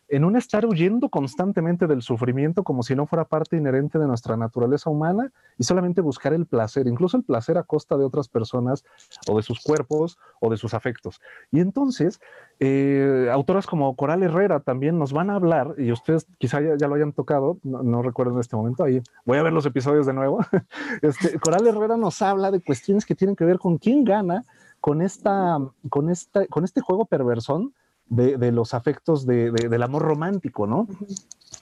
en 0.09 0.25
un 0.25 0.37
estar 0.37 0.65
huyendo 0.67 1.09
constantemente 1.09 1.87
del 1.87 2.03
sufrimiento 2.03 2.63
como 2.63 2.83
si 2.83 2.95
no 2.95 3.07
fuera 3.07 3.25
parte 3.25 3.57
inherente 3.57 3.99
de 3.99 4.07
nuestra 4.07 4.37
naturaleza 4.37 4.91
humana 4.91 5.33
y 5.59 5.65
solamente 5.65 6.01
buscar 6.01 6.33
el 6.33 6.47
placer, 6.47 6.87
incluso 6.87 7.17
el 7.17 7.25
placer 7.25 7.59
a 7.59 7.63
costa 7.63 7.97
de 7.97 8.05
otras 8.05 8.29
personas 8.29 8.85
o 9.29 9.37
de 9.37 9.43
sus 9.43 9.61
cuerpos 9.61 10.19
o 10.41 10.51
de 10.51 10.57
sus 10.57 10.75
afectos. 10.75 11.21
Y 11.51 11.61
entonces, 11.61 12.21
eh, 12.59 13.29
autoras 13.33 13.67
como 13.67 13.95
Coral 13.97 14.23
Herrera 14.23 14.61
también 14.61 14.99
nos 14.99 15.13
van 15.13 15.31
a 15.31 15.35
hablar, 15.35 15.75
y 15.79 15.93
ustedes 15.93 16.27
quizá 16.39 16.61
ya, 16.61 16.89
lo 16.89 16.95
hayan 16.95 17.13
tocado, 17.13 17.59
no, 17.63 18.03
recuerdo 18.03 18.35
en 18.35 18.41
este 18.41 18.57
momento, 18.57 18.85
ahí 18.85 19.03
voy 19.25 19.39
a 19.39 19.43
ver 19.43 19.53
los 19.53 19.67
episodios 19.67 20.07
de 20.07 20.13
nuevo. 20.13 20.39
Este, 21.03 21.39
Coral 21.39 21.67
Herrera 21.67 21.97
nos 21.97 22.23
habla 22.23 22.51
de 22.51 22.61
cuestiones 22.61 23.05
que 23.05 23.15
tienen 23.15 23.37
que 23.37 23.45
ver 23.45 23.59
con 23.59 23.79
quién 23.79 24.05
gana 24.05 24.45
con, 24.81 25.03
esta, 25.03 25.59
con, 25.89 26.11
esta, 26.11 26.47
con 26.47 26.65
este 26.65 26.81
juego 26.81 27.05
perversón 27.05 27.75
de, 28.09 28.53
los 28.53 28.75
afectos 28.75 29.27
del 29.27 29.83
amor 29.83 30.03
romántico, 30.03 30.67
¿no? 30.67 30.87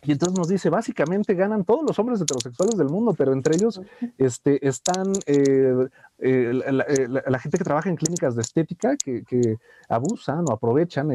Y 0.03 0.13
entonces 0.13 0.39
nos 0.39 0.49
dice, 0.49 0.71
básicamente 0.71 1.35
ganan 1.35 1.65
todos 1.65 1.83
los 1.83 1.99
hombres 1.99 2.21
heterosexuales 2.21 2.77
del 2.77 2.89
mundo, 2.89 3.15
pero 3.15 3.33
entre 3.33 3.57
ellos 3.57 3.81
este, 4.19 4.67
están 4.67 5.13
eh, 5.27 5.89
eh, 6.19 6.63
eh, 6.89 7.09
la, 7.27 7.39
gente 7.39 7.59
que 7.59 7.65
trabaja 7.65 7.89
en 7.89 7.97
clínicas 7.97 8.37
de 8.37 8.43
estética 8.43 8.97
que, 8.97 9.57
abusan 9.89 10.45
o 10.49 10.53
aprovechan 10.53 11.11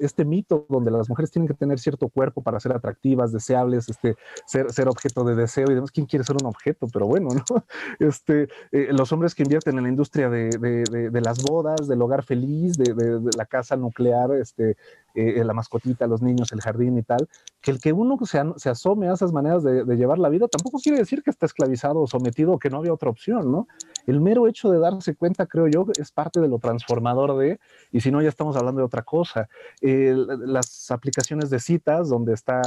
este 0.00 0.24
mito 0.24 0.64
donde 0.68 0.92
las 0.92 1.08
mujeres 1.08 1.32
tienen 1.32 1.48
que 1.48 1.54
tener 1.54 1.80
cierto 1.80 2.08
cuerpo 2.08 2.40
para 2.40 2.60
ser 2.60 2.72
atractivas, 2.72 3.32
deseables, 3.32 3.88
este, 3.88 4.14
ser, 4.46 4.70
ser 4.70 4.88
objeto 4.88 5.24
de 5.24 5.34
deseo 5.34 5.68
y 5.70 5.74
demás. 5.74 5.90
¿Quién 5.90 6.06
quiere 6.06 6.24
ser 6.24 6.36
un 6.40 6.46
objeto? 6.46 6.86
Pero 6.92 7.06
bueno, 7.06 7.30
¿no? 7.30 7.42
Este, 7.98 8.48
los 8.70 9.12
hombres 9.12 9.34
que 9.34 9.42
invierten 9.42 9.76
en 9.76 9.84
la 9.84 9.88
industria 9.88 10.28
de, 10.30 10.50
de 10.50 11.20
las 11.20 11.42
bodas, 11.42 11.88
del 11.88 12.00
hogar 12.00 12.22
feliz, 12.22 12.76
de, 12.76 13.20
la 13.36 13.46
casa 13.46 13.76
nuclear, 13.76 14.32
este, 14.32 14.76
eh, 15.14 15.42
la 15.44 15.52
mascotita, 15.52 16.06
los 16.06 16.22
niños, 16.22 16.52
el 16.52 16.60
jardín 16.60 16.98
y 16.98 17.02
tal, 17.02 17.28
que 17.60 17.70
el 17.70 17.80
que 17.80 17.92
uno 17.92 18.18
se, 18.24 18.68
asome 18.68 19.08
a 19.08 19.12
esas 19.12 19.32
maneras 19.32 19.62
de, 19.62 19.84
llevar 19.96 20.18
la 20.18 20.28
vida 20.28 20.48
tampoco 20.48 20.78
quiere 20.78 20.98
decir 20.98 21.22
que 21.22 21.30
está 21.30 21.46
esclavizado 21.46 22.00
o 22.00 22.06
sometido 22.06 22.58
que 22.58 22.70
no 22.70 22.78
había 22.78 22.92
otra 22.92 23.10
opción, 23.10 23.52
¿no? 23.52 23.68
El 24.06 24.20
mero 24.20 24.48
hecho 24.48 24.70
de 24.70 24.78
darse 24.78 25.14
cuenta, 25.14 25.46
creo 25.46 25.68
yo, 25.68 25.86
es 25.98 26.10
parte 26.10 26.40
de 26.40 26.48
lo 26.48 26.58
transformador 26.58 27.36
de, 27.38 27.60
y 27.90 28.00
si 28.00 28.10
no, 28.10 28.22
ya 28.22 28.28
estamos 28.28 28.56
hablando 28.56 28.80
de 28.80 28.86
otra 28.86 29.02
cosa. 29.02 29.48
las 29.80 30.90
aplicaciones 30.90 31.50
de 31.50 31.60
citas, 31.60 32.08
donde 32.08 32.34
está, 32.34 32.62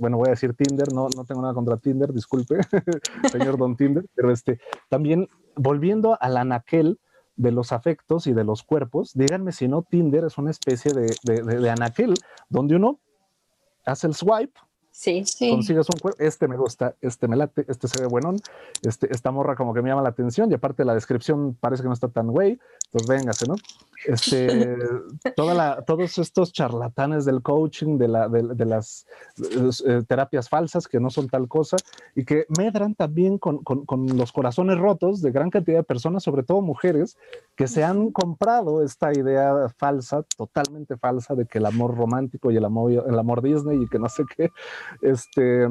bueno, 0.00 0.18
voy 0.18 0.28
a 0.28 0.30
decir 0.30 0.54
Tinder, 0.54 0.92
no, 0.92 1.08
no 1.16 1.24
tengo 1.24 1.42
nada 1.42 1.54
contra 1.54 1.76
Tinder, 1.76 2.12
disculpe, 2.12 2.58
señor 3.32 3.56
Don 3.56 3.76
Tinder, 3.76 4.04
pero 4.14 4.30
este, 4.30 4.60
también 4.88 5.28
volviendo 5.56 6.16
al 6.20 6.36
anaquel, 6.36 6.98
de 7.42 7.50
los 7.50 7.72
afectos 7.72 8.28
y 8.28 8.32
de 8.32 8.44
los 8.44 8.62
cuerpos, 8.62 9.12
díganme 9.14 9.50
si 9.50 9.66
no, 9.66 9.82
Tinder 9.82 10.24
es 10.24 10.38
una 10.38 10.52
especie 10.52 10.92
de, 10.92 11.12
de, 11.24 11.42
de, 11.42 11.70
anaquel 11.70 12.14
donde 12.48 12.76
uno 12.76 13.00
hace 13.84 14.06
el 14.06 14.14
swipe, 14.14 14.58
sí, 14.92 15.24
sí. 15.24 15.50
consigues 15.50 15.86
un 15.92 15.98
cuerpo, 16.00 16.22
este 16.22 16.46
me 16.46 16.56
gusta, 16.56 16.94
este 17.00 17.26
me 17.26 17.36
late, 17.36 17.64
este 17.68 17.88
se 17.88 18.00
ve 18.00 18.06
buenón, 18.06 18.36
este, 18.82 19.12
esta 19.12 19.30
morra 19.30 19.56
como 19.56 19.74
que 19.74 19.82
me 19.82 19.88
llama 19.88 20.02
la 20.02 20.10
atención 20.10 20.50
y 20.50 20.54
aparte 20.54 20.84
la 20.84 20.94
descripción 20.94 21.56
parece 21.58 21.82
que 21.82 21.88
no 21.88 21.94
está 21.94 22.08
tan 22.08 22.28
güey, 22.28 22.58
pues 22.90 23.06
véngase, 23.06 23.46
¿no? 23.46 23.56
este, 24.06 24.76
toda 25.36 25.54
la, 25.54 25.82
todos 25.82 26.18
estos 26.18 26.52
charlatanes 26.52 27.24
del 27.24 27.42
coaching, 27.42 27.98
de, 27.98 28.08
la, 28.08 28.28
de, 28.28 28.64
las 28.64 29.06
eh, 29.86 30.02
terapias 30.06 30.48
falsas 30.48 30.88
que 30.88 31.00
no 31.00 31.10
son 31.10 31.28
tal 31.28 31.48
cosa 31.48 31.76
y 32.14 32.24
que 32.24 32.46
medran 32.58 32.94
también 32.94 33.38
con, 33.38 33.62
con, 33.62 33.84
con, 33.84 34.06
los 34.16 34.32
corazones 34.32 34.78
rotos 34.78 35.22
de 35.22 35.30
gran 35.30 35.50
cantidad 35.50 35.78
de 35.78 35.84
personas, 35.84 36.22
sobre 36.22 36.42
todo 36.42 36.60
mujeres, 36.60 37.16
que 37.56 37.68
se 37.68 37.84
han 37.84 38.10
comprado 38.10 38.82
esta 38.82 39.12
idea 39.12 39.68
falsa, 39.76 40.22
totalmente 40.36 40.96
falsa, 40.96 41.34
de 41.34 41.46
que 41.46 41.58
el 41.58 41.66
amor 41.66 41.96
romántico 41.96 42.50
y 42.50 42.56
el 42.56 42.64
amor, 42.64 42.92
el 42.92 43.18
amor 43.18 43.42
Disney 43.42 43.82
y 43.82 43.88
que 43.88 43.98
no 43.98 44.08
sé 44.08 44.24
qué, 44.36 44.50
este 45.00 45.68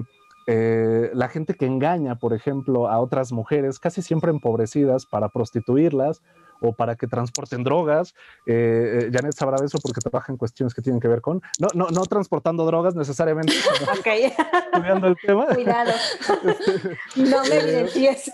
eh, 0.48 1.12
la 1.14 1.30
gente 1.30 1.54
que 1.54 1.66
engaña, 1.66 2.16
por 2.16 2.34
ejemplo, 2.34 2.90
a 2.90 3.00
otras 3.00 3.32
mujeres, 3.32 3.80
casi 3.80 4.02
siempre 4.02 4.32
empobrecidas, 4.32 5.06
para 5.06 5.30
prostituirlas 5.30 6.22
o 6.62 6.74
para 6.74 6.96
que 6.96 7.08
transporten 7.08 7.64
drogas. 7.64 8.14
Eh, 8.46 9.04
eh, 9.04 9.12
Janet 9.12 9.34
sabrá 9.34 9.58
de 9.58 9.66
eso 9.66 9.80
porque 9.82 10.00
trabaja 10.02 10.32
en 10.32 10.38
cuestiones 10.38 10.74
que 10.74 10.82
tienen 10.82 11.00
que 11.00 11.08
ver 11.08 11.22
con, 11.22 11.42
no, 11.60 11.68
no, 11.74 11.88
no 11.90 12.04
transportando 12.06 12.66
drogas 12.66 12.96
necesariamente, 12.96 13.54
estudiando 13.54 15.08
el 15.08 15.16
tema. 15.26 15.48
Cuidado, 15.48 15.92
este, 16.46 16.98
no 17.16 17.44
me 17.44 17.56
evidencies. 17.58 18.32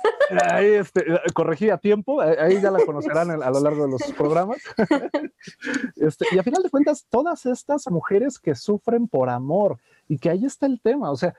Ahí 0.50 0.68
este, 0.74 1.06
corregí 1.34 1.70
a 1.70 1.78
tiempo, 1.78 2.20
ahí 2.22 2.60
ya 2.62 2.72
la 2.72 2.86
conocerán 2.86 3.32
a 3.32 3.50
lo 3.50 3.60
largo 3.60 3.86
de 3.86 3.92
los 3.92 4.02
programas. 4.14 4.58
Este, 5.96 6.26
y 6.32 6.38
a 6.38 6.44
final 6.44 6.62
de 6.62 6.70
cuentas, 6.70 7.06
todas 7.10 7.46
estas 7.46 7.90
mujeres 7.90 8.40
que 8.40 8.56
sufren 8.56 9.08
por 9.08 9.30
amor 9.30 9.78
y 10.08 10.18
que 10.18 10.30
ahí 10.30 10.46
está 10.46 10.66
el 10.66 10.82
tema, 10.82 11.12
o 11.12 11.16
sea, 11.16 11.34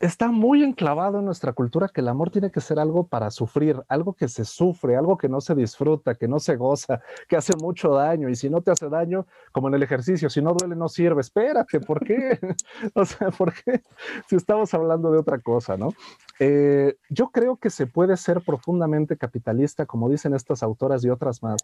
está 0.00 0.30
muy 0.30 0.62
enclavado 0.62 1.18
en 1.18 1.24
nuestra 1.24 1.52
cultura 1.52 1.88
que 1.88 2.00
el 2.00 2.08
amor 2.08 2.30
tiene 2.30 2.52
que 2.52 2.60
ser 2.60 2.78
algo 2.78 3.08
para 3.08 3.30
sufrir, 3.30 3.82
algo 3.88 4.12
que 4.14 4.28
se 4.28 4.44
sufre, 4.44 4.96
algo 4.96 5.18
que 5.18 5.28
no 5.28 5.40
se 5.40 5.54
disfruta, 5.54 6.14
que 6.14 6.28
no 6.28 6.38
se 6.38 6.56
goza, 6.56 7.00
que 7.28 7.36
hace 7.36 7.56
mucho 7.56 7.90
daño. 7.94 8.28
Y 8.28 8.36
si 8.36 8.48
no 8.48 8.60
te 8.60 8.70
hace 8.70 8.88
daño, 8.88 9.26
como 9.50 9.68
en 9.68 9.74
el 9.74 9.82
ejercicio, 9.82 10.30
si 10.30 10.40
no 10.40 10.54
duele, 10.54 10.76
no 10.76 10.88
sirve. 10.88 11.20
Espérate, 11.20 11.80
¿por 11.80 12.04
qué? 12.04 12.38
o 12.94 13.04
sea, 13.04 13.30
¿por 13.30 13.52
qué? 13.52 13.82
Si 14.28 14.36
estamos 14.36 14.72
hablando 14.72 15.10
de 15.10 15.18
otra 15.18 15.40
cosa, 15.40 15.76
¿no? 15.76 15.92
Eh, 16.38 16.96
yo 17.10 17.30
creo 17.30 17.56
que 17.56 17.70
se 17.70 17.86
puede 17.86 18.16
ser 18.16 18.42
profundamente 18.42 19.16
capitalista, 19.16 19.84
como 19.86 20.08
dicen 20.08 20.32
estas 20.32 20.62
autoras 20.62 21.04
y 21.04 21.10
otras 21.10 21.42
más, 21.42 21.60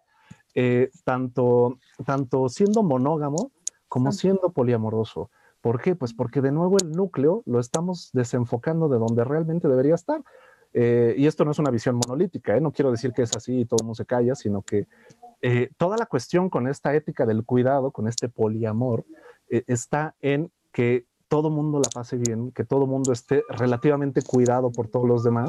eh, 0.56 0.90
tanto, 1.04 1.78
tanto 2.04 2.48
siendo 2.48 2.82
monógamo 2.82 3.52
como 3.86 4.10
siendo 4.10 4.50
poliamoroso. 4.50 5.30
¿Por 5.64 5.80
qué? 5.80 5.94
Pues 5.94 6.12
porque 6.12 6.42
de 6.42 6.52
nuevo 6.52 6.76
el 6.76 6.90
núcleo 6.90 7.42
lo 7.46 7.58
estamos 7.58 8.10
desenfocando 8.12 8.90
de 8.90 8.98
donde 8.98 9.24
realmente 9.24 9.66
debería 9.66 9.94
estar. 9.94 10.22
Eh, 10.74 11.14
y 11.16 11.26
esto 11.26 11.46
no 11.46 11.52
es 11.52 11.58
una 11.58 11.70
visión 11.70 11.96
monolítica, 11.96 12.54
¿eh? 12.54 12.60
no 12.60 12.70
quiero 12.70 12.90
decir 12.90 13.14
que 13.14 13.22
es 13.22 13.34
así 13.34 13.60
y 13.60 13.64
todo 13.64 13.78
el 13.80 13.86
mundo 13.86 13.94
se 13.94 14.04
calla, 14.04 14.34
sino 14.34 14.60
que 14.60 14.88
eh, 15.40 15.70
toda 15.78 15.96
la 15.96 16.04
cuestión 16.04 16.50
con 16.50 16.68
esta 16.68 16.94
ética 16.94 17.24
del 17.24 17.46
cuidado, 17.46 17.92
con 17.92 18.08
este 18.08 18.28
poliamor, 18.28 19.06
está 19.48 20.14
en 20.20 20.52
que 20.70 21.06
todo 21.28 21.48
mundo 21.48 21.78
la 21.78 21.88
pase 21.88 22.18
bien, 22.18 22.52
que 22.52 22.64
todo 22.64 22.86
mundo 22.86 23.10
esté 23.10 23.42
relativamente 23.48 24.20
cuidado 24.20 24.70
por 24.70 24.88
todos 24.88 25.08
los 25.08 25.24
demás, 25.24 25.48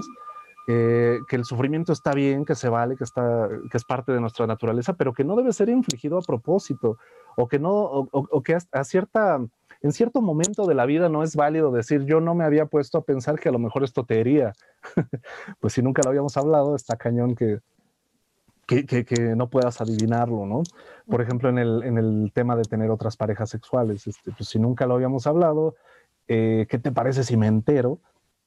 que 0.66 1.36
el 1.36 1.44
sufrimiento 1.44 1.92
está 1.92 2.14
bien, 2.14 2.46
que 2.46 2.56
se 2.56 2.70
vale, 2.70 2.96
que, 2.96 3.04
está, 3.04 3.50
que 3.70 3.78
es 3.78 3.84
parte 3.84 4.14
de 4.14 4.22
nuestra 4.22 4.48
naturaleza, 4.48 4.94
pero 4.94 5.14
que 5.14 5.26
no 5.26 5.36
debe 5.36 5.52
ser 5.52 5.68
infligido 5.68 6.18
a 6.18 6.22
propósito, 6.22 6.98
o 7.36 7.50
que 7.50 7.60
no, 7.60 7.74
o, 7.74 8.42
que 8.44 8.58
a 8.72 8.84
cierta 8.86 9.40
en 9.86 9.94
cierto 9.94 10.20
momento 10.20 10.66
de 10.66 10.74
la 10.74 10.88
vida 10.88 11.10
no 11.10 11.22
es 11.22 11.36
válido 11.36 11.72
decir 11.72 12.06
yo 12.06 12.20
no 12.20 12.34
me 12.34 12.44
había 12.44 12.66
puesto 12.66 12.98
a 12.98 13.04
pensar 13.04 13.40
que 13.40 13.50
a 13.50 13.52
lo 13.52 13.60
mejor 13.60 13.84
esto 13.84 14.04
te 14.04 14.20
hería. 14.20 14.54
pues 15.60 15.74
si 15.74 15.84
nunca 15.84 16.02
lo 16.04 16.10
habíamos 16.10 16.36
hablado, 16.38 16.76
está 16.76 16.96
cañón 16.96 17.36
que, 17.36 17.60
que, 18.66 19.36
no 19.36 19.48
puedas 19.48 19.82
adivinarlo, 19.82 20.48
¿no? 20.48 20.64
Por 21.08 21.22
ejemplo, 21.22 21.50
en 21.50 21.60
el, 21.60 21.84
en 21.84 22.00
el 22.00 22.32
tema 22.34 22.56
de 22.56 22.64
tener 22.64 22.90
otras 22.90 23.16
parejas 23.16 23.52
sexuales, 23.52 24.08
este, 24.08 24.32
pues 24.32 24.50
si 24.50 24.58
nunca 24.58 24.88
lo 24.88 24.96
habíamos 24.96 25.28
hablado, 25.28 25.76
eh, 26.28 26.66
¿qué 26.68 26.80
te 26.80 26.92
parece 26.92 27.24
si 27.24 27.38
me 27.38 27.46
entero? 27.46 28.00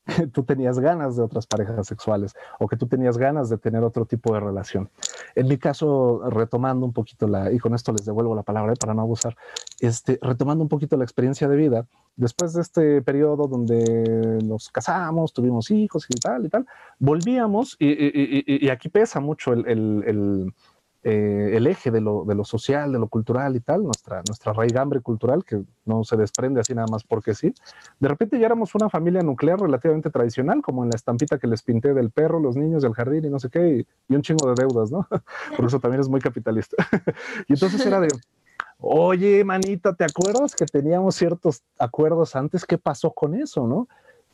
tú 0.33 0.43
tenías 0.43 0.79
ganas 0.79 1.17
de 1.17 1.23
otras 1.23 1.47
parejas 1.47 1.87
sexuales 1.87 2.35
o 2.59 2.67
que 2.67 2.77
tú 2.77 2.87
tenías 2.87 3.19
ganas 3.19 3.49
de 3.49 3.59
tener 3.59 3.83
otro 3.83 4.07
tipo 4.07 4.35
de 4.35 4.41
relación. 4.41 4.91
En 5.35 5.49
mi 5.49 5.59
caso, 5.59 6.23
retomando 6.31 6.87
un 6.87 6.93
poquito 6.93 7.29
la, 7.29 7.53
y 7.53 7.59
con 7.59 7.75
esto 7.75 7.93
les 7.93 8.05
devuelvo 8.05 8.35
la 8.35 8.43
palabra 8.43 8.73
¿eh? 8.73 8.77
para 8.79 8.95
no 8.95 9.03
abusar, 9.03 9.37
este, 9.81 10.19
retomando 10.23 10.63
un 10.63 10.69
poquito 10.69 10.97
la 10.97 11.05
experiencia 11.05 11.49
de 11.49 11.57
vida, 11.57 11.87
después 12.17 12.53
de 12.53 12.63
este 12.63 13.03
periodo 13.03 13.47
donde 13.47 14.41
nos 14.45 14.71
casamos, 14.71 15.33
tuvimos 15.33 15.71
hijos 15.71 16.07
y 16.09 16.19
tal 16.19 16.47
y 16.47 16.49
tal, 16.49 16.67
volvíamos 16.99 17.77
y, 17.79 18.69
aquí 18.69 18.89
pesa 18.89 19.21
mucho 19.21 19.53
el 19.53 20.53
eh, 21.11 21.57
el 21.57 21.67
eje 21.67 21.91
de 21.91 22.03
lo, 22.03 22.27
de 22.27 22.35
lo, 22.35 22.45
social, 22.45 22.93
de 22.93 22.99
lo 22.99 23.09
cultural 23.09 23.57
y 23.57 23.61
tal, 23.61 23.83
nuestra, 23.83 24.23
nuestra 24.29 24.53
raigambre 24.53 25.01
cultural, 25.01 25.43
que 25.43 25.63
no 25.87 26.05
se 26.05 26.19
desprende 26.19 26.61
así 26.61 26.75
nada 26.75 26.87
más 26.91 27.03
porque 27.03 27.35
sí. 27.35 27.55
De 27.99 28.09
repente 28.09 28.39
ya 28.39 28.45
éramos 28.45 28.75
una 28.75 28.91
familia 28.91 29.23
nuclear 29.23 29.59
relativamente 29.59 30.11
tradicional, 30.11 30.61
como 30.61 30.85
en 30.85 30.91
la 30.91 30.97
estampita 30.97 31.39
que 31.39 31.47
les 31.47 31.63
pinté 31.63 31.95
del 31.95 32.11
perro, 32.11 32.41
los 32.41 32.57
niños, 32.57 32.83
del 32.83 32.93
jardín 32.93 33.25
y 33.25 33.31
no 33.31 33.39
sé 33.39 33.49
qué, 33.49 33.87
y, 34.11 34.15
un 34.15 34.21
chingo 34.21 34.53
de 34.53 34.63
deudas, 34.63 34.91
¿no? 34.91 35.09
Por 35.57 35.65
eso 35.65 35.81
también 35.81 36.03
es 36.03 36.11
muy 36.11 36.21
capitalista. 36.21 36.77
y 37.49 37.55
entonces 37.55 37.87
era 37.87 38.01
de, 38.01 38.09
oye, 38.79 39.43
manita, 39.45 39.95
¿te 39.95 40.05
acuerdas 40.05 40.55
que 40.55 40.67
teníamos 40.67 41.15
ciertos 41.15 41.63
acuerdos 41.79 42.37
antes? 42.37 42.67
¿Qué 42.67 42.77
pasó 42.77 43.13
con 43.13 43.35
eso, 43.35 43.67
no? 43.67 43.89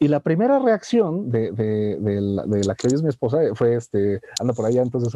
Y 0.04 0.08
la 0.08 0.20
primera 0.20 0.58
reacción 0.58 1.30
de, 1.30 1.50
de, 1.52 1.96
de, 1.98 2.20
la, 2.20 2.74
que 2.74 2.88
hoy 2.88 2.92
es 2.92 3.02
mi 3.02 3.08
esposa 3.08 3.38
fue, 3.54 3.74
este, 3.74 4.20
anda 4.38 4.52
por 4.52 4.66
allá, 4.66 4.82
entonces, 4.82 5.10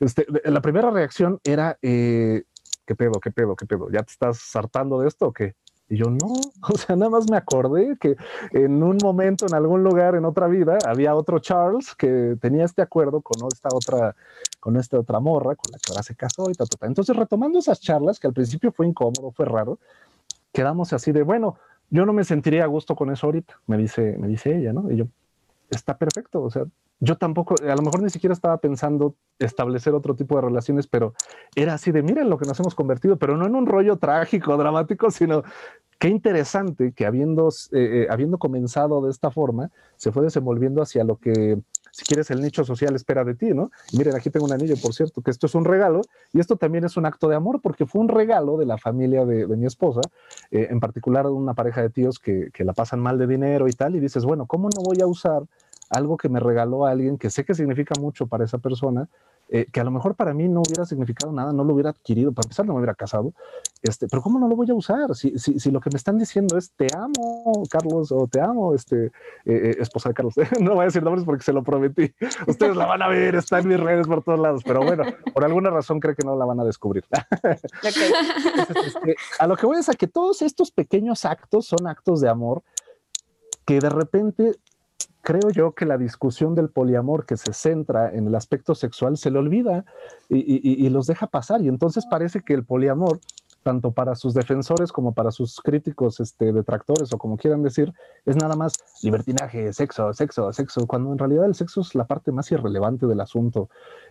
este, 0.00 0.26
la 0.42 0.60
primera 0.60 0.90
reacción 0.90 1.38
era, 1.44 1.78
eh, 1.80 2.42
¿qué 2.84 2.96
pedo, 2.96 3.20
qué 3.20 3.30
pedo, 3.30 3.54
qué 3.54 3.66
pedo? 3.66 3.88
¿Ya 3.92 4.02
te 4.02 4.10
estás 4.10 4.56
hartando 4.56 4.98
de 4.98 5.06
esto 5.06 5.28
o 5.28 5.32
qué? 5.32 5.54
Y 5.88 5.96
yo 5.96 6.06
no, 6.06 6.26
o 6.74 6.76
sea, 6.76 6.96
nada 6.96 7.12
más 7.12 7.30
me 7.30 7.36
acordé 7.36 7.96
que 8.00 8.16
en 8.50 8.82
un 8.82 8.98
momento, 9.00 9.46
en 9.46 9.54
algún 9.54 9.84
lugar, 9.84 10.16
en 10.16 10.24
otra 10.24 10.48
vida, 10.48 10.76
había 10.88 11.14
otro 11.14 11.38
Charles 11.38 11.94
que 11.94 12.36
tenía 12.40 12.64
este 12.64 12.82
acuerdo 12.82 13.20
con 13.20 13.46
esta 13.46 13.68
otra, 13.72 14.16
con 14.58 14.76
esta 14.76 14.98
otra 14.98 15.20
morra, 15.20 15.54
con 15.54 15.70
la 15.70 15.78
que 15.78 15.92
ahora 15.92 16.02
se 16.02 16.16
casó 16.16 16.50
y 16.50 16.54
tal, 16.54 16.68
tal, 16.68 16.80
tal. 16.80 16.88
Entonces, 16.88 17.14
retomando 17.14 17.60
esas 17.60 17.80
charlas, 17.80 18.18
que 18.18 18.26
al 18.26 18.32
principio 18.32 18.72
fue 18.72 18.88
incómodo, 18.88 19.30
fue 19.30 19.46
raro, 19.46 19.78
quedamos 20.52 20.92
así 20.92 21.12
de, 21.12 21.22
bueno, 21.22 21.58
yo 21.92 22.06
no 22.06 22.14
me 22.14 22.24
sentiría 22.24 22.64
a 22.64 22.68
gusto 22.68 22.96
con 22.96 23.10
eso 23.10 23.26
ahorita, 23.26 23.60
me 23.66 23.76
dice, 23.76 24.16
me 24.18 24.26
dice 24.26 24.56
ella, 24.56 24.72
¿no? 24.72 24.90
Y 24.90 24.96
yo, 24.96 25.06
está 25.70 25.98
perfecto, 25.98 26.42
o 26.42 26.50
sea, 26.50 26.64
yo 27.00 27.16
tampoco, 27.18 27.54
a 27.62 27.76
lo 27.76 27.82
mejor 27.82 28.02
ni 28.02 28.08
siquiera 28.08 28.32
estaba 28.32 28.56
pensando 28.56 29.14
establecer 29.38 29.92
otro 29.92 30.16
tipo 30.16 30.36
de 30.36 30.42
relaciones, 30.42 30.86
pero 30.86 31.12
era 31.54 31.74
así 31.74 31.92
de, 31.92 32.02
miren 32.02 32.30
lo 32.30 32.38
que 32.38 32.46
nos 32.46 32.58
hemos 32.60 32.74
convertido, 32.74 33.18
pero 33.18 33.36
no 33.36 33.46
en 33.46 33.54
un 33.54 33.66
rollo 33.66 33.96
trágico, 33.96 34.56
dramático, 34.56 35.10
sino 35.10 35.42
qué 35.98 36.08
interesante 36.08 36.92
que 36.92 37.04
habiendo, 37.04 37.50
eh, 37.72 38.04
eh, 38.04 38.06
habiendo 38.08 38.38
comenzado 38.38 39.02
de 39.02 39.10
esta 39.10 39.30
forma, 39.30 39.70
se 39.96 40.12
fue 40.12 40.22
desenvolviendo 40.22 40.80
hacia 40.80 41.04
lo 41.04 41.16
que 41.16 41.60
si 41.92 42.04
quieres, 42.04 42.30
el 42.30 42.40
nicho 42.40 42.64
social 42.64 42.96
espera 42.96 43.22
de 43.22 43.34
ti, 43.34 43.52
¿no? 43.54 43.70
miren, 43.92 44.16
aquí 44.16 44.30
tengo 44.30 44.46
un 44.46 44.52
anillo, 44.52 44.74
por 44.82 44.94
cierto, 44.94 45.20
que 45.20 45.30
esto 45.30 45.46
es 45.46 45.54
un 45.54 45.64
regalo, 45.64 46.00
y 46.32 46.40
esto 46.40 46.56
también 46.56 46.84
es 46.84 46.96
un 46.96 47.06
acto 47.06 47.28
de 47.28 47.36
amor, 47.36 47.60
porque 47.60 47.86
fue 47.86 48.00
un 48.00 48.08
regalo 48.08 48.56
de 48.56 48.66
la 48.66 48.78
familia 48.78 49.24
de, 49.26 49.46
mi 49.46 49.66
esposa, 49.66 50.00
eh, 50.50 50.68
en 50.70 50.80
particular 50.80 51.26
de 51.26 51.32
una 51.32 51.54
pareja 51.54 51.82
de 51.82 51.90
tíos 51.90 52.18
que, 52.18 52.50
que 52.52 52.64
la 52.64 52.72
pasan 52.72 52.98
mal 52.98 53.18
de 53.18 53.26
dinero 53.26 53.68
y 53.68 53.72
tal, 53.72 53.94
y 53.94 54.00
dices, 54.00 54.24
bueno, 54.24 54.46
¿cómo 54.46 54.70
no 54.74 54.82
voy 54.82 55.00
a 55.02 55.06
usar 55.06 55.42
algo 55.90 56.16
que 56.16 56.30
me 56.30 56.40
regaló 56.40 56.86
alguien 56.86 57.18
que 57.18 57.28
sé 57.28 57.44
que 57.44 57.54
significa 57.54 57.94
mucho 58.00 58.26
para 58.26 58.44
esa 58.44 58.58
persona 58.58 59.08
eh, 59.54 59.66
que 59.70 59.80
a 59.80 59.84
lo 59.84 59.90
mejor 59.90 60.14
para 60.14 60.32
mí 60.32 60.48
no 60.48 60.62
hubiera 60.66 60.86
significado 60.86 61.30
nada, 61.30 61.52
no 61.52 61.62
lo 61.62 61.74
hubiera 61.74 61.90
adquirido, 61.90 62.32
para 62.32 62.46
empezar 62.46 62.64
no 62.64 62.72
me 62.72 62.78
hubiera 62.78 62.94
casado, 62.94 63.34
este, 63.82 64.08
pero 64.08 64.22
¿cómo 64.22 64.38
no 64.38 64.48
lo 64.48 64.56
voy 64.56 64.70
a 64.70 64.74
usar? 64.74 65.14
Si, 65.14 65.38
si, 65.38 65.60
si 65.60 65.70
lo 65.70 65.78
que 65.78 65.90
me 65.90 65.98
están 65.98 66.16
diciendo 66.16 66.56
es 66.56 66.72
te 66.72 66.86
amo, 66.96 67.62
Carlos, 67.68 68.10
o 68.12 68.26
te 68.26 68.40
amo, 68.40 68.74
este, 68.74 69.06
eh, 69.06 69.10
eh, 69.44 69.76
esposa 69.78 70.08
de 70.08 70.14
Carlos, 70.14 70.34
no 70.58 70.72
voy 70.72 70.82
a 70.82 70.84
decir 70.86 71.02
nombres 71.02 71.26
porque 71.26 71.44
se 71.44 71.52
lo 71.52 71.62
prometí, 71.62 72.14
ustedes 72.46 72.74
la 72.76 72.86
van 72.86 73.02
a 73.02 73.08
ver, 73.08 73.34
está 73.34 73.58
en 73.58 73.68
mis 73.68 73.78
redes 73.78 74.06
por 74.06 74.22
todos 74.22 74.40
lados, 74.40 74.62
pero 74.64 74.82
bueno, 74.82 75.04
por 75.34 75.44
alguna 75.44 75.68
razón 75.68 76.00
creo 76.00 76.14
que 76.14 76.24
no 76.24 76.34
la 76.34 76.46
van 76.46 76.60
a 76.60 76.64
descubrir. 76.64 77.04
Este, 77.82 79.16
a 79.38 79.46
lo 79.46 79.56
que 79.56 79.66
voy 79.66 79.78
es 79.78 79.88
a 79.88 79.94
que 79.94 80.06
todos 80.06 80.40
estos 80.40 80.70
pequeños 80.70 81.24
actos 81.24 81.66
son 81.66 81.86
actos 81.86 82.20
de 82.20 82.28
amor 82.28 82.62
que 83.64 83.80
de 83.80 83.90
repente 83.90 84.56
creo 85.22 85.50
yo 85.50 85.72
que 85.72 85.86
la 85.86 85.96
discusión 85.96 86.54
del 86.54 86.68
poliamor 86.68 87.24
que 87.24 87.36
se 87.36 87.52
centra 87.52 88.12
en 88.12 88.26
el 88.26 88.34
aspecto 88.34 88.74
sexual 88.74 89.16
se 89.16 89.30
le 89.30 89.38
olvida 89.38 89.84
y, 90.28 90.88
los 90.90 91.06
deja 91.06 91.28
pasar. 91.28 91.62
Y 91.62 91.68
entonces 91.68 92.04
parece 92.10 92.40
que 92.40 92.54
el 92.54 92.64
poliamor, 92.64 93.20
tanto 93.62 93.92
para 93.92 94.14
sus 94.14 94.34
defensores 94.34 94.92
como 94.92 95.12
para 95.12 95.30
sus 95.30 95.60
críticos 95.60 96.20
este, 96.20 96.52
detractores 96.52 97.12
o 97.12 97.18
como 97.18 97.36
quieran 97.36 97.62
decir, 97.62 97.92
es 98.26 98.36
nada 98.36 98.56
más 98.56 98.74
libertinaje, 99.02 99.72
sexo, 99.72 100.12
sexo, 100.12 100.52
sexo, 100.52 100.86
cuando 100.86 101.12
en 101.12 101.18
realidad 101.18 101.46
el 101.46 101.54
sexo 101.54 101.80
es 101.80 101.94
la 101.94 102.06
parte 102.06 102.32
más 102.32 102.50
irrelevante 102.52 103.06
del 103.06 103.20
asunto. 103.20 103.68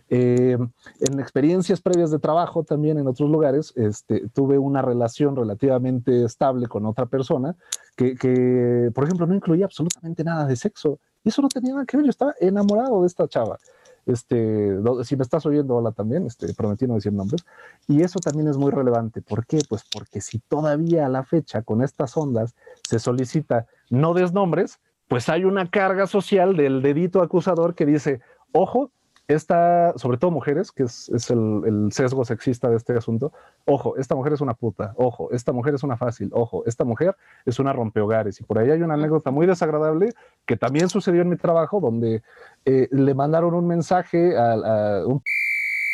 Eh, 0.08 0.58
en 1.00 1.20
experiencias 1.20 1.80
previas 1.80 2.10
de 2.10 2.18
trabajo 2.18 2.64
también 2.64 2.98
en 2.98 3.06
otros 3.06 3.30
lugares, 3.30 3.72
este, 3.76 4.28
tuve 4.28 4.58
una 4.58 4.82
relación 4.82 5.36
relativamente 5.36 6.24
estable 6.24 6.66
con 6.66 6.86
otra 6.86 7.06
persona 7.06 7.56
que, 7.96 8.90
por 8.94 9.04
ejemplo, 9.04 9.26
no 9.26 9.34
incluía 9.34 9.66
absolutamente 9.66 10.24
nada 10.24 10.46
de 10.46 10.56
sexo. 10.56 10.98
Y 11.24 11.28
eso 11.28 11.42
no 11.42 11.48
tenía 11.48 11.74
nada 11.74 11.86
que 11.86 11.96
ver, 11.96 12.06
yo 12.06 12.10
estaba 12.10 12.34
enamorado 12.40 13.02
de 13.02 13.06
esta 13.06 13.28
chava. 13.28 13.58
Este, 14.06 14.76
si 15.04 15.16
me 15.16 15.22
estás 15.22 15.46
oyendo, 15.46 15.76
hola 15.76 15.92
también, 15.92 16.26
este, 16.26 16.52
prometí 16.54 16.86
no 16.86 16.94
decir 16.94 17.12
nombres. 17.12 17.44
Y 17.88 18.02
eso 18.02 18.18
también 18.18 18.48
es 18.48 18.56
muy 18.56 18.70
relevante. 18.70 19.22
¿Por 19.22 19.46
qué? 19.46 19.60
Pues 19.68 19.84
porque 19.92 20.20
si 20.20 20.38
todavía 20.40 21.06
a 21.06 21.08
la 21.08 21.24
fecha 21.24 21.62
con 21.62 21.82
estas 21.82 22.16
ondas 22.16 22.54
se 22.88 22.98
solicita 22.98 23.66
no 23.90 24.14
des 24.14 24.32
nombres, 24.32 24.80
pues 25.08 25.28
hay 25.28 25.44
una 25.44 25.68
carga 25.70 26.06
social 26.06 26.56
del 26.56 26.82
dedito 26.82 27.22
acusador 27.22 27.74
que 27.74 27.86
dice, 27.86 28.20
ojo, 28.52 28.90
esta, 29.32 29.96
sobre 29.96 30.18
todo 30.18 30.30
mujeres, 30.30 30.72
que 30.72 30.84
es, 30.84 31.10
el, 31.30 31.88
sesgo 31.92 32.24
sexista 32.24 32.68
de 32.68 32.76
este 32.76 32.96
asunto, 32.96 33.32
ojo, 33.64 33.96
esta 33.96 34.14
mujer 34.14 34.32
es 34.32 34.40
una 34.40 34.54
puta, 34.54 34.94
ojo, 34.96 35.30
esta 35.32 35.52
mujer 35.52 35.74
es 35.74 35.82
una 35.82 35.96
fácil, 35.96 36.30
ojo, 36.32 36.64
esta 36.66 36.84
mujer 36.84 37.16
es 37.44 37.58
una 37.58 37.72
rompehogares. 37.72 38.40
Y 38.40 38.44
por 38.44 38.58
ahí 38.58 38.70
hay 38.70 38.82
una 38.82 38.94
anécdota 38.94 39.30
muy 39.30 39.46
desagradable 39.46 40.12
que 40.46 40.56
también 40.56 40.88
sucedió 40.88 41.22
en 41.22 41.28
mi 41.28 41.36
trabajo, 41.36 41.80
donde 41.80 42.22
eh, 42.64 42.88
le 42.90 43.14
mandaron 43.14 43.54
un 43.54 43.66
mensaje 43.66 44.36
a, 44.36 45.04
un 45.06 45.22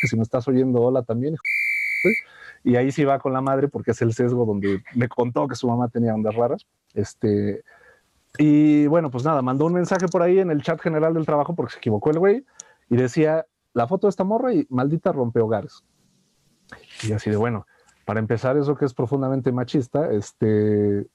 que 0.01 0.07
si 0.07 0.15
me 0.15 0.23
estás 0.23 0.47
oyendo, 0.47 0.81
hola 0.81 1.03
también. 1.03 1.35
Y 2.63 2.75
ahí 2.75 2.91
sí 2.91 3.03
va 3.03 3.19
con 3.19 3.33
la 3.33 3.41
madre 3.41 3.67
porque 3.67 3.91
es 3.91 4.01
el 4.01 4.13
sesgo 4.13 4.45
donde 4.45 4.81
me 4.95 5.07
contó 5.09 5.47
que 5.47 5.55
su 5.55 5.67
mamá 5.67 5.89
tenía 5.89 6.13
ondas 6.13 6.35
raras. 6.35 6.65
Este, 6.93 7.63
y 8.37 8.87
bueno, 8.87 9.11
pues 9.11 9.25
nada, 9.25 9.41
mandó 9.41 9.65
un 9.65 9.73
mensaje 9.73 10.07
por 10.07 10.21
ahí 10.21 10.39
en 10.39 10.51
el 10.51 10.61
chat 10.61 10.79
general 10.79 11.13
del 11.13 11.25
trabajo 11.25 11.55
porque 11.55 11.73
se 11.73 11.77
equivocó 11.79 12.11
el 12.11 12.19
güey 12.19 12.45
y 12.89 12.95
decía 12.95 13.45
la 13.73 13.87
foto 13.87 14.07
de 14.07 14.09
esta 14.09 14.23
morra 14.23 14.53
y 14.53 14.65
maldita 14.69 15.11
rompe 15.11 15.39
hogares. 15.39 15.83
Y 17.07 17.13
así 17.13 17.29
de 17.29 17.37
bueno, 17.37 17.65
para 18.05 18.19
empezar 18.19 18.57
eso 18.57 18.75
que 18.75 18.85
es 18.85 18.93
profundamente 18.93 19.51
machista, 19.51 20.11
este, 20.11 21.07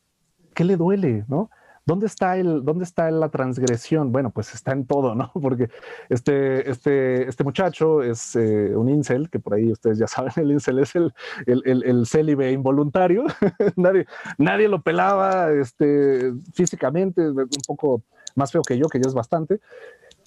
¿qué 0.55 0.65
le 0.65 0.77
duele, 0.77 1.25
no? 1.29 1.51
¿Dónde 1.87 2.07
está, 2.07 2.39
el, 2.39 2.65
¿Dónde 2.65 2.85
está 2.85 3.11
la 3.11 3.29
transgresión? 3.29 4.11
Bueno, 4.11 4.31
pues 4.31 4.55
está 4.55 4.73
en 4.73 4.87
todo, 4.87 5.15
¿no? 5.15 5.31
Porque 5.43 5.69
este, 6.09 6.71
este, 6.71 7.29
este 7.29 7.45
muchacho 7.45 8.03
es 8.03 8.35
eh, 8.37 8.75
un 8.75 8.89
incel, 8.89 9.29
que 9.29 9.39
por 9.39 9.55
ahí 9.55 9.71
ustedes 9.71 9.99
ya 9.99 10.07
saben, 10.07 10.33
el 10.37 10.53
incel 10.53 10.79
es 10.79 10.95
el, 10.95 11.13
el, 11.47 11.83
el, 11.85 12.07
célibe 12.07 12.51
involuntario. 12.53 13.25
nadie, 13.77 14.07
nadie 14.39 14.69
lo 14.69 14.81
pelaba 14.81 15.53
este, 15.53 16.33
físicamente, 16.55 17.29
un 17.29 17.49
poco 17.67 18.03
más 18.35 18.51
feo 18.51 18.63
que 18.63 18.79
yo, 18.79 18.89
que 18.89 18.99
yo 18.99 19.09
es 19.09 19.15
bastante. 19.15 19.61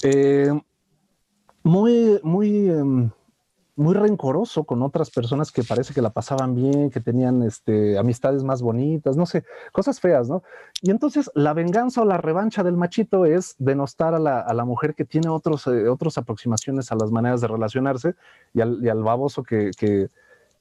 Eh, 0.03 0.51
muy, 1.67 2.19
muy, 2.23 2.69
em, 2.69 3.11
muy 3.75 3.93
rencoroso 3.93 4.63
con 4.63 4.81
otras 4.81 5.11
personas 5.11 5.51
que 5.51 5.63
parece 5.63 5.93
que 5.93 6.01
la 6.01 6.09
pasaban 6.09 6.55
bien, 6.55 6.89
que 6.89 6.99
tenían 6.99 7.43
este, 7.43 7.97
amistades 7.97 8.43
más 8.43 8.61
bonitas, 8.61 9.15
no 9.15 9.27
sé, 9.27 9.43
cosas 9.71 9.99
feas, 9.99 10.27
¿no? 10.27 10.41
Y 10.81 10.89
entonces 10.89 11.29
la 11.35 11.53
venganza 11.53 12.01
o 12.01 12.05
la 12.05 12.17
revancha 12.17 12.63
del 12.63 12.75
machito 12.75 13.25
es 13.25 13.55
denostar 13.59 14.15
a 14.15 14.19
la, 14.19 14.39
a 14.39 14.53
la 14.55 14.65
mujer 14.65 14.95
que 14.95 15.05
tiene 15.05 15.29
otros, 15.29 15.67
eh, 15.67 15.87
otras 15.87 16.17
aproximaciones 16.17 16.91
a 16.91 16.95
las 16.95 17.11
maneras 17.11 17.41
de 17.41 17.47
relacionarse 17.47 18.15
y 18.53 18.61
al, 18.61 18.83
y 18.83 18.89
al 18.89 19.03
baboso 19.03 19.43
que, 19.43 19.69
que, 19.77 20.09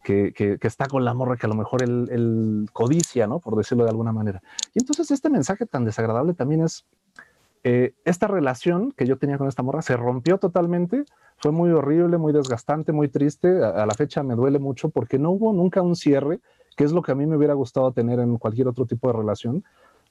que, 0.04 0.32
que, 0.32 0.66
está 0.68 0.86
con 0.86 1.04
la 1.04 1.14
morra 1.14 1.36
que 1.36 1.46
a 1.46 1.48
lo 1.48 1.56
mejor 1.56 1.82
él, 1.82 2.68
codicia, 2.72 3.26
¿no? 3.26 3.40
Por 3.40 3.56
decirlo 3.56 3.84
de 3.84 3.90
alguna 3.90 4.12
manera. 4.12 4.42
Y 4.74 4.80
entonces 4.80 5.10
este 5.10 5.30
mensaje 5.30 5.66
tan 5.66 5.84
desagradable 5.84 6.34
también 6.34 6.62
es 6.62 6.84
eh, 7.68 7.94
esta 8.04 8.28
relación 8.28 8.92
que 8.92 9.06
yo 9.06 9.18
tenía 9.18 9.38
con 9.38 9.48
esta 9.48 9.64
morra 9.64 9.82
se 9.82 9.96
rompió 9.96 10.38
totalmente, 10.38 11.04
fue 11.36 11.50
muy 11.50 11.72
horrible, 11.72 12.16
muy 12.16 12.32
desgastante, 12.32 12.92
muy 12.92 13.08
triste, 13.08 13.60
a, 13.60 13.84
la 13.84 13.92
fecha 13.92 14.22
me 14.22 14.36
duele 14.36 14.60
mucho 14.60 14.88
porque 14.88 15.18
no 15.18 15.32
hubo 15.32 15.52
nunca 15.52 15.82
un 15.82 15.96
cierre, 15.96 16.38
que 16.76 16.84
es 16.84 16.92
lo 16.92 17.02
que 17.02 17.10
a 17.10 17.16
mí 17.16 17.26
me 17.26 17.36
hubiera 17.36 17.54
gustado 17.54 17.90
tener 17.90 18.20
en 18.20 18.36
cualquier 18.38 18.68
otro 18.68 18.86
tipo 18.86 19.08
de 19.08 19.14
relación, 19.14 19.64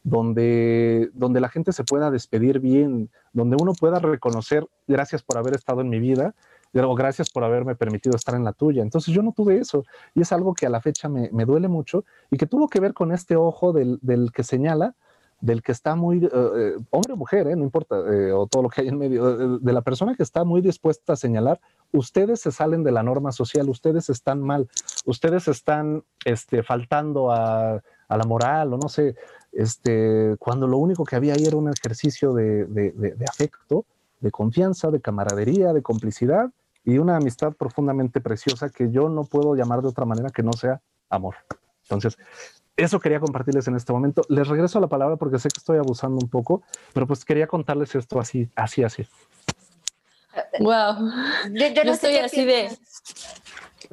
donde, 0.03 1.10
donde 1.14 1.39
la 1.39 1.47
gente 1.47 1.72
se 1.72 1.86
pueda 1.86 2.12
despedir 2.12 2.60
bien, 2.60 3.10
donde 3.32 3.56
uno 3.58 3.72
pueda 3.72 3.99
reconocer 3.99 4.68
gracias 4.86 5.24
por 5.24 5.38
haber 5.38 5.56
estado 5.56 5.80
en 5.80 5.88
mi 5.88 6.01
vida, 6.01 6.36
o 6.74 6.93
gracias 6.93 7.30
por 7.30 7.45
haberme 7.45 7.76
permitido 7.76 8.18
estar 8.18 8.36
en 8.36 8.43
la 8.43 8.51
tuya. 8.51 8.84
Entonces 8.84 9.14
yo 9.14 9.24
no 9.24 9.32
tuve 9.32 9.60
eso 9.60 9.86
y 10.14 10.20
es 10.20 10.34
algo 10.34 10.53
que 10.53 10.66
a 10.66 10.70
la 10.70 10.82
fecha 10.82 11.08
me, 11.08 11.30
me 11.32 11.45
duele 11.45 11.70
mucho 11.70 12.03
y 12.30 12.36
que 12.36 12.47
tuvo 12.47 12.68
que 12.68 12.82
ver 12.82 12.93
con 12.93 13.14
este 13.14 13.38
ojo 13.38 13.72
del, 13.72 13.97
del 14.01 14.34
que 14.34 14.43
señala 14.43 14.93
del 15.41 15.61
que 15.61 15.71
está 15.71 15.95
muy, 15.95 16.25
eh, 16.25 16.29
eh, 16.33 16.75
hombre 16.89 17.13
o 17.13 17.17
mujer, 17.17 17.47
eh, 17.47 17.55
no 17.55 17.63
importa, 17.63 17.95
o 17.95 18.47
todo 18.47 18.63
lo 18.63 18.69
que 18.69 18.81
hay 18.81 18.88
en 18.88 18.97
medio, 18.97 19.59
de 19.59 19.73
la 19.73 19.81
persona 19.81 20.15
que 20.15 20.23
está 20.23 20.43
muy 20.43 20.61
dispuesta 20.61 21.13
a 21.13 21.15
señalar, 21.15 21.59
ustedes 21.91 22.41
se 22.41 22.51
salen 22.51 22.83
de 22.83 22.91
la 22.91 23.03
norma 23.03 23.31
social, 23.31 23.69
ustedes 23.69 24.09
están 24.09 24.41
mal, 24.41 24.67
ustedes 25.05 25.47
están 25.47 26.03
este, 26.23 26.63
faltando 26.63 27.31
a, 27.31 27.81
la 28.07 28.23
moral 28.25 28.73
o 28.73 28.77
no 28.77 28.88
sé, 28.88 29.15
este, 29.51 30.36
cuando 30.38 30.67
lo 30.67 30.77
único 30.77 31.03
que 31.03 31.15
había 31.15 31.33
ahí 31.33 31.43
era 31.45 31.57
un 31.57 31.69
ejercicio 31.69 32.33
de, 32.33 32.65
de 32.65 33.25
afecto, 33.27 33.86
de 34.19 34.31
confianza, 34.31 34.91
de 34.91 35.01
camaradería, 35.01 35.73
de 35.73 35.81
complicidad 35.81 36.51
y 36.83 36.99
una 36.99 37.17
amistad 37.17 37.53
profundamente 37.53 38.21
preciosa 38.21 38.69
que 38.69 38.91
yo 38.91 39.09
no 39.09 39.23
puedo 39.23 39.55
llamar 39.55 39.81
de 39.81 39.88
otra 39.88 40.05
manera 40.05 40.29
que 40.29 40.43
no 40.43 40.53
sea 40.53 40.81
amor. 41.09 41.36
Entonces, 41.83 42.17
eso 42.78 42.99
quería 42.99 43.19
compartirles 43.19 43.67
en 43.67 43.76
este 43.76 43.93
momento. 43.93 44.23
Les 44.30 44.47
regreso 44.47 44.80
la 44.80 44.88
palabra 44.88 45.15
porque 45.15 45.39
sé 45.39 45.49
que 45.49 45.59
estoy 45.59 45.78
abusando 45.78 46.17
un 46.21 46.30
poco, 46.30 46.63
pero 46.93 47.07
pues 47.07 47.23
quería 47.23 47.47
contarles 47.47 47.95
esto 47.95 48.19
así, 48.19 48.49
así, 48.55 48.84
así. 48.84 49.07
Wow. 50.59 51.11
Yo, 51.51 51.84
no 51.84 51.93
estoy 51.93 52.17
así 52.17 52.43
de. 52.43 52.69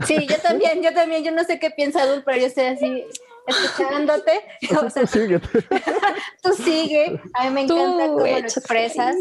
Sí, 0.07 0.27
yo 0.27 0.39
también, 0.39 0.83
yo 0.83 0.93
también, 0.93 1.23
yo 1.23 1.31
no 1.31 1.45
sé 1.45 1.59
qué 1.59 1.71
piensa 1.71 2.07
Dul, 2.07 2.23
pero 2.25 2.39
yo 2.39 2.47
estoy 2.47 2.65
así 2.65 3.05
escuchándote. 3.47 4.43
tú 6.43 6.53
sigue. 6.55 7.21
A 7.35 7.45
mí 7.45 7.51
me 7.51 7.63
encanta 7.63 8.07
cómo 8.07 8.19
lo 8.19 8.27
expresas, 8.27 9.17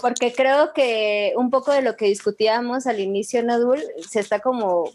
porque 0.00 0.32
creo 0.32 0.72
que 0.72 1.32
un 1.36 1.50
poco 1.50 1.72
de 1.72 1.82
lo 1.82 1.96
que 1.96 2.06
discutíamos 2.06 2.86
al 2.86 3.00
inicio, 3.00 3.42
Nadul, 3.42 3.82
se 4.08 4.20
está 4.20 4.40
como 4.40 4.90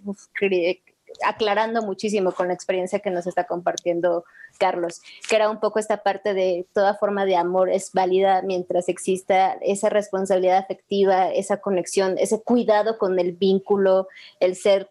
aclarando 1.26 1.82
muchísimo 1.82 2.32
con 2.32 2.48
la 2.48 2.54
experiencia 2.54 3.00
que 3.00 3.12
nos 3.12 3.28
está 3.28 3.46
compartiendo 3.46 4.24
Carlos, 4.58 5.02
que 5.28 5.36
era 5.36 5.50
un 5.50 5.60
poco 5.60 5.80
esta 5.80 6.04
parte 6.04 6.34
de 6.34 6.68
toda 6.74 6.96
forma 6.96 7.26
de 7.26 7.36
amor 7.36 7.70
es 7.70 7.92
válida 7.94 8.42
mientras 8.42 8.90
exista 8.90 9.58
esa 9.62 9.90
responsabilidad 9.90 10.58
afectiva, 10.58 11.30
esa 11.30 11.58
conexión, 11.58 12.18
ese 12.18 12.42
cuidado 12.42 12.98
con 12.98 13.20
el 13.20 13.34
vínculo, 13.34 14.08
el 14.40 14.56
ser 14.56 14.90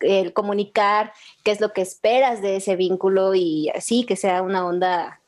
el 0.00 0.32
comunicar 0.32 1.12
qué 1.42 1.50
es 1.50 1.60
lo 1.60 1.72
que 1.72 1.82
esperas 1.82 2.42
de 2.42 2.56
ese 2.56 2.76
vínculo 2.76 3.34
y 3.34 3.70
así 3.70 4.04
que 4.04 4.14
sea 4.14 4.42
una 4.42 4.64
onda 4.64 5.20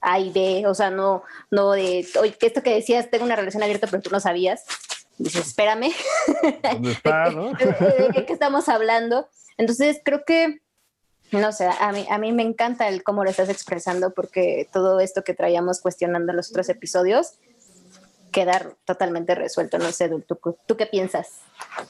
A 0.00 0.18
y 0.20 0.30
B, 0.30 0.66
o 0.66 0.74
sea, 0.74 0.90
no, 0.90 1.22
no 1.50 1.72
de, 1.72 2.06
oye, 2.18 2.34
esto 2.40 2.62
que 2.62 2.74
decías, 2.74 3.10
tengo 3.10 3.24
una 3.24 3.36
relación 3.36 3.62
abierta, 3.62 3.86
pero 3.90 4.02
tú 4.02 4.10
no 4.10 4.20
sabías. 4.20 4.64
Dices, 5.18 5.48
espérame. 5.48 5.92
¿Dónde 6.72 6.92
está, 6.92 7.30
no? 7.30 7.52
¿De 7.52 8.24
qué 8.26 8.32
estamos 8.32 8.68
hablando? 8.68 9.28
Entonces, 9.56 10.00
creo 10.04 10.24
que, 10.24 10.60
no 11.32 11.52
sé, 11.52 11.68
a 11.68 11.92
mí, 11.92 12.06
a 12.08 12.18
mí 12.18 12.32
me 12.32 12.42
encanta 12.42 12.88
el 12.88 13.02
cómo 13.02 13.24
lo 13.24 13.30
estás 13.30 13.48
expresando 13.48 14.14
porque 14.14 14.68
todo 14.72 15.00
esto 15.00 15.24
que 15.24 15.34
traíamos 15.34 15.80
cuestionando 15.80 16.32
en 16.32 16.36
los 16.36 16.50
otros 16.50 16.68
episodios 16.68 17.34
queda 18.38 18.72
totalmente 18.84 19.34
resuelto. 19.34 19.78
No 19.78 19.90
sé, 19.90 20.08
¿tú, 20.08 20.38
tú 20.66 20.76
qué 20.76 20.86
piensas? 20.86 21.40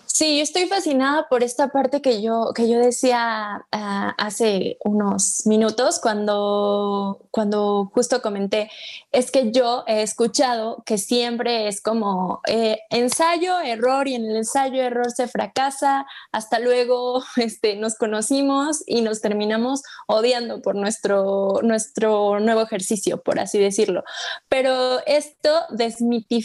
Sí, 0.06 0.38
yo 0.38 0.42
estoy 0.42 0.66
fascinada 0.66 1.28
por 1.28 1.44
esta 1.44 1.68
parte 1.68 2.02
que 2.02 2.20
yo, 2.20 2.52
que 2.52 2.68
yo 2.68 2.78
decía 2.78 3.66
ah, 3.70 4.14
hace 4.18 4.78
unos 4.82 5.46
minutos 5.46 6.00
cuando, 6.00 7.20
cuando 7.30 7.90
justo 7.94 8.20
comenté, 8.20 8.68
es 9.12 9.30
que 9.30 9.52
yo 9.52 9.84
he 9.86 10.02
escuchado 10.02 10.82
que 10.84 10.98
siempre 10.98 11.68
es 11.68 11.80
como 11.80 12.40
eh, 12.48 12.80
ensayo, 12.90 13.60
error 13.60 14.08
y 14.08 14.16
en 14.16 14.24
el 14.24 14.36
ensayo, 14.38 14.82
error 14.82 15.12
se 15.12 15.28
fracasa, 15.28 16.04
hasta 16.32 16.58
luego 16.58 17.22
este, 17.36 17.76
nos 17.76 17.94
conocimos 17.94 18.82
y 18.86 19.02
nos 19.02 19.20
terminamos 19.20 19.82
odiando 20.08 20.62
por 20.62 20.74
nuestro, 20.74 21.60
nuestro 21.62 22.40
nuevo 22.40 22.62
ejercicio, 22.62 23.22
por 23.22 23.38
así 23.38 23.58
decirlo. 23.58 24.02
Pero 24.48 24.98
esto 25.06 25.50
desmitifica 25.70 26.37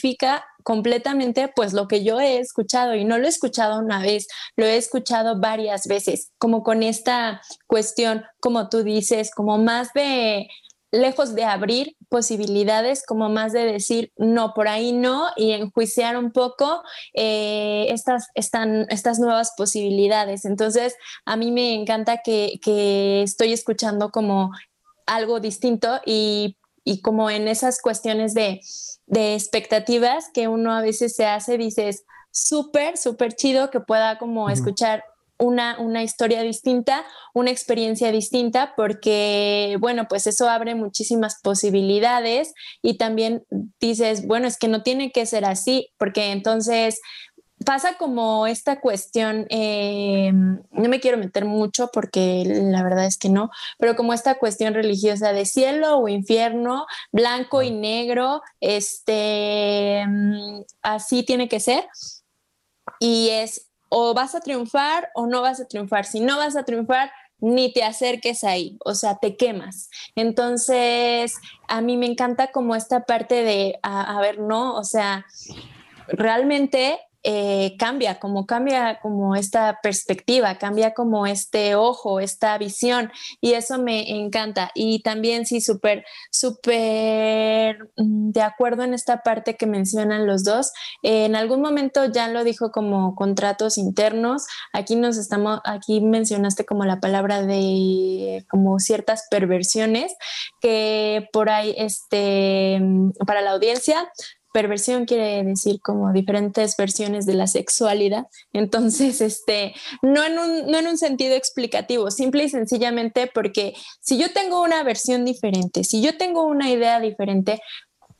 completamente 0.64 1.52
pues 1.54 1.74
lo 1.74 1.88
que 1.88 2.04
yo 2.04 2.20
he 2.20 2.40
escuchado 2.40 2.96
y 2.96 3.06
no 3.06 3.18
lo 3.18 3.26
he 3.26 3.30
escuchado 3.30 3.80
una 3.80 4.00
vez, 4.02 4.28
lo 4.56 4.66
he 4.66 4.78
escuchado 4.78 5.40
varias 5.40 5.88
veces, 5.88 6.32
como 6.38 6.64
con 6.64 6.84
esta 6.84 7.42
cuestión, 7.68 8.24
como 8.40 8.70
tú 8.70 8.84
dices, 8.84 9.32
como 9.34 9.58
más 9.58 9.94
de 9.94 10.48
lejos 10.92 11.34
de 11.34 11.44
abrir 11.44 11.98
posibilidades, 12.08 13.04
como 13.06 13.28
más 13.28 13.52
de 13.52 13.66
decir 13.66 14.12
no, 14.16 14.54
por 14.54 14.68
ahí 14.68 14.94
no, 14.94 15.30
y 15.36 15.52
enjuiciar 15.52 16.18
un 16.18 16.32
poco 16.32 16.84
eh, 17.16 17.88
estas, 17.90 18.28
están, 18.36 18.86
estas 18.90 19.18
nuevas 19.20 19.54
posibilidades. 19.58 20.46
Entonces, 20.46 20.96
a 21.26 21.36
mí 21.36 21.52
me 21.52 21.74
encanta 21.74 22.22
que, 22.24 22.60
que 22.62 23.24
estoy 23.24 23.54
escuchando 23.54 24.12
como 24.12 24.52
algo 25.08 25.40
distinto 25.40 26.00
y, 26.06 26.58
y 26.84 27.02
como 27.02 27.30
en 27.30 27.48
esas 27.48 27.82
cuestiones 27.82 28.34
de 28.34 28.62
de 29.06 29.36
expectativas 29.36 30.30
que 30.34 30.48
uno 30.48 30.74
a 30.74 30.82
veces 30.82 31.16
se 31.16 31.26
hace, 31.26 31.58
dices, 31.58 32.04
súper, 32.32 32.98
súper 32.98 33.34
chido 33.34 33.70
que 33.70 33.80
pueda 33.80 34.18
como 34.18 34.50
escuchar 34.50 35.04
una, 35.38 35.78
una, 35.80 36.04
historia 36.04 36.42
distinta, 36.42 37.04
una 37.34 37.52
experiencia 37.52 38.12
distinta, 38.12 38.74
porque, 38.78 39.78
bueno, 39.80 40.08
pues 40.08 40.26
eso 40.26 40.48
abre 40.48 40.74
muchísimas 40.74 41.40
posibilidades 41.42 42.54
y 42.82 42.98
también 42.98 43.44
dices, 43.80 44.26
bueno, 44.26 44.48
es 44.48 44.58
que 44.58 44.68
no 44.68 44.84
tiene 44.84 45.12
que 45.12 45.26
ser 45.26 45.44
así, 45.44 45.90
porque 45.98 46.32
entonces 46.32 47.02
pasa 47.64 47.98
como 47.98 48.48
esta 48.48 48.80
cuestión, 48.80 49.46
eh, 49.50 50.32
no 50.34 50.90
me 50.90 51.00
quiero 51.00 51.18
meter 51.18 51.46
mucho 51.46 51.90
porque 51.92 52.44
la 52.46 52.84
verdad 52.84 53.06
es 53.06 53.18
que 53.18 53.30
no, 53.30 53.50
pero 53.78 53.96
como 53.96 54.14
esta 54.14 54.36
cuestión 54.36 54.74
religiosa 54.74 55.34
de 55.34 55.46
cielo 55.46 55.98
o 55.98 56.08
infierno, 56.08 56.86
blanco 57.12 57.62
y 57.62 57.72
negro, 57.72 58.42
este, 58.60 60.06
mm, 60.08 60.62
así 60.82 61.24
tiene 61.24 61.48
que 61.48 61.60
ser. 61.60 61.86
Y 63.00 63.30
es 63.30 63.68
o 63.90 64.14
vas 64.14 64.34
a 64.36 64.42
triunfar 64.42 65.10
o 65.14 65.28
no 65.28 65.42
vas 65.42 65.60
a 65.60 65.68
triunfar. 65.68 66.06
Si 66.06 66.20
no 66.20 66.38
vas 66.38 66.56
a 66.56 66.64
triunfar, 66.64 67.12
ni 67.40 67.72
te 67.74 67.84
acerques 67.84 68.44
ahí, 68.44 68.78
o 68.86 68.96
sea, 68.96 69.18
te 69.18 69.36
quemas. 69.36 69.90
Entonces, 70.16 71.36
a 71.68 71.82
mí 71.82 71.98
me 71.98 72.06
encanta 72.06 72.52
como 72.52 72.76
esta 72.76 73.02
parte 73.02 73.44
de, 73.44 73.80
a 73.84 74.20
ver, 74.22 74.40
no, 74.40 74.76
o 74.76 74.84
sea, 74.84 75.26
realmente 76.08 77.00
eh, 77.24 77.76
cambia, 77.80 78.20
como 78.20 78.46
cambia 78.46 79.00
como 79.02 79.36
esta 79.36 79.80
perspectiva, 79.82 80.58
cambia 80.58 80.94
como 80.94 81.26
este 81.26 81.76
ojo, 81.76 82.20
esta 82.20 82.58
visión 82.58 83.12
y 83.40 83.54
eso 83.54 83.78
me 83.78 84.12
encanta. 84.12 84.72
Y 84.76 85.02
también 85.02 85.46
sí, 85.46 85.62
súper, 85.62 86.06
súper 86.32 87.90
mm, 87.98 88.32
de 88.32 88.42
acuerdo 88.42 88.84
en 88.84 88.94
esta 88.94 89.24
parte 89.24 89.56
que 89.56 89.66
mencionan 89.66 90.28
los 90.28 90.44
dos. 90.44 90.72
en 91.02 91.36
algún 91.36 91.62
momento 91.62 92.06
ya 92.06 92.28
lo 92.28 92.44
dijo 92.44 92.72
como 92.72 93.16
contratos 93.16 93.78
internos. 93.78 94.46
Aquí 94.74 94.96
nos 94.96 95.18
estamos, 95.18 95.62
aquí 95.64 96.02
mencionaste 96.02 96.66
como 96.66 96.86
la 96.86 97.00
palabra 97.00 97.42
de 97.42 98.46
como 98.50 98.80
ciertas 98.80 99.28
perversiones 99.30 100.14
que 100.62 101.28
por 101.32 101.50
ahí, 101.50 101.74
este, 101.78 102.80
mm, 102.82 103.12
para 103.26 103.42
la 103.42 103.52
audiencia, 103.52 104.10
perversión 104.54 105.06
quiere 105.06 105.44
decir 105.44 105.82
como 105.82 106.14
diferentes 106.14 106.78
versiones 106.78 107.26
de 107.26 107.34
la 107.34 107.48
sexualidad. 107.48 108.28
Entonces, 108.54 109.20
este, 109.20 109.74
no 110.02 110.24
en 110.24 110.40
un, 110.40 110.72
no 110.72 110.78
en 110.78 110.88
un 110.88 110.98
sentido 110.98 111.36
explicativo, 111.36 112.10
simple 112.12 112.46
y 112.46 112.50
sencillamente 112.50 113.30
porque 113.34 113.74
si 114.00 114.18
yo 114.18 114.32
tengo 114.32 114.62
una 114.62 114.84
versión 114.84 115.26
diferente, 115.26 115.84
si 115.84 116.02
yo 116.02 116.18
tengo 116.18 116.44
una 116.44 116.70
idea 116.70 117.02
diferente, 117.02 117.62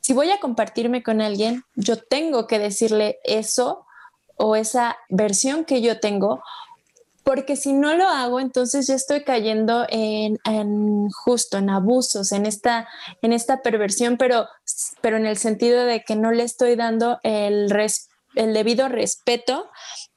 si 0.00 0.12
voy 0.12 0.30
a 0.30 0.40
compartirme 0.40 1.02
con 1.02 1.22
alguien, 1.22 1.62
yo 1.76 1.96
tengo 1.96 2.46
que 2.46 2.58
decirle 2.58 3.20
eso 3.24 3.86
o 4.36 4.56
esa 4.56 4.96
versión 5.08 5.64
que 5.64 5.80
yo 5.80 6.00
tengo 6.00 6.42
porque 7.24 7.56
si 7.56 7.72
no 7.72 7.94
lo 7.94 8.06
hago, 8.06 8.38
entonces 8.38 8.86
ya 8.86 8.94
estoy 8.94 9.24
cayendo 9.24 9.86
en, 9.88 10.38
justo 11.10 11.56
en 11.56 11.70
abusos, 11.70 12.32
en 12.32 12.44
esta, 12.44 12.86
en 13.22 13.32
esta 13.32 13.62
perversión, 13.62 14.18
pero, 14.18 14.46
pero 15.00 15.16
en 15.16 15.26
el 15.26 15.38
sentido 15.38 15.84
de 15.84 16.04
que 16.04 16.16
no 16.16 16.32
le 16.32 16.42
estoy 16.42 16.76
dando 16.76 17.18
el, 17.22 17.74
el 18.34 18.54
debido 18.54 18.88
respeto 18.88 19.70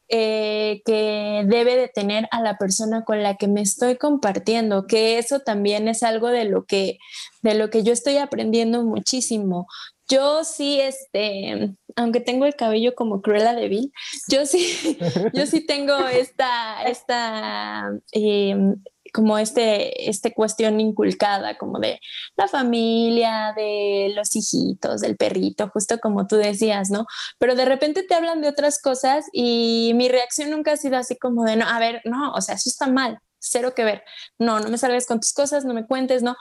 eh, 0.10 0.82
que 0.86 1.43
debe 1.47 1.76
de 1.76 1.89
tener 1.89 2.30
a 2.32 2.41
la 2.41 2.58
persona 2.58 3.03
con 3.03 3.24
la 3.24 3.36
que 3.36 3.47
me 3.47 3.62
estoy 3.62 3.97
compartiendo, 3.97 4.86
que 4.88 5.18
eso 5.18 5.39
también 5.39 5.89
es 5.89 6.03
algo 6.03 6.28
de 6.28 6.45
lo 6.45 6.66
que, 6.66 6.97
de 7.41 7.55
lo 7.55 7.70
que 7.70 7.84
yo 7.84 7.91
estoy 7.91 8.18
aprendiendo 8.18 8.84
muchísimo. 8.84 9.68
Yo 10.10 10.43
sí, 10.43 10.80
este, 10.80 11.76
aunque 11.95 12.22
tengo 12.22 12.45
el 12.45 12.55
cabello 12.55 12.95
como 12.95 13.22
Cruella 13.22 13.53
de 13.53 13.68
Vil, 13.68 13.91
yo 14.30 14.45
sí, 14.45 14.97
yo 15.34 15.45
sí 15.45 15.66
tengo 15.66 15.97
esta, 16.08 16.84
esta, 16.84 17.91
em, 18.14 18.82
como 19.14 19.38
este, 19.38 20.10
este 20.10 20.34
cuestión 20.34 20.80
inculcada, 20.80 21.58
como 21.58 21.80
de 21.80 21.99
la 22.38 22.47
familia, 22.47 23.53
de 23.55 24.14
los 24.16 24.36
hijitos, 24.36 25.01
del 25.01 25.18
perrito, 25.18 25.70
justo 25.74 25.99
como 25.99 26.28
tú 26.28 26.38
decías, 26.38 26.89
¿no? 26.89 27.05
Pero 27.38 27.55
de 27.55 27.66
repente 27.66 28.03
te 28.03 28.16
hablan 28.16 28.41
de 28.41 28.49
otras 28.49 28.82
cosas 28.82 29.26
y 29.34 29.91
mi 29.95 30.08
reacción 30.08 30.51
nunca 30.51 30.74
ha 30.74 30.78
sido 30.78 30.97
así 30.97 31.18
como 31.18 31.43
de, 31.43 31.58
no, 31.58 31.68
a 31.68 31.80
ver, 31.80 32.01
no, 32.05 32.32
o 32.32 32.41
sea, 32.41 32.55
eso 32.55 32.70
está 32.70 32.88
mal, 32.88 33.20
cero 33.39 33.74
que 33.76 33.84
ver. 33.84 34.03
No, 34.39 34.60
no 34.60 34.70
me 34.70 34.78
salgas 34.78 35.05
con 35.05 35.20
tus 35.20 35.34
cosas, 35.34 35.66
no 35.66 35.74
me 35.74 35.86
cuentes, 35.86 36.24
no 36.24 36.38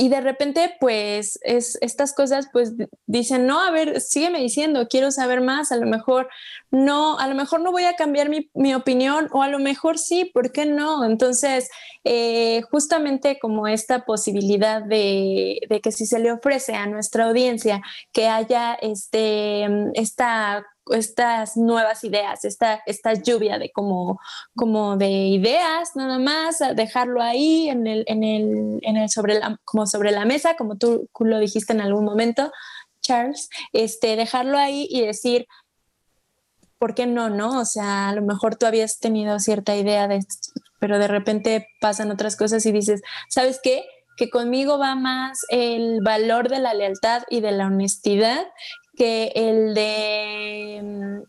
y 0.00 0.10
de 0.10 0.20
repente, 0.20 0.76
pues, 0.78 1.40
es, 1.42 1.76
estas 1.80 2.14
cosas, 2.14 2.48
pues, 2.52 2.72
dicen, 3.06 3.48
no, 3.48 3.60
a 3.60 3.72
ver, 3.72 4.00
sígueme 4.00 4.38
diciendo, 4.38 4.86
quiero 4.88 5.10
saber 5.10 5.40
más, 5.40 5.72
a 5.72 5.76
lo 5.76 5.86
mejor 5.86 6.28
no, 6.70 7.18
a 7.18 7.26
lo 7.26 7.34
mejor 7.34 7.62
no 7.62 7.72
voy 7.72 7.82
a 7.82 7.96
cambiar 7.96 8.28
mi, 8.28 8.48
mi 8.54 8.74
opinión, 8.74 9.28
o 9.32 9.42
a 9.42 9.48
lo 9.48 9.58
mejor 9.58 9.98
sí, 9.98 10.30
¿por 10.32 10.52
qué 10.52 10.66
no? 10.66 11.04
Entonces, 11.04 11.68
eh, 12.04 12.62
justamente 12.70 13.40
como 13.40 13.66
esta 13.66 14.04
posibilidad 14.04 14.84
de, 14.84 15.58
de, 15.68 15.80
que 15.80 15.90
si 15.90 16.06
se 16.06 16.20
le 16.20 16.30
ofrece 16.30 16.76
a 16.76 16.86
nuestra 16.86 17.24
audiencia 17.24 17.82
que 18.12 18.28
haya 18.28 18.74
este, 18.74 19.66
esta 19.94 20.64
estas 20.92 21.56
nuevas 21.56 22.04
ideas, 22.04 22.44
esta, 22.44 22.82
esta 22.86 23.14
lluvia 23.14 23.58
de 23.58 23.70
como, 23.70 24.20
como 24.56 24.96
de 24.96 25.08
ideas 25.08 25.96
nada 25.96 26.18
más, 26.18 26.58
dejarlo 26.74 27.22
ahí 27.22 27.68
en 27.68 27.86
el, 27.86 28.04
en 28.06 28.24
el, 28.24 28.78
en 28.82 28.96
el 28.96 29.08
sobre 29.08 29.38
la, 29.38 29.58
como 29.64 29.86
sobre 29.86 30.10
la 30.10 30.24
mesa, 30.24 30.56
como 30.56 30.76
tú 30.76 31.08
lo 31.20 31.38
dijiste 31.38 31.72
en 31.72 31.80
algún 31.80 32.04
momento, 32.04 32.52
Charles, 33.00 33.48
este, 33.72 34.16
dejarlo 34.16 34.58
ahí 34.58 34.86
y 34.90 35.02
decir, 35.02 35.46
¿por 36.78 36.94
qué 36.94 37.06
no, 37.06 37.30
no? 37.30 37.60
O 37.60 37.64
sea, 37.64 38.08
a 38.08 38.14
lo 38.14 38.22
mejor 38.22 38.56
tú 38.56 38.66
habías 38.66 38.98
tenido 38.98 39.38
cierta 39.38 39.76
idea 39.76 40.08
de 40.08 40.16
esto, 40.16 40.60
pero 40.78 40.98
de 40.98 41.08
repente 41.08 41.68
pasan 41.80 42.10
otras 42.10 42.36
cosas 42.36 42.64
y 42.66 42.72
dices, 42.72 43.02
¿sabes 43.28 43.60
qué? 43.62 43.84
que 44.18 44.28
conmigo 44.28 44.78
va 44.78 44.96
más 44.96 45.38
el 45.48 46.00
valor 46.02 46.48
de 46.48 46.58
la 46.58 46.74
lealtad 46.74 47.22
y 47.30 47.40
de 47.40 47.52
la 47.52 47.68
honestidad 47.68 48.46
que 48.98 49.32
el 49.36 49.74
de 49.74 50.80
mm, 50.82 51.22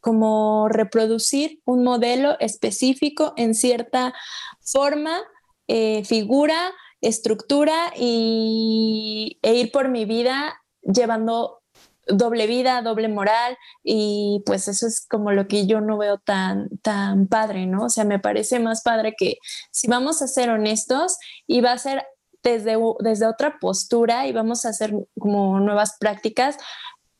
como 0.00 0.68
reproducir 0.68 1.60
un 1.64 1.82
modelo 1.82 2.38
específico 2.38 3.32
en 3.36 3.54
cierta 3.54 4.14
forma, 4.60 5.22
eh, 5.66 6.04
figura, 6.04 6.72
estructura 7.00 7.92
y, 7.96 9.38
e 9.42 9.54
ir 9.54 9.72
por 9.72 9.88
mi 9.88 10.04
vida 10.04 10.60
llevando 10.82 11.62
doble 12.06 12.46
vida, 12.46 12.82
doble 12.82 13.08
moral 13.08 13.56
y 13.82 14.42
pues 14.46 14.68
eso 14.68 14.86
es 14.86 15.06
como 15.06 15.32
lo 15.32 15.46
que 15.46 15.66
yo 15.66 15.80
no 15.80 15.98
veo 15.98 16.18
tan, 16.18 16.68
tan 16.82 17.26
padre, 17.26 17.66
¿no? 17.66 17.84
O 17.84 17.90
sea, 17.90 18.04
me 18.04 18.18
parece 18.18 18.60
más 18.60 18.82
padre 18.82 19.14
que 19.16 19.36
si 19.70 19.88
vamos 19.88 20.22
a 20.22 20.28
ser 20.28 20.50
honestos 20.50 21.18
y 21.46 21.60
va 21.60 21.72
a 21.72 21.78
ser 21.78 22.06
desde, 22.42 22.76
desde 23.00 23.26
otra 23.26 23.58
postura 23.60 24.26
y 24.26 24.32
vamos 24.32 24.64
a 24.64 24.70
hacer 24.70 24.92
como 25.18 25.60
nuevas 25.60 25.96
prácticas, 25.98 26.56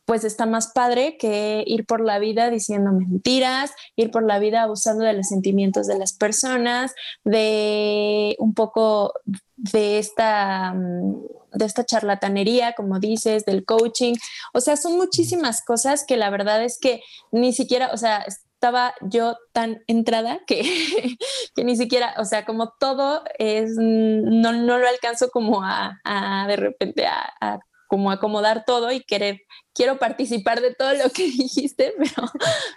pues 0.09 0.24
está 0.24 0.46
más 0.46 0.72
padre 0.72 1.18
que 1.18 1.62
ir 1.66 1.84
por 1.84 2.00
la 2.00 2.18
vida 2.18 2.48
diciendo 2.48 2.92
mentiras, 2.92 3.72
ir 3.94 4.11
por 4.11 4.26
la 4.26 4.38
vida 4.38 4.62
abusando 4.62 5.04
de 5.04 5.12
los 5.12 5.28
sentimientos 5.28 5.86
de 5.86 5.98
las 5.98 6.14
personas, 6.14 6.94
de 7.24 8.34
un 8.38 8.54
poco 8.54 9.12
de 9.56 9.98
esta, 9.98 10.72
mm, 10.72 11.26
de 11.52 11.64
esta 11.66 11.84
charlatanería, 11.84 12.72
como 12.72 13.00
dices, 13.00 13.44
del 13.44 13.66
coaching. 13.66 14.14
O 14.54 14.62
sea, 14.62 14.78
son 14.78 14.96
muchísimas 14.96 15.62
cosas 15.62 16.06
que 16.09 16.16
la 16.16 16.30
verdad 16.30 16.64
es 16.64 16.78
que 16.80 17.02
ni 17.30 17.52
siquiera, 17.52 17.90
o 17.92 17.98
sea, 17.98 18.24
estaba 18.26 18.94
yo 19.02 19.36
tan 19.52 19.82
entrada 19.88 20.40
que, 20.46 20.62
que 21.54 21.64
ni 21.64 21.76
siquiera, 21.76 22.14
o 22.16 22.24
sea, 22.24 22.46
como 22.46 22.72
todo 22.80 23.24
es, 23.38 23.72
no, 23.76 24.52
no 24.52 24.78
lo 24.78 24.88
alcanzo 24.88 25.28
como 25.28 25.61
a, 25.62 26.00
de 26.48 26.56
repente 26.56 27.06
a, 27.06 27.30
a 27.42 27.61
como 27.89 28.11
acomodar 28.11 28.64
todo 28.64 28.93
y 28.93 29.01
querer, 29.01 29.41
quiero 29.74 29.99
participar 29.99 30.61
de 30.61 30.74
todo 30.74 30.93
lo 30.93 31.11
que 31.11 31.24
dijiste, 31.24 31.95
pero, 31.99 32.28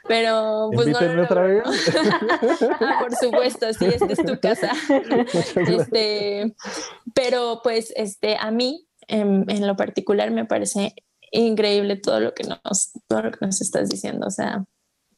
pero 0.07 0.70
pues 0.74 0.88
no. 0.88 1.01
Lo 1.01 1.24
otra 1.24 1.43
vez? 1.43 1.64
ah, 2.80 2.97
por 3.01 3.16
supuesto, 3.16 3.72
sí, 3.74 3.86
esta 3.86 4.07
es 4.07 4.26
tu 4.26 4.39
casa. 4.39 4.72
este, 5.55 6.55
pero 7.14 7.59
pues 7.64 7.93
este, 7.95 8.38
a 8.38 8.49
mí, 8.49 8.88
en, 9.07 9.45
en, 9.49 9.68
lo 9.68 9.76
particular, 9.76 10.32
me 10.32 10.45
parece 10.45 10.95
increíble 11.32 11.97
todo 11.97 12.20
lo 12.20 12.34
que 12.34 12.43
nos, 12.43 12.91
todo 13.07 13.24
lo 13.24 13.32
que 13.32 13.45
nos 13.45 13.62
estás 13.62 13.89
diciendo, 13.89 14.28
o 14.28 14.32
sea. 14.32 14.64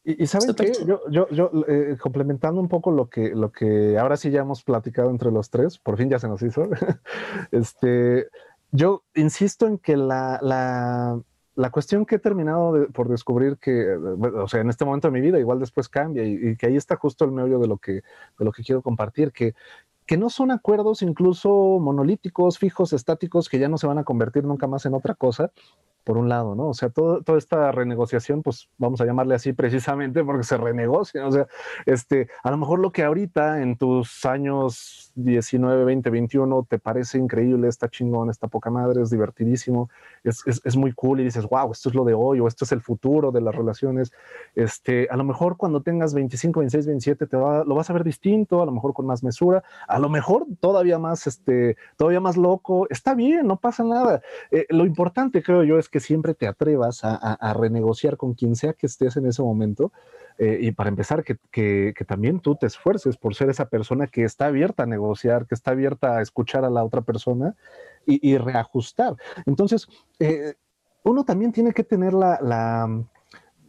Y, 0.05 0.25
saben 0.25 0.53
qué, 0.55 0.73
yo, 0.85 0.99
yo, 1.09 1.29
yo 1.29 1.49
eh, 1.65 1.95
complementando 1.97 2.59
un 2.59 2.67
poco 2.67 2.91
lo 2.91 3.07
que, 3.07 3.29
lo 3.29 3.53
que 3.53 3.97
ahora 3.97 4.17
sí 4.17 4.31
ya 4.31 4.41
hemos 4.41 4.61
platicado 4.61 5.09
entre 5.09 5.31
los 5.31 5.49
tres, 5.49 5.79
por 5.79 5.97
fin 5.97 6.09
ya 6.09 6.19
se 6.19 6.27
nos 6.27 6.41
hizo, 6.41 6.67
este, 7.51 8.27
yo 8.73 9.03
insisto 9.13 9.67
en 9.67 9.77
que 9.77 9.95
la, 9.95 10.39
la, 10.41 11.21
la 11.55 11.69
cuestión 11.69 12.05
que 12.05 12.15
he 12.15 12.19
terminado 12.19 12.87
por 12.91 13.07
descubrir 13.07 13.57
que, 13.57 13.95
o 13.95 14.47
sea, 14.47 14.61
en 14.61 14.69
este 14.69 14.83
momento 14.83 15.07
de 15.07 15.11
mi 15.11 15.21
vida, 15.21 15.39
igual 15.39 15.59
después 15.59 15.87
cambia 15.87 16.25
y, 16.25 16.57
que 16.57 16.65
ahí 16.65 16.75
está 16.75 16.95
justo 16.95 17.23
el 17.23 17.31
medio 17.31 17.59
de 17.59 17.67
lo 17.67 17.77
que, 17.77 17.93
de 17.93 18.03
lo 18.39 18.51
que 18.51 18.63
quiero 18.63 18.81
compartir, 18.81 19.31
que, 19.31 19.53
que 20.07 20.17
no 20.17 20.31
son 20.31 20.49
acuerdos 20.49 21.03
incluso 21.03 21.79
monolíticos, 21.79 22.57
fijos, 22.57 22.93
estáticos, 22.93 23.47
que 23.47 23.59
ya 23.59 23.69
no 23.69 23.77
se 23.77 23.85
van 23.85 23.99
a 23.99 24.03
convertir 24.03 24.43
nunca 24.43 24.65
más 24.65 24.87
en 24.87 24.95
otra 24.95 25.13
cosa, 25.13 25.51
por 26.03 26.17
un 26.17 26.29
lado, 26.29 26.55
¿no? 26.55 26.69
O 26.69 26.73
sea, 26.73 26.89
todo, 26.89 27.21
toda 27.21 27.37
esta 27.37 27.71
renegociación, 27.71 28.43
pues 28.43 28.69
vamos 28.77 29.01
a 29.01 29.05
llamarle 29.05 29.35
así 29.35 29.53
precisamente 29.53 30.23
porque 30.23 30.43
se 30.43 30.57
renegocia. 30.57 31.25
O 31.25 31.31
sea, 31.31 31.47
este, 31.85 32.27
a 32.43 32.51
lo 32.51 32.57
mejor 32.57 32.79
lo 32.79 32.91
que 32.91 33.03
ahorita 33.03 33.61
en 33.61 33.77
tus 33.77 34.25
años 34.25 35.11
19, 35.15 35.85
20, 35.85 36.09
21 36.09 36.67
te 36.69 36.79
parece 36.79 37.17
increíble, 37.17 37.67
está 37.67 37.89
chingón, 37.89 38.29
está 38.29 38.47
poca 38.47 38.69
madre, 38.69 39.01
es 39.01 39.09
divertidísimo, 39.09 39.89
es, 40.23 40.41
es, 40.45 40.61
es, 40.63 40.75
muy 40.75 40.91
cool 40.93 41.19
y 41.19 41.23
dices, 41.23 41.47
wow, 41.47 41.71
esto 41.71 41.89
es 41.89 41.95
lo 41.95 42.03
de 42.03 42.13
hoy 42.13 42.39
o 42.39 42.47
esto 42.47 42.65
es 42.65 42.71
el 42.71 42.81
futuro 42.81 43.31
de 43.31 43.41
las 43.41 43.55
relaciones. 43.55 44.11
Este, 44.55 45.07
a 45.09 45.17
lo 45.17 45.23
mejor 45.23 45.57
cuando 45.57 45.81
tengas 45.81 46.13
25, 46.13 46.59
26, 46.59 46.87
27 46.87 47.27
te 47.27 47.37
va, 47.37 47.63
lo 47.63 47.75
vas 47.75 47.89
a 47.89 47.93
ver 47.93 48.03
distinto, 48.03 48.61
a 48.61 48.65
lo 48.65 48.71
mejor 48.71 48.93
con 48.93 49.05
más 49.05 49.23
mesura, 49.23 49.63
a 49.87 49.99
lo 49.99 50.09
mejor 50.09 50.45
todavía 50.59 50.97
más, 50.99 51.27
este, 51.27 51.77
todavía 51.97 52.19
más 52.19 52.37
loco. 52.37 52.87
Está 52.89 53.13
bien, 53.13 53.47
no 53.47 53.57
pasa 53.57 53.83
nada. 53.83 54.21
Eh, 54.51 54.65
lo 54.69 54.85
importante, 54.85 55.43
creo 55.43 55.63
yo, 55.63 55.77
es 55.77 55.89
que 55.93 55.99
siempre 55.99 56.33
te 56.33 56.47
atrevas 56.47 57.01
a, 57.03 57.53
renegociar 57.53 58.17
con 58.17 58.33
quien 58.33 58.55
sea 58.55 58.73
que 58.73 58.87
estés 58.87 59.15
en 59.15 59.27
ese 59.27 59.43
momento. 59.43 59.91
Eh, 60.39 60.57
y 60.59 60.71
para 60.71 60.89
empezar, 60.89 61.23
que, 61.23 61.93
también 62.07 62.39
tú 62.39 62.55
te 62.55 62.65
esfuerces 62.65 63.15
por 63.15 63.35
ser 63.35 63.51
esa 63.51 63.69
persona 63.69 64.07
que 64.07 64.23
está 64.23 64.47
abierta 64.47 64.83
a 64.83 64.85
negociar, 64.87 65.45
que 65.45 65.53
está 65.53 65.69
abierta 65.69 66.17
a 66.17 66.23
escuchar 66.23 66.65
a 66.65 66.71
la 66.71 66.83
otra 66.83 67.01
persona 67.01 67.55
y, 68.07 68.35
reajustar. 68.39 69.15
Entonces, 69.45 69.87
eh, 70.17 70.55
uno 71.03 71.25
también 71.25 71.51
tiene 71.51 71.73
que 71.73 71.83
tener 71.83 72.13
la, 72.15 72.87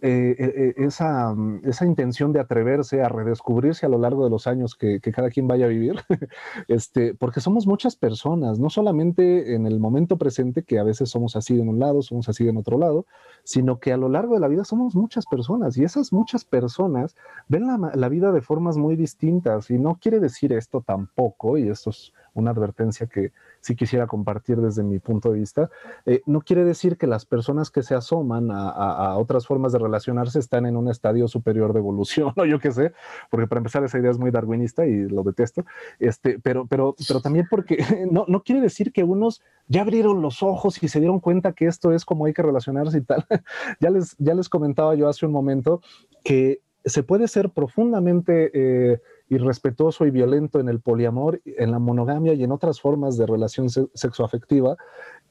eh, 0.06 0.36
eh, 0.38 0.74
esa, 0.76 1.32
mm, 1.34 1.62
esa, 1.64 1.86
intención 1.86 2.30
de 2.30 2.38
atreverse 2.38 3.00
a 3.00 3.08
redescubrirse 3.08 3.86
a 3.86 3.88
lo 3.88 3.96
largo 3.96 4.22
de 4.22 4.28
los 4.28 4.46
años 4.46 4.74
que, 4.74 5.00
cada 5.00 5.30
quien 5.30 5.48
vaya 5.48 5.64
a 5.64 5.68
vivir, 5.68 5.94
este, 6.68 7.14
porque 7.14 7.40
somos 7.40 7.66
muchas 7.66 7.96
personas, 7.96 8.58
no 8.58 8.68
solamente 8.68 9.54
en 9.54 9.66
el 9.66 9.80
momento 9.80 10.18
presente, 10.18 10.62
que 10.62 10.78
a 10.78 10.82
veces 10.82 11.08
somos 11.08 11.36
así 11.36 11.58
en 11.58 11.70
un 11.70 11.78
lado, 11.78 12.02
somos 12.02 12.28
así 12.28 12.46
en 12.46 12.58
otro 12.58 12.76
lado, 12.76 13.06
sino 13.44 13.80
que 13.80 13.94
a 13.94 13.96
lo 13.96 14.10
largo 14.10 14.34
de 14.34 14.40
la 14.40 14.48
vida 14.48 14.64
somos 14.64 14.94
muchas 14.94 15.24
personas 15.24 15.78
y 15.78 15.84
esas 15.84 16.12
muchas 16.12 16.44
personas 16.44 17.16
ven 17.48 17.66
la, 17.66 17.92
la 17.94 18.08
vida 18.10 18.30
de 18.30 18.42
formas 18.42 18.76
muy 18.76 18.96
distintas 18.96 19.70
y 19.70 19.78
no 19.78 19.98
quiere 19.98 20.20
decir 20.20 20.52
esto 20.52 20.82
tampoco, 20.82 21.56
y 21.56 21.70
esto 21.70 21.88
es 21.88 22.12
una 22.34 22.50
advertencia 22.50 23.06
que 23.06 23.32
sí 23.60 23.76
quisiera 23.76 24.06
compartir 24.06 24.58
desde 24.58 24.82
mi 24.82 24.98
punto 24.98 25.32
de 25.32 25.38
vista. 25.38 25.70
Eh, 26.04 26.20
no 26.26 26.40
quiere 26.42 26.64
decir 26.64 26.98
que 26.98 27.06
las 27.06 27.24
personas 27.24 27.70
que 27.70 27.82
se 27.82 27.94
asoman 27.94 28.50
a, 28.50 29.16
otras 29.16 29.46
formas 29.46 29.72
de 29.72 29.78
relacionarse 29.78 30.38
están 30.38 30.66
en 30.66 30.76
un 30.76 30.88
estadio 30.88 31.28
superior 31.28 31.72
de 31.72 31.78
evolución, 31.78 32.32
o 32.36 32.44
yo 32.44 32.58
qué 32.58 32.72
sé, 32.72 32.92
porque 33.30 33.46
para 33.46 33.60
empezar 33.60 33.84
esa 33.84 33.98
idea 33.98 34.10
es 34.10 34.18
muy 34.18 34.30
darwinista 34.30 34.84
y 34.86 35.08
lo 35.08 35.22
detesto, 35.22 35.64
este, 35.98 36.38
pero, 36.40 36.66
pero, 36.66 36.94
pero 37.06 37.20
también 37.20 37.46
porque 37.48 37.78
no, 38.10 38.24
no 38.28 38.42
quiere 38.42 38.60
decir 38.60 38.92
que 38.92 39.04
unos 39.04 39.42
ya 39.68 39.82
abrieron 39.82 40.20
los 40.20 40.42
ojos 40.42 40.82
y 40.82 40.88
se 40.88 41.00
dieron 41.00 41.20
cuenta 41.20 41.52
que 41.52 41.66
esto 41.66 41.92
es 41.92 42.04
como 42.04 42.26
hay 42.26 42.34
que 42.34 42.42
relacionarse 42.42 42.98
y 42.98 43.02
tal. 43.02 43.24
ya, 43.80 43.90
les, 43.90 44.16
ya 44.18 44.34
les 44.34 44.48
comentaba 44.48 44.94
yo 44.94 45.08
hace 45.08 45.24
un 45.24 45.32
momento 45.32 45.80
que 46.24 46.60
se 46.84 47.02
puede 47.02 47.28
ser 47.28 47.50
profundamente... 47.50 48.50
Eh, 48.52 49.00
irrespetuoso 49.28 50.06
y 50.06 50.10
violento 50.10 50.60
en 50.60 50.68
el 50.68 50.80
poliamor, 50.80 51.40
en 51.44 51.70
la 51.70 51.78
monogamia 51.78 52.34
y 52.34 52.44
en 52.44 52.52
otras 52.52 52.80
formas 52.80 53.16
de 53.16 53.26
relación 53.26 53.68
sexoafectiva, 53.70 54.76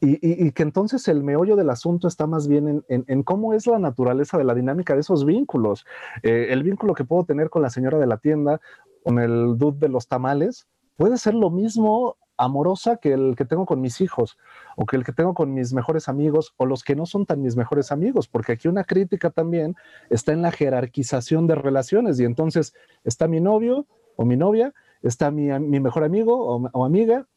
y, 0.02 0.52
que 0.52 0.64
entonces 0.64 1.08
el 1.08 1.24
meollo 1.24 1.56
del 1.56 1.70
asunto 1.70 2.08
está 2.08 2.28
más 2.28 2.48
bien 2.48 2.84
en, 2.90 3.24
cómo 3.24 3.54
es 3.54 3.68
la 3.68 3.80
naturaleza 3.80 4.38
de 4.38 4.44
la 4.44 4.54
dinámica 4.54 4.96
de 4.96 5.00
esos 5.00 5.26
vínculos. 5.26 5.86
Eh, 6.24 6.48
el 6.50 6.64
vínculo 6.64 6.94
que 6.94 7.06
puedo 7.06 7.24
tener 7.24 7.50
con 7.50 7.62
la 7.62 7.70
señora 7.70 7.98
de 7.98 8.08
la 8.08 8.18
tienda, 8.18 8.60
con 9.04 9.20
el 9.20 9.58
dude 9.58 9.80
de 9.80 9.90
los 9.90 10.08
tamales, 10.08 10.68
puede 10.98 11.18
ser 11.18 11.36
lo 11.36 11.50
mismo 11.50 12.18
amorosa 12.38 12.98
que 12.98 13.14
el 13.14 13.36
que 13.36 13.46
tengo 13.46 13.66
con 13.66 13.82
mis 13.82 14.02
hijos 14.02 14.38
o 14.76 14.86
que 14.86 14.96
el 14.96 15.04
que 15.04 15.12
tengo 15.12 15.34
con 15.34 15.54
mis 15.54 15.74
mejores 15.74 16.10
amigos 16.10 16.54
o 16.58 16.66
los 16.66 16.84
que 16.84 16.96
no 16.96 17.06
son 17.06 17.26
tan 17.26 17.42
mis 17.42 17.56
mejores 17.56 17.92
amigos, 17.92 18.28
porque 18.28 18.54
aquí 18.54 18.68
una 18.68 18.84
crítica 18.84 19.30
también 19.30 19.76
está 20.10 20.34
en 20.34 20.42
la 20.42 20.52
jerarquización 20.52 21.48
de 21.48 21.56
relaciones 21.56 22.20
y 22.20 22.26
entonces 22.26 22.74
está 23.04 23.28
mi 23.28 23.40
novio 23.40 23.88
o 24.16 24.26
mi 24.26 24.38
novia, 24.38 24.74
está 25.02 25.32
mi, 25.32 25.48
mi 25.60 25.80
mejor 25.80 26.04
amigo 26.04 26.36
o, 26.38 26.70
o 26.72 26.86
amiga 26.86 27.28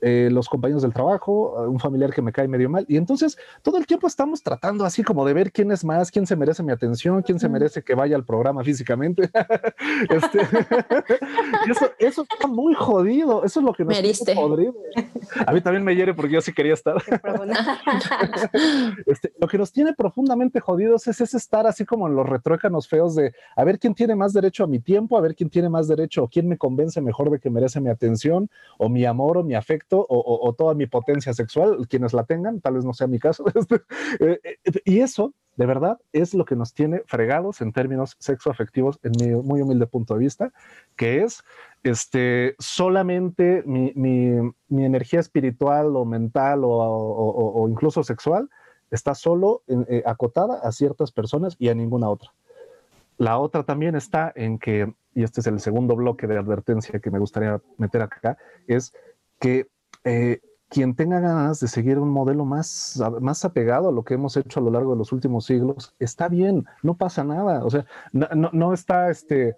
eh, 0.00 0.28
los 0.30 0.48
compañeros 0.48 0.82
del 0.82 0.92
trabajo, 0.92 1.54
un 1.68 1.80
familiar 1.80 2.12
que 2.12 2.20
me 2.20 2.32
cae 2.32 2.48
medio 2.48 2.68
mal. 2.68 2.84
Y 2.88 2.96
entonces 2.96 3.38
todo 3.62 3.78
el 3.78 3.86
tiempo 3.86 4.06
estamos 4.06 4.42
tratando 4.42 4.84
así 4.84 5.02
como 5.02 5.24
de 5.24 5.32
ver 5.32 5.52
quién 5.52 5.72
es 5.72 5.84
más, 5.84 6.10
quién 6.10 6.26
se 6.26 6.36
merece 6.36 6.62
mi 6.62 6.72
atención, 6.72 7.22
quién 7.22 7.38
se 7.38 7.48
merece 7.48 7.82
que 7.82 7.94
vaya 7.94 8.16
al 8.16 8.24
programa 8.24 8.62
físicamente. 8.62 9.30
Este, 10.10 10.40
eso, 11.70 11.90
eso, 11.98 12.22
está 12.22 12.46
muy 12.46 12.74
jodido. 12.74 13.44
Eso 13.44 13.60
es 13.60 13.66
lo 13.66 13.72
que 13.72 13.84
nos 13.84 13.94
tiene 13.94 14.72
A 15.46 15.52
mí 15.52 15.60
también 15.60 15.84
me 15.84 15.94
hiere 15.94 16.14
porque 16.14 16.34
yo 16.34 16.40
sí 16.40 16.52
quería 16.52 16.74
estar. 16.74 16.96
Este, 19.06 19.32
lo 19.38 19.46
que 19.48 19.58
nos 19.58 19.72
tiene 19.72 19.94
profundamente 19.94 20.60
jodidos 20.60 21.06
es 21.06 21.20
ese 21.20 21.36
estar 21.36 21.66
así 21.66 21.84
como 21.84 22.08
en 22.08 22.14
los 22.14 22.28
retruécanos 22.28 22.88
feos 22.88 23.14
de 23.14 23.34
a 23.54 23.64
ver 23.64 23.78
quién 23.78 23.94
tiene 23.94 24.14
más 24.14 24.32
derecho 24.32 24.64
a 24.64 24.66
mi 24.66 24.80
tiempo, 24.80 25.16
a 25.16 25.20
ver 25.20 25.34
quién 25.34 25.50
tiene 25.50 25.68
más 25.68 25.88
derecho 25.88 26.24
o 26.24 26.28
quién 26.28 26.48
me 26.48 26.58
convence 26.58 27.00
mejor 27.00 27.30
de 27.30 27.38
que 27.38 27.50
merece 27.50 27.80
mi 27.80 27.88
atención 27.88 28.50
o 28.78 28.88
mi 28.88 29.04
amor 29.04 29.38
o 29.38 29.44
mi 29.44 29.54
afecto 29.54 29.85
o, 29.90 30.54
toda 30.56 30.74
mi 30.74 30.86
potencia 30.86 31.32
sexual, 31.32 31.86
quienes 31.88 32.12
la 32.12 32.24
tengan, 32.24 32.60
tal 32.60 32.74
vez 32.74 32.84
no 32.84 32.92
sea 32.92 33.06
mi 33.06 33.18
caso. 33.18 33.44
Este, 33.56 33.76
eh, 34.20 34.40
eh, 34.42 34.80
y 34.84 35.00
eso, 35.00 35.32
de 35.56 35.66
verdad, 35.66 35.98
es 36.12 36.34
lo 36.34 36.44
que 36.44 36.56
nos 36.56 36.74
tiene 36.74 37.02
fregados 37.06 37.60
en 37.60 37.72
términos 37.72 38.16
sexoafectivos, 38.18 38.98
en 39.02 39.12
mi 39.20 39.42
muy 39.42 39.62
humilde 39.62 39.86
punto 39.86 40.14
de 40.14 40.20
vista, 40.20 40.52
que 40.96 41.22
es 41.22 41.42
este, 41.82 42.54
solamente 42.58 43.62
mi, 43.64 43.92
energía 44.70 45.20
espiritual 45.20 45.96
o 45.96 46.04
mental 46.04 46.60
o, 46.64 47.66
incluso 47.68 48.02
sexual 48.02 48.50
está 48.90 49.14
solo 49.14 49.62
eh, 49.66 50.02
acotada 50.06 50.60
a 50.62 50.70
ciertas 50.72 51.10
personas 51.10 51.56
y 51.58 51.68
a 51.68 51.74
ninguna 51.74 52.08
otra. 52.08 52.30
La 53.18 53.38
otra 53.38 53.62
también 53.62 53.94
está 53.94 54.32
en 54.36 54.58
que, 54.58 54.92
y 55.14 55.22
este 55.22 55.40
es 55.40 55.46
el 55.46 55.60
segundo 55.60 55.96
bloque 55.96 56.26
de 56.26 56.38
advertencia 56.38 57.00
que 57.00 57.10
me 57.10 57.18
gustaría 57.18 57.60
meter 57.78 58.02
acá, 58.02 58.36
es 58.66 58.92
que 59.38 59.68
eh, 60.06 60.40
quien 60.68 60.94
tenga 60.94 61.18
ganas 61.18 61.58
de 61.58 61.66
seguir 61.66 61.98
un 61.98 62.10
modelo 62.10 62.44
más, 62.44 63.00
más 63.20 63.44
apegado 63.44 63.88
a 63.88 63.92
lo 63.92 64.04
que 64.04 64.14
hemos 64.14 64.36
hecho 64.36 64.60
a 64.60 64.62
lo 64.62 64.70
largo 64.70 64.92
de 64.92 64.98
los 64.98 65.12
últimos 65.12 65.46
siglos, 65.46 65.94
está 65.98 66.28
bien, 66.28 66.64
no 66.82 66.96
pasa 66.96 67.24
nada. 67.24 67.64
O 67.64 67.70
sea, 67.70 67.86
no, 68.12 68.72
está 68.72 69.10
este, 69.10 69.56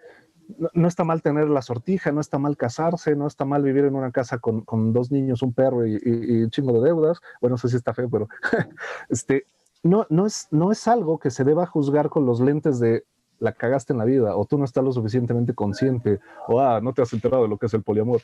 no, 0.73 0.89
está 0.89 1.05
mal 1.05 1.21
tener 1.21 1.49
la 1.49 1.61
sortija, 1.61 2.13
no 2.13 2.21
está 2.23 2.39
mal 2.39 2.57
casarse, 2.57 3.15
no 3.15 3.27
está 3.27 3.45
mal 3.45 3.63
vivir 3.63 3.85
en 3.85 3.95
una 3.95 4.11
casa 4.11 4.39
con, 4.39 4.65
dos 4.95 5.11
niños, 5.11 5.43
un 5.43 5.53
perro 5.53 5.87
y, 5.87 5.97
un 6.45 6.51
chingo 6.51 6.73
de 6.73 6.89
deudas. 6.89 7.21
Bueno, 7.43 7.55
no 7.55 7.59
sé 7.59 7.69
si 7.69 7.77
está 7.77 7.93
feo, 7.93 8.09
pero 8.09 8.29
este, 9.11 9.45
no, 9.83 10.07
no, 10.09 10.25
es, 10.27 10.49
no 10.51 10.73
es 10.73 10.89
algo 10.89 11.19
que 11.19 11.31
se 11.31 11.45
deba 11.45 11.67
juzgar 11.67 12.09
con 12.09 12.25
los 12.25 12.41
lentes 12.41 12.81
de 12.81 13.05
la 13.39 13.53
cagaste 13.53 13.93
en 13.93 13.99
la 13.99 14.05
vida, 14.05 14.35
o 14.35 14.47
tú 14.47 14.59
no 14.59 14.65
estás 14.65 14.83
lo 14.83 14.93
suficientemente 14.93 15.55
consciente, 15.55 16.21
o 16.49 16.61
ah, 16.61 16.81
no 16.81 16.93
te 16.93 17.03
has 17.03 17.13
enterado 17.13 17.45
de 17.45 17.49
lo 17.49 17.57
que 17.57 17.67
es 17.67 17.75
el 17.75 17.83
poliamor 17.83 18.21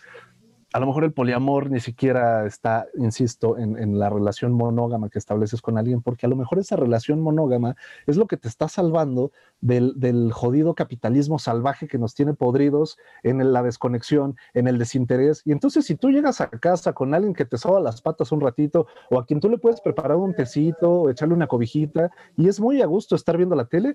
a 0.75 0.81
lo 0.81 0.87
mejor 0.87 1.05
el 1.05 1.13
poliamor 1.13 1.71
ni 1.71 1.79
siquiera 1.79 2.47
está, 2.47 2.89
insisto, 2.99 3.57
en, 3.59 3.97
la 3.97 4.11
relación 4.11 4.53
monógama 4.53 5.09
que 5.09 5.21
estableces 5.21 5.63
con 5.63 5.79
alguien, 5.79 6.03
porque 6.03 6.27
a 6.27 6.29
lo 6.29 6.35
mejor 6.35 6.59
esa 6.59 6.75
relación 6.75 7.21
monógama 7.21 7.77
es 8.09 8.17
lo 8.17 8.27
que 8.27 8.37
te 8.37 8.49
está 8.49 8.67
salvando 8.67 9.31
del, 9.61 10.33
jodido 10.33 10.75
capitalismo 10.75 11.39
salvaje 11.39 11.87
que 11.87 11.97
nos 11.97 12.17
tiene 12.17 12.35
podridos 12.35 12.99
en 13.23 13.53
la 13.53 13.63
desconexión, 13.63 14.37
en 14.53 14.67
el 14.67 14.79
desinterés. 14.79 15.43
Y 15.45 15.53
entonces 15.53 15.87
si 15.87 15.95
tú 15.95 16.11
llegas 16.11 16.41
a 16.41 16.49
casa 16.51 16.93
con 16.93 17.15
alguien 17.15 17.35
que 17.35 17.45
te 17.45 17.57
soba 17.57 17.79
las 17.79 18.03
patas 18.03 18.33
un 18.33 18.41
ratito, 18.41 18.89
o 19.13 19.21
a 19.21 19.27
quien 19.27 19.39
tú 19.39 19.49
le 19.49 19.59
puedes 19.59 19.81
preparar 19.81 20.17
un 20.17 20.35
tecito, 20.35 20.91
o 20.91 21.09
echarle 21.09 21.35
una 21.35 21.47
cobijita, 21.47 22.11
y 22.37 22.49
es 22.49 22.59
muy 22.59 22.83
a 22.83 22.87
gusto 22.87 23.15
estar 23.15 23.37
viendo 23.37 23.55
la 23.55 23.67
tele, 23.67 23.95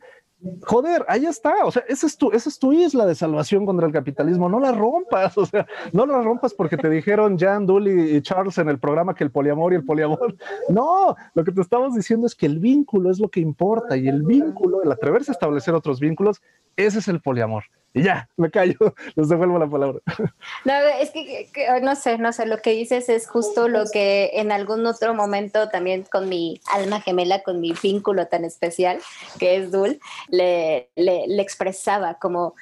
joder, 0.66 1.06
ahí 1.10 1.26
está. 1.26 1.66
O 1.66 1.72
sea, 1.72 1.84
esa 1.90 2.08
es 2.08 2.18
tu, 2.18 2.32
esa 2.32 2.48
es 2.48 2.58
tu 2.58 2.72
isla 2.72 3.06
de 3.06 3.16
salvación 3.16 3.66
contra 3.66 3.86
el 3.86 3.92
capitalismo. 3.92 4.48
No 4.48 4.62
la 4.62 4.72
rompas, 4.72 5.38
o 5.38 5.46
sea, 5.46 5.68
no 5.92 6.06
la 6.06 6.22
rompas 6.22 6.54
porque 6.54 6.69
que 6.70 6.78
te 6.78 6.90
dijeron 6.90 7.38
Jan, 7.38 7.66
Dooley 7.66 8.16
y 8.16 8.22
Charles 8.22 8.58
en 8.58 8.70
el 8.70 8.80
programa 8.80 9.16
que 9.16 9.24
el 9.24 9.32
poliamor 9.32 9.74
y 9.74 9.78
el 9.78 9.86
poliamor. 9.86 10.36
No, 10.70 11.16
lo 11.34 11.44
que 11.44 11.52
te 11.52 11.62
estamos 11.62 11.96
diciendo 11.96 12.28
es 12.28 12.36
que 12.36 12.46
el 12.46 12.60
vínculo 12.60 13.10
es 13.10 13.20
lo 13.20 13.30
que 13.30 13.40
importa 13.40 13.98
y 13.98 14.08
el 14.08 14.24
vínculo, 14.24 14.84
el 14.84 14.92
atreverse 14.92 15.32
a 15.32 15.34
establecer 15.34 15.74
otros 15.74 16.00
vínculos, 16.00 16.42
ese 16.76 17.00
es 17.00 17.08
el 17.08 17.22
poliamor. 17.22 17.64
Y 17.94 18.04
ya, 18.04 18.30
me 18.38 18.52
callo, 18.52 18.78
les 19.16 19.30
devuelvo 19.30 19.58
la 19.58 19.68
palabra. 19.68 20.00
No, 20.66 20.74
es 21.00 21.12
que, 21.12 21.50
no 21.82 21.96
sé, 21.96 22.18
no 22.18 22.32
sé, 22.34 22.46
lo 22.46 22.58
que 22.58 22.72
dices 22.72 23.10
es 23.10 23.28
justo 23.28 23.68
lo 23.68 23.86
que 23.92 24.32
en 24.34 24.52
algún 24.52 24.86
otro 24.86 25.14
momento 25.14 25.70
también 25.70 26.06
con 26.12 26.30
mi 26.30 26.60
alma 26.72 27.02
gemela, 27.02 27.42
con 27.42 27.60
mi 27.60 27.74
vínculo 27.82 28.28
tan 28.28 28.46
especial, 28.46 29.00
que 29.40 29.56
es 29.56 29.72
Dul, 29.72 30.00
le, 30.28 30.90
le 30.96 31.42
expresaba 31.42 32.16
como 32.16 32.54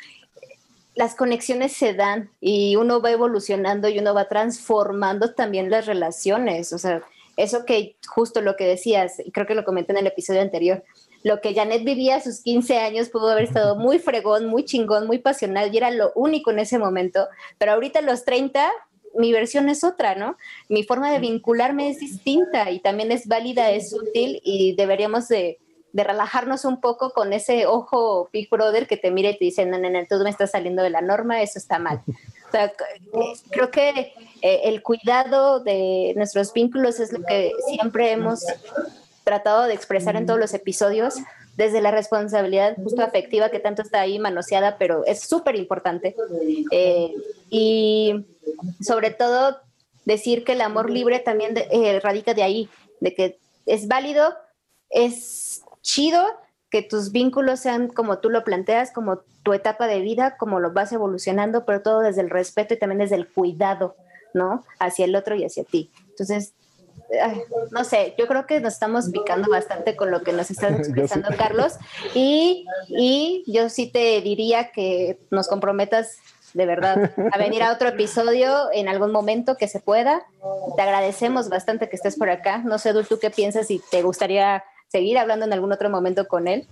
las 0.98 1.14
conexiones 1.16 1.74
se 1.74 1.94
dan 1.94 2.32
y 2.42 2.76
uno 2.76 3.02
va 3.02 3.12
evolucionando 3.12 3.88
y 3.88 4.00
uno 4.00 4.16
va 4.16 4.28
transformando 4.28 5.36
también 5.36 5.70
las 5.70 5.86
relaciones. 5.86 6.74
O 6.74 6.80
sea, 6.80 7.04
eso 7.38 7.66
que 7.66 7.96
justo 8.08 8.42
lo 8.42 8.56
que 8.56 8.66
decías, 8.66 9.20
y 9.24 9.32
creo 9.32 9.46
que 9.46 9.54
lo 9.54 9.64
comenté 9.64 9.92
en 9.92 10.00
el 10.00 10.08
episodio 10.08 10.42
anterior, 10.42 10.84
lo 11.24 11.40
que 11.40 11.54
Janet 11.54 11.84
vivía 11.84 12.16
a 12.16 12.22
sus 12.22 12.42
15 12.42 12.80
años 12.80 13.10
pudo 13.10 13.30
haber 13.30 13.44
estado 13.44 13.76
muy 13.76 14.00
fregón, 14.00 14.48
muy 14.48 14.66
chingón, 14.66 15.06
muy 15.06 15.20
pasional 15.20 15.72
y 15.72 15.78
era 15.78 15.92
lo 15.92 16.12
único 16.16 16.50
en 16.50 16.60
ese 16.60 16.80
momento, 16.80 17.28
pero 17.60 17.74
ahorita 17.74 18.00
a 18.00 18.04
los 18.04 18.26
30 18.26 18.72
mi 19.16 19.32
versión 19.32 19.70
es 19.70 19.84
otra, 19.84 20.16
¿no? 20.16 20.38
Mi 20.68 20.84
forma 20.84 21.12
de 21.12 21.20
vincularme 21.20 21.90
es 21.90 22.00
distinta 22.00 22.72
y 22.72 22.80
también 22.80 23.12
es 23.12 23.28
válida, 23.28 23.72
es 23.72 23.94
útil 23.94 24.42
y 24.44 24.76
deberíamos 24.76 25.28
de, 25.28 25.60
relajarnos 25.94 26.66
un 26.66 26.80
poco 26.80 27.12
con 27.12 27.34
ese 27.34 27.66
ojo 27.66 28.30
Big 28.32 28.50
Brother 28.50 28.88
que 28.88 28.98
te 28.98 29.12
mira 29.12 29.30
y 29.30 29.38
te 29.38 29.46
dice, 29.46 29.66
no, 29.66 29.78
no, 29.78 29.90
no, 29.90 30.00
tú 30.08 30.18
me 30.24 30.30
estás 30.30 30.52
saliendo 30.52 30.84
de 30.84 30.90
la 30.90 31.02
norma, 31.02 31.42
eso 31.42 31.60
está 31.60 31.80
mal. 31.80 32.02
O 32.08 32.52
sea, 32.52 32.72
creo 33.50 33.72
que 33.72 34.14
eh, 34.42 34.62
el 34.66 34.82
cuidado 34.84 35.60
de 35.60 36.14
nuestros 36.16 36.54
vínculos 36.54 37.00
es 37.00 37.12
lo 37.12 37.24
que 37.26 37.52
siempre 37.68 38.12
hemos 38.12 38.46
tratado 39.24 39.64
de 39.64 39.74
expresar 39.74 40.16
en 40.16 40.26
todos 40.26 40.40
los 40.40 40.54
episodios, 40.54 41.16
desde 41.58 41.82
la 41.82 41.92
responsabilidad 41.92 42.78
justo 42.82 43.02
afectiva 43.02 43.50
que 43.50 43.60
tanto 43.60 43.82
está 43.82 44.00
ahí 44.00 44.20
manoseada, 44.20 44.78
pero 44.78 45.04
es 45.06 45.22
súper 45.22 45.56
importante. 45.56 46.16
Eh, 46.72 47.14
y 47.50 48.26
sobre 48.80 49.12
todo 49.12 49.60
decir 50.06 50.46
que 50.46 50.54
el 50.54 50.62
amor 50.62 50.90
libre 50.90 51.20
también 51.20 51.56
eh, 51.58 52.00
radica 52.00 52.34
de 52.34 52.44
ahí, 52.44 52.70
de 53.02 53.14
que 53.14 53.40
es 53.66 53.88
válido, 53.88 54.34
es 54.90 55.64
chido 55.88 56.22
que 56.70 56.82
tus 56.82 57.12
vínculos 57.14 57.62
sean 57.62 57.88
como 57.88 58.20
tú 58.20 58.30
lo 58.30 58.44
planteas, 58.44 58.92
como 58.92 59.20
tu 59.42 59.54
etapa 59.54 59.88
de 59.88 60.02
vida, 60.02 60.36
como 60.38 60.60
lo 60.60 60.74
vas 60.74 60.92
evolucionando, 60.92 61.66
pero 61.66 61.82
todo 61.82 62.02
desde 62.02 62.22
el 62.22 62.30
respeto 62.30 62.74
y 62.74 62.78
también 62.78 63.00
desde 63.00 63.16
el 63.16 63.28
cuidado, 63.28 63.96
¿no? 64.34 64.66
Hacia 64.80 65.06
el 65.06 65.16
otro 65.16 65.36
y 65.36 65.46
hacia 65.46 65.64
ti. 65.64 65.90
Entonces, 66.10 66.54
no 67.72 67.86
sé, 67.86 68.16
yo 68.18 68.28
creo 68.28 68.46
que 68.46 68.60
nos 68.60 68.74
estamos 68.74 69.10
picando 69.10 69.50
bastante 69.50 69.96
con 69.96 70.12
lo 70.12 70.24
que 70.24 70.34
nos 70.34 70.52
estás 70.52 70.72
expresando, 70.78 71.30
Carlos, 71.38 71.78
y, 72.14 72.66
y 72.90 73.46
yo 73.48 73.70
sí 73.70 73.90
te 73.90 74.20
diría 74.20 74.72
que 74.72 75.18
nos 75.32 75.48
comprometas 75.48 76.18
de 76.54 76.66
verdad, 76.66 77.12
a 77.32 77.38
venir 77.38 77.62
a 77.62 77.72
otro 77.72 77.90
episodio 77.90 78.72
en 78.74 78.88
algún 78.88 79.12
momento 79.12 79.58
que 79.58 79.68
se 79.68 79.80
pueda. 79.80 80.26
Te 80.76 80.82
agradecemos 80.82 81.50
bastante 81.50 81.88
que 81.88 81.96
estés 81.96 82.16
por 82.16 82.32
acá. 82.32 82.60
No 82.60 82.80
sé, 82.80 82.94
tú 83.04 83.20
qué 83.20 83.30
piensas 83.30 83.70
y 83.70 83.80
te 83.92 84.02
gustaría 84.02 84.64
seguir 84.88 85.18
hablando 85.18 85.46
en 85.46 85.54
algún 85.54 85.72
otro 85.72 85.90
momento 85.90 86.28
con 86.28 86.48
él. 86.48 86.68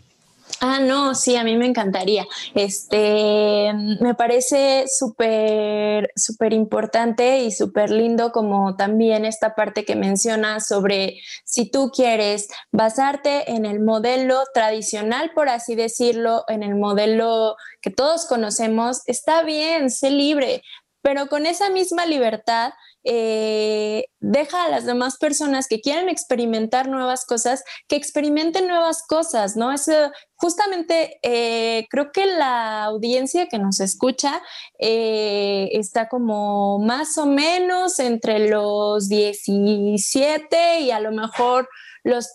Ah, 0.61 0.79
no, 0.79 1.15
sí, 1.15 1.35
a 1.35 1.43
mí 1.43 1.57
me 1.57 1.65
encantaría. 1.65 2.25
Este, 2.53 3.71
me 3.99 4.15
parece 4.15 4.85
súper, 4.87 6.11
súper 6.15 6.53
importante 6.53 7.39
y 7.39 7.51
súper 7.51 7.89
lindo 7.89 8.31
como 8.31 8.75
también 8.75 9.25
esta 9.25 9.55
parte 9.55 9.85
que 9.85 9.95
menciona 9.95 10.59
sobre 10.59 11.19
si 11.43 11.69
tú 11.69 11.91
quieres 11.93 12.47
basarte 12.71 13.51
en 13.51 13.65
el 13.65 13.79
modelo 13.79 14.43
tradicional, 14.53 15.31
por 15.33 15.49
así 15.49 15.75
decirlo, 15.75 16.45
en 16.47 16.63
el 16.63 16.75
modelo 16.75 17.57
que 17.81 17.91
todos 17.91 18.25
conocemos, 18.25 19.01
está 19.07 19.43
bien, 19.43 19.89
sé 19.89 20.09
libre, 20.09 20.61
pero 21.01 21.27
con 21.27 21.45
esa 21.45 21.69
misma 21.69 22.05
libertad 22.05 22.73
eh, 23.07 24.05
deja 24.19 24.65
a 24.65 24.69
las 24.69 24.85
demás 24.85 25.17
personas 25.17 25.67
que 25.67 25.79
quieren 25.79 26.09
experimentar 26.09 26.87
nuevas 26.87 27.23
cosas, 27.25 27.63
que 27.87 27.95
experimenten 27.95 28.67
nuevas 28.67 29.03
cosas, 29.07 29.55
¿no? 29.55 29.71
Es 29.71 29.89
justamente 30.35 31.19
eh, 31.21 31.85
creo 31.91 32.11
que 32.11 32.25
la 32.25 32.83
audiencia 32.85 33.47
que 33.47 33.59
nos 33.59 33.79
escucha 33.79 34.41
eh, 34.79 35.69
está 35.73 36.09
como 36.09 36.79
más 36.79 37.17
o 37.19 37.27
menos 37.27 37.99
entre 37.99 38.49
los 38.49 39.07
17 39.07 40.79
y 40.79 40.89
a 40.89 40.99
lo 40.99 41.11
mejor 41.11 41.69
los 42.03 42.27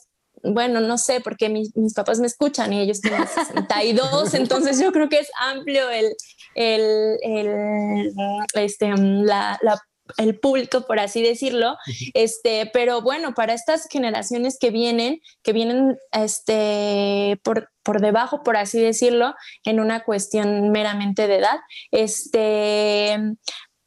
bueno, 0.42 0.80
no 0.80 0.96
sé, 0.96 1.20
porque 1.20 1.50
mis, 1.50 1.70
papás 1.94 2.18
me 2.18 2.26
escuchan 2.26 2.72
y 2.72 2.80
ellos 2.80 3.02
tienen 3.02 3.26
62, 3.28 4.32
entonces 4.34 4.80
yo 4.80 4.90
creo 4.90 5.08
que 5.10 5.18
es 5.18 5.30
amplio 5.38 5.90
el, 5.90 6.14
el, 6.54 7.18
el 7.22 8.14
este, 8.54 8.88
la, 8.96 9.58
la, 9.60 9.78
el 10.16 10.38
público, 10.38 10.86
por 10.86 10.98
así 10.98 11.22
decirlo. 11.22 11.76
Este, 12.14 12.70
pero 12.72 13.02
bueno, 13.02 13.34
para 13.34 13.54
estas 13.54 13.86
generaciones 13.90 14.58
que 14.58 14.70
vienen, 14.70 15.20
que 15.42 15.52
vienen 15.52 15.96
este, 16.12 17.40
por, 17.42 17.70
por 17.82 18.00
debajo, 18.00 18.42
por 18.42 18.56
así 18.56 18.80
decirlo, 18.80 19.34
en 19.64 19.80
una 19.80 20.04
cuestión 20.04 20.70
meramente 20.70 21.26
de 21.26 21.36
edad, 21.36 21.60
este, 21.90 23.18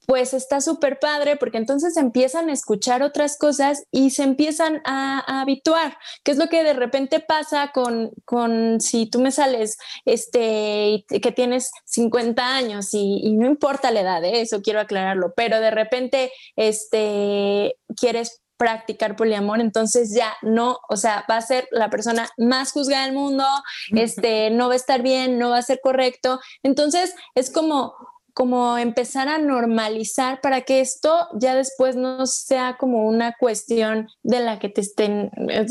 pues 0.05 0.33
está 0.33 0.61
súper 0.61 0.99
padre 0.99 1.37
porque 1.37 1.57
entonces 1.57 1.97
empiezan 1.97 2.49
a 2.49 2.53
escuchar 2.53 3.03
otras 3.03 3.37
cosas 3.37 3.83
y 3.91 4.09
se 4.09 4.23
empiezan 4.23 4.81
a, 4.85 5.41
habituar, 5.41 5.97
que 6.23 6.31
es 6.31 6.37
lo 6.37 6.47
que 6.47 6.63
de 6.63 6.73
repente 6.73 7.19
pasa 7.19 7.71
con, 7.73 8.11
con 8.25 8.79
si 8.81 9.07
tú 9.07 9.19
me 9.19 9.31
sales 9.31 9.77
este, 10.05 11.05
que 11.07 11.31
tienes 11.31 11.71
50 11.85 12.55
años 12.55 12.89
y, 12.93 13.33
no 13.33 13.47
importa 13.47 13.91
la 13.91 14.01
edad, 14.01 14.23
¿eh? 14.23 14.41
eso 14.41 14.61
quiero 14.61 14.79
aclararlo, 14.79 15.33
pero 15.35 15.59
de 15.59 15.71
repente 15.71 16.31
este, 16.55 17.75
quieres 17.95 18.43
practicar 18.57 19.15
poliamor, 19.15 19.59
entonces 19.59 20.13
ya 20.15 20.33
no, 20.41 20.77
o 20.89 20.95
sea, 20.95 21.25
va 21.29 21.37
a 21.37 21.41
ser 21.41 21.67
la 21.71 21.89
persona 21.89 22.29
más 22.37 22.71
juzgada 22.71 23.05
del 23.05 23.13
mundo, 23.13 23.45
este, 23.91 24.51
no 24.51 24.67
va 24.67 24.73
a 24.73 24.77
estar 24.77 25.01
bien, 25.01 25.37
no 25.37 25.49
va 25.49 25.57
a 25.57 25.63
ser 25.63 25.79
correcto. 25.83 26.39
Entonces 26.61 27.13
es 27.35 27.51
como, 27.51 27.93
como 28.33 28.77
empezar 28.77 29.27
a 29.27 29.37
normalizar 29.37 30.41
para 30.41 30.61
que 30.61 30.79
esto 30.79 31.27
ya 31.33 31.55
después 31.55 31.95
no 31.95 32.25
sea 32.25 32.77
como 32.79 33.05
una 33.05 33.35
cuestión 33.39 34.09
de 34.23 34.39
la 34.39 34.59
que 34.59 34.69
te 34.69 34.81
estén, 34.81 35.29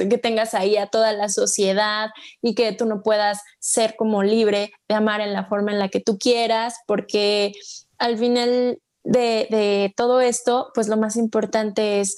que 0.08 0.18
tengas 0.18 0.54
ahí 0.54 0.76
a 0.76 0.86
toda 0.86 1.12
la 1.12 1.28
sociedad 1.28 2.10
y 2.40 2.54
que 2.54 2.72
tú 2.72 2.86
no 2.86 3.02
puedas 3.02 3.42
ser 3.58 3.96
como 3.96 4.22
libre 4.22 4.72
de 4.88 4.94
amar 4.94 5.20
en 5.20 5.32
la 5.32 5.46
forma 5.46 5.72
en 5.72 5.80
la 5.80 5.88
que 5.88 6.00
tú 6.00 6.18
quieras, 6.18 6.76
porque 6.86 7.52
al 7.98 8.16
final 8.16 8.78
de, 9.02 9.48
de 9.50 9.92
todo 9.96 10.20
esto, 10.20 10.70
pues 10.74 10.86
lo 10.88 10.96
más 10.96 11.16
importante 11.16 12.00
es 12.00 12.14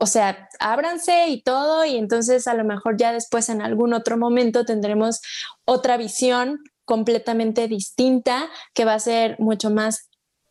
o 0.00 0.06
sea, 0.06 0.48
ábranse 0.58 1.28
y 1.28 1.42
todo, 1.42 1.84
y 1.84 1.96
entonces 1.96 2.48
a 2.48 2.54
lo 2.54 2.64
mejor 2.64 2.96
ya 2.96 3.12
después 3.12 3.48
en 3.48 3.62
algún 3.62 3.92
otro 3.92 4.18
momento 4.18 4.64
tendremos 4.64 5.20
otra 5.64 5.96
visión 5.96 6.58
completamente 6.86 7.68
distinta 7.68 8.48
que 8.72 8.86
va 8.86 8.94
a 8.94 8.98
ser 8.98 9.36
mucho 9.38 9.68
más 9.68 10.08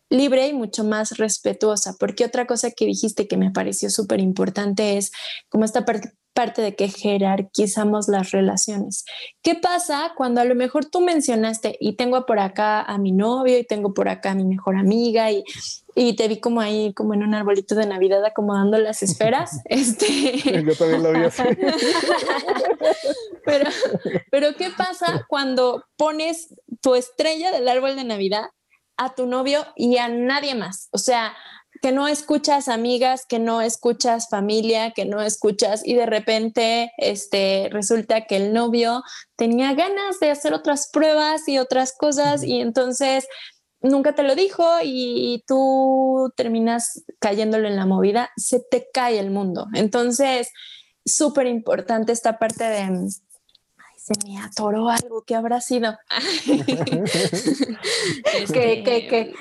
libre 0.10 0.48
y 0.48 0.54
mucho 0.54 0.84
más 0.84 1.18
respetuosa, 1.18 1.96
porque 2.00 2.26
otra 2.26 2.46
cosa 2.46 2.70
que 2.70 2.86
dijiste 2.86 3.28
que 3.28 3.38
me 3.38 3.50
pareció 3.50 3.90
súper 3.90 4.20
importante 4.20 4.98
es 4.98 5.12
como 5.50 5.66
esta 5.66 5.84
parte 5.84 6.12
parte 6.36 6.62
de 6.62 6.76
que 6.76 6.90
jerarquizamos 6.90 8.10
las 8.10 8.32
relaciones. 8.32 9.06
¿Qué 9.42 9.56
pasa 9.56 10.12
cuando 10.16 10.42
a 10.42 10.46
lo 10.46 10.54
mejor 10.54 10.86
tú 10.86 11.00
mencionaste 11.00 11.78
y 11.80 11.96
tengo 11.96 12.26
por 12.26 12.40
acá 12.40 12.82
a 12.82 12.98
mi 12.98 13.14
novio 13.14 13.58
y 13.58 13.66
tengo 13.66 13.94
por 13.94 14.10
acá 14.10 14.32
a 14.32 14.36
mi 14.36 14.44
mejor 14.44 14.76
amiga 14.76 15.32
y, 15.32 15.44
y 15.96 16.18
te 16.18 16.28
vi 16.28 16.42
como 16.42 16.60
ahí, 16.60 16.94
como 16.94 17.14
en 17.14 17.24
un 17.24 17.34
arbolito 17.34 17.74
de 17.74 17.86
Navidad 17.86 18.24
acomodando 18.26 18.78
las 18.78 19.02
esferas? 19.02 19.62
este... 19.66 20.62
Yo 20.62 20.76
también 20.76 21.02
lo 21.02 21.14
vi 21.14 21.24
así. 21.24 21.44
pero, 23.46 23.70
pero 24.30 24.56
¿qué 24.56 24.72
pasa 24.78 25.26
cuando 25.30 25.86
pones 25.96 26.54
tu 26.82 26.96
estrella 26.96 27.52
del 27.52 27.70
árbol 27.70 27.96
de 27.96 28.04
Navidad 28.04 28.44
a 28.98 29.16
tu 29.16 29.26
novio 29.26 29.66
y 29.78 29.98
a 29.98 30.10
nadie 30.10 30.54
más? 30.54 30.90
O 30.92 30.98
sea, 30.98 31.34
que 31.82 31.92
no 31.92 32.08
escuchas 32.08 32.68
amigas, 32.68 33.26
que 33.28 33.40
no 33.40 33.62
escuchas 33.62 34.30
familia, 34.30 34.92
que 34.92 35.06
no 35.06 35.22
escuchas 35.22 35.82
y 35.86 35.94
de 35.94 36.06
repente 36.06 36.92
este, 36.98 37.70
resulta 37.72 38.26
que 38.26 38.38
el 38.38 38.54
novio 38.54 39.04
tenía 39.36 39.74
ganas 39.74 40.20
de 40.20 40.32
hacer 40.32 40.54
otras 40.54 40.90
pruebas 40.92 41.48
y 41.48 41.58
otras 41.58 41.94
cosas 41.98 42.44
y 42.44 42.60
entonces 42.60 43.28
nunca 43.90 44.14
te 44.14 44.24
lo 44.24 44.36
dijo 44.36 44.64
y, 44.84 45.44
tú 45.48 46.32
terminas 46.36 47.04
cayéndolo 47.20 47.68
en 47.68 47.76
la 47.76 47.86
movida, 47.86 48.32
se 48.36 48.60
te 48.60 48.88
cae 48.94 49.20
el 49.20 49.32
mundo. 49.32 49.68
Entonces, 49.74 50.50
súper 51.06 51.48
importante 51.48 52.12
esta 52.12 52.40
parte 52.40 52.64
de 52.64 52.82
se 54.06 54.14
me 54.24 54.40
atoró 54.40 54.88
algo, 54.90 55.24
¿qué 55.26 55.34
habrá 55.34 55.60
sido? 55.62 55.98
¿Qué, 58.54 58.84
qué, 58.84 59.08
qué? 59.10 59.34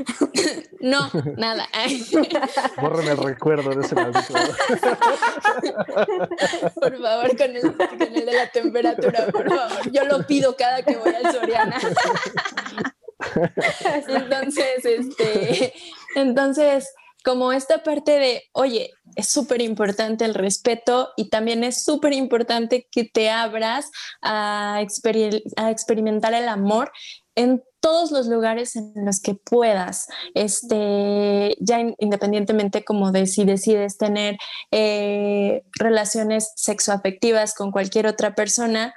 No, 0.80 1.10
nada. 1.36 1.68
Bórrame 2.80 3.10
el 3.10 3.18
recuerdo 3.18 3.74
de 3.74 3.84
ese 3.84 3.94
maldito. 3.94 4.32
Por 6.80 6.98
favor, 6.98 7.36
con 7.36 7.56
el, 7.56 7.76
con 7.76 8.02
el 8.02 8.14
de 8.14 8.32
la 8.32 8.50
temperatura, 8.50 9.26
por 9.30 9.46
favor. 9.48 9.90
Yo 9.90 10.04
lo 10.04 10.26
pido 10.26 10.56
cada 10.56 10.82
que 10.82 10.96
voy 10.96 11.14
al 11.14 11.30
Soriana. 11.30 11.78
Entonces, 14.08 14.84
este, 14.84 15.72
entonces, 16.16 16.88
como 17.24 17.52
esta 17.52 17.82
parte 17.82 18.18
de, 18.18 18.42
oye, 18.52 18.90
es 19.16 19.28
súper 19.28 19.62
importante 19.62 20.24
el 20.24 20.34
respeto 20.34 21.08
y 21.16 21.30
también 21.30 21.64
es 21.64 21.82
súper 21.82 22.12
importante 22.12 22.86
que 22.90 23.04
te 23.04 23.30
abras 23.30 23.90
a, 24.20 24.76
a, 24.76 25.70
experimentar 25.70 26.34
el 26.34 26.48
amor 26.48 26.92
en 27.34 27.62
todos 27.80 28.12
los 28.12 28.26
lugares 28.26 28.76
en 28.76 28.92
los 29.04 29.20
que 29.20 29.34
puedas, 29.34 30.08
este, 30.34 31.56
ya 31.60 31.80
independientemente 31.98 32.84
como 32.84 33.10
de 33.10 33.26
si 33.26 33.44
decides 33.44 33.98
tener 33.98 34.36
eh, 34.70 35.64
relaciones 35.78 36.52
sexoafectivas 36.56 37.54
con 37.54 37.72
cualquier 37.72 38.06
otra 38.06 38.34
persona, 38.34 38.94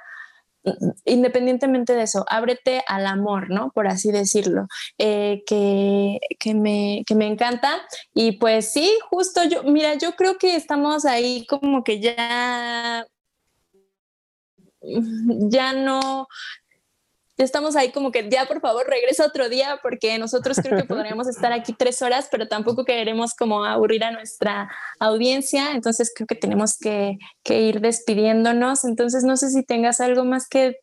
independientemente 1.04 1.94
de 1.94 2.02
eso, 2.02 2.24
ábrete 2.28 2.82
al 2.86 3.06
amor, 3.06 3.50
¿no? 3.50 3.70
Por 3.72 3.88
así 3.88 4.10
decirlo, 4.10 4.66
eh, 4.98 5.42
que, 5.46 6.18
que, 6.38 6.54
me, 6.54 7.02
que 7.06 7.14
me 7.14 7.26
encanta. 7.26 7.80
Y 8.14 8.32
pues 8.32 8.72
sí, 8.72 8.98
justo 9.10 9.44
yo, 9.44 9.62
mira, 9.64 9.94
yo 9.94 10.12
creo 10.12 10.38
que 10.38 10.56
estamos 10.56 11.04
ahí 11.04 11.46
como 11.46 11.84
que 11.84 12.00
ya 12.00 13.06
ya 14.80 15.72
no, 15.72 16.28
estamos 17.44 17.76
ahí 17.76 17.92
como 17.92 18.10
que 18.10 18.28
ya 18.28 18.46
por 18.46 18.60
favor 18.60 18.86
regresa 18.86 19.24
otro 19.24 19.48
día 19.48 19.78
porque 19.82 20.18
nosotros 20.18 20.58
creo 20.62 20.76
que 20.76 20.84
podríamos 20.88 21.28
estar 21.28 21.52
aquí 21.52 21.72
tres 21.72 22.02
horas, 22.02 22.28
pero 22.30 22.48
tampoco 22.48 22.84
queremos 22.84 23.34
como 23.34 23.64
aburrir 23.64 24.04
a 24.04 24.10
nuestra 24.10 24.68
audiencia, 24.98 25.72
entonces 25.72 26.12
creo 26.14 26.26
que 26.26 26.34
tenemos 26.34 26.76
que, 26.78 27.18
ir 27.44 27.80
despidiéndonos, 27.80 28.84
entonces 28.84 29.24
no 29.24 29.36
sé 29.36 29.50
si 29.50 29.62
tengas 29.62 30.00
algo 30.00 30.24
más 30.24 30.48
que, 30.48 30.76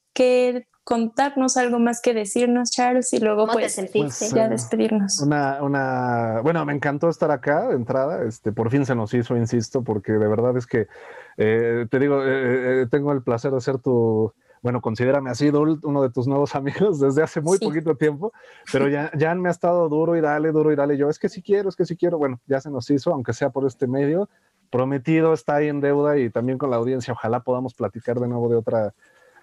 contarnos, 0.83 1.57
algo 1.57 1.79
más 1.79 1.99
que 1.99 2.13
decirnos, 2.13 2.69
Charles, 2.69 3.11
y 3.11 3.19
luego 3.19 3.47
pues, 3.47 3.75
pues, 3.91 4.31
ya 4.31 4.47
despedirnos. 4.47 5.19
Una, 5.19 5.61
una, 5.63 6.41
bueno, 6.41 6.63
me 6.63 6.73
encantó 6.73 7.09
estar 7.09 7.31
acá 7.31 7.69
de 7.69 7.75
entrada, 7.75 8.23
este, 8.23 8.51
por 8.51 8.69
fin 8.69 8.85
se 8.85 8.93
nos 8.93 9.11
hizo, 9.15 9.35
insisto, 9.35 9.83
porque 9.83 10.11
de 10.11 10.27
verdad 10.27 10.55
es 10.57 10.67
que, 10.67 10.87
eh, 11.37 11.87
te 11.89 11.99
digo, 11.99 12.23
eh, 12.23 12.83
eh, 12.83 12.87
tengo 12.89 13.11
el 13.13 13.23
placer 13.23 13.51
de 13.51 13.61
ser 13.61 13.79
tu 13.79 14.31
bueno, 14.65 14.81
considérame 14.81 15.29
así, 15.29 15.49
uno 15.49 16.01
de 16.01 16.09
tus 16.09 16.27
nuevos 16.27 16.55
amigos 16.55 16.99
desde 16.99 17.21
hace 17.21 17.39
muy 17.39 17.59
poquito 17.59 17.95
tiempo, 17.95 18.33
pero 18.73 18.87
ya, 18.89 19.11
ya 19.15 19.35
me 19.35 19.47
ha 19.47 19.51
estado 19.51 19.87
duro 19.89 20.15
y 20.17 20.21
dale, 20.21 20.51
duro 20.51 20.71
y 20.71 20.75
dale. 20.75 20.97
Yo, 20.97 21.07
es 21.07 21.19
que 21.19 21.29
sí 21.29 21.43
quiero, 21.43 21.69
es 21.69 21.75
que 21.75 21.85
sí 21.85 21.95
quiero. 21.95 22.17
Bueno, 22.17 22.41
ya 22.47 22.59
se 22.59 22.71
nos 22.71 22.89
hizo, 22.89 23.13
aunque 23.13 23.31
sea 23.33 23.51
por 23.51 23.67
este 23.67 23.85
medio. 23.85 24.27
Prometido 24.71 25.33
está 25.33 25.57
ahí 25.57 25.67
en 25.67 25.81
deuda 25.81 26.17
y 26.17 26.31
también 26.31 26.57
con 26.57 26.71
la 26.71 26.77
audiencia. 26.77 27.13
Ojalá 27.13 27.41
podamos 27.41 27.75
platicar 27.75 28.19
de 28.19 28.27
nuevo 28.27 28.49
de 28.49 28.55
otra, 28.55 28.95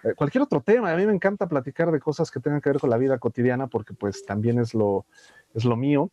eh, 0.03 0.13
cualquier 0.13 0.41
otro 0.41 0.59
tema. 0.59 0.91
A 0.91 0.97
mí 0.97 1.05
me 1.05 1.13
encanta 1.13 1.47
platicar 1.47 1.89
de 1.93 2.01
cosas 2.01 2.29
que 2.29 2.41
tengan 2.41 2.59
que 2.59 2.71
ver 2.71 2.81
con 2.81 2.89
la 2.89 2.97
vida 2.97 3.17
cotidiana 3.17 3.67
porque 3.67 3.93
pues 3.93 4.25
también 4.25 4.59
es 4.59 4.73
lo, 4.73 5.05
es 5.53 5.63
lo 5.63 5.77
mío. 5.77 6.11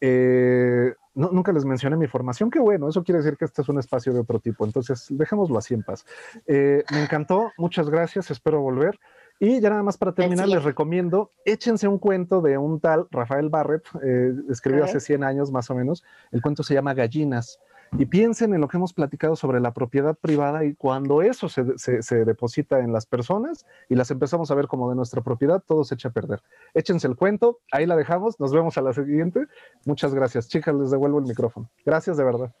Eh, 0.00 0.94
nunca 1.14 1.52
les 1.52 1.64
mencioné 1.64 1.96
mi 1.96 2.06
formación, 2.06 2.50
qué 2.50 2.60
bueno, 2.60 2.88
eso 2.88 3.02
quiere 3.02 3.18
decir 3.18 3.36
que 3.36 3.44
este 3.44 3.62
es 3.62 3.68
un 3.68 3.78
espacio 3.78 4.12
de 4.12 4.20
otro 4.20 4.38
tipo, 4.38 4.64
entonces 4.64 5.06
dejémoslo 5.10 5.58
así 5.58 5.74
en 5.74 5.82
paz. 5.82 6.04
Eh, 6.46 6.84
me 6.92 7.02
encantó, 7.02 7.52
muchas 7.58 7.90
gracias, 7.90 8.30
espero 8.30 8.60
volver. 8.60 8.98
Y 9.42 9.58
ya 9.60 9.70
nada 9.70 9.82
más 9.82 9.96
para 9.96 10.12
terminar, 10.12 10.48
les 10.48 10.62
recomiendo, 10.62 11.32
échense 11.46 11.88
un 11.88 11.98
cuento 11.98 12.42
de 12.42 12.58
un 12.58 12.78
tal 12.78 13.06
Rafael 13.10 13.48
Barrett, 13.48 13.84
eh, 14.02 14.34
escribió 14.50 14.84
hace 14.84 15.00
100 15.00 15.24
años 15.24 15.50
más 15.50 15.70
o 15.70 15.74
menos, 15.74 16.04
el 16.30 16.42
cuento 16.42 16.62
se 16.62 16.74
llama 16.74 16.92
Gallinas 16.92 17.58
y 17.98 18.06
piensen 18.06 18.54
en 18.54 18.60
lo 18.60 18.68
que 18.68 18.76
hemos 18.76 18.92
platicado 18.92 19.36
sobre 19.36 19.60
la 19.60 19.72
propiedad 19.72 20.14
privada 20.14 20.64
y 20.64 20.74
cuando 20.74 21.22
eso 21.22 21.48
se, 21.48 22.24
deposita 22.24 22.80
en 22.80 22.92
las 22.92 23.06
personas 23.06 23.66
y 23.88 23.94
las 23.94 24.10
empezamos 24.10 24.50
a 24.50 24.54
ver 24.54 24.66
como 24.66 24.88
de 24.88 24.96
nuestra 24.96 25.22
propiedad, 25.22 25.62
todo 25.66 25.84
se 25.84 25.94
echa 25.94 26.08
a 26.08 26.12
perder. 26.12 26.42
Échense 26.74 27.06
el 27.06 27.16
cuento, 27.16 27.60
ahí 27.72 27.86
la 27.86 27.96
dejamos, 27.96 28.38
nos 28.38 28.52
vemos 28.52 28.78
a 28.78 28.82
la 28.82 28.92
siguiente. 28.92 29.46
Muchas 29.84 30.14
gracias. 30.14 30.48
Chicas, 30.48 30.74
les 30.74 30.90
devuelvo 30.90 31.18
el 31.18 31.24
micrófono. 31.24 31.68
Gracias 31.84 32.16
de 32.16 32.24
verdad. 32.24 32.52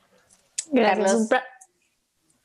Gracias 0.72 1.28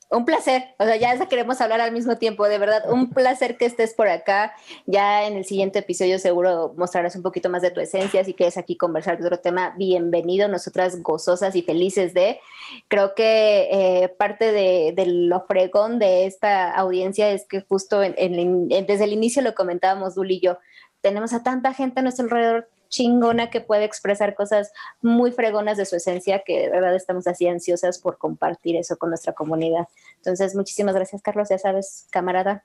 un 0.09 0.23
placer, 0.23 0.75
o 0.77 0.85
sea, 0.85 0.95
ya 0.97 1.25
queremos 1.27 1.59
hablar 1.61 1.81
al 1.81 1.91
mismo 1.91 2.17
tiempo, 2.17 2.47
de 2.47 2.57
verdad, 2.57 2.91
un 2.91 3.09
placer 3.13 3.57
que 3.57 3.65
estés 3.65 3.93
por 3.93 4.07
acá. 4.07 4.53
Ya 4.85 5.25
en 5.25 5.35
el 5.35 5.45
siguiente 5.45 5.79
episodio 5.79 6.19
seguro 6.19 6.73
mostrarás 6.77 7.15
un 7.15 7.23
poquito 7.23 7.49
más 7.49 7.61
de 7.61 7.71
tu 7.71 7.81
esencia, 7.81 8.23
si 8.23 8.33
quieres 8.33 8.57
aquí 8.57 8.77
conversar 8.77 9.17
de 9.17 9.25
otro 9.25 9.39
tema, 9.39 9.73
bienvenido, 9.77 10.47
nosotras 10.47 11.01
gozosas 11.01 11.55
y 11.55 11.63
felices 11.63 12.13
de. 12.13 12.39
Creo 12.87 13.15
que 13.15 13.67
eh, 13.71 14.09
parte 14.09 14.51
de, 14.51 14.93
lo 15.05 15.45
fregón 15.45 15.99
de 15.99 16.25
esta 16.25 16.71
audiencia 16.71 17.31
es 17.31 17.45
que 17.45 17.61
justo 17.61 17.99
desde 17.99 19.03
el 19.03 19.13
inicio 19.13 19.41
lo 19.41 19.55
comentábamos, 19.55 20.15
Dul 20.15 20.31
y 20.31 20.39
yo, 20.39 20.57
tenemos 21.01 21.33
a 21.33 21.43
tanta 21.43 21.73
gente 21.73 21.99
a 21.99 22.03
nuestro 22.03 22.25
alrededor 22.25 22.69
chingona 22.95 23.49
que 23.49 23.59
puede 23.59 23.83
expresar 23.83 24.35
cosas 24.35 24.71
muy 25.01 25.31
fregonas 25.31 25.77
de 25.77 25.85
su 25.85 25.97
esencia, 25.97 26.43
que 26.45 26.61
de 26.61 26.69
verdad 26.69 26.95
estamos 26.95 27.27
así 27.27 27.47
ansiosas 27.47 27.99
por 27.99 28.17
compartir 28.17 28.77
eso 28.77 28.97
con 28.97 29.09
nuestra 29.09 29.33
comunidad. 29.33 29.87
Entonces, 30.17 30.55
muchísimas 30.55 30.95
gracias, 30.95 31.21
Carlos, 31.21 31.49
ya 31.49 31.57
sabes, 31.57 32.07
camarada. 32.11 32.63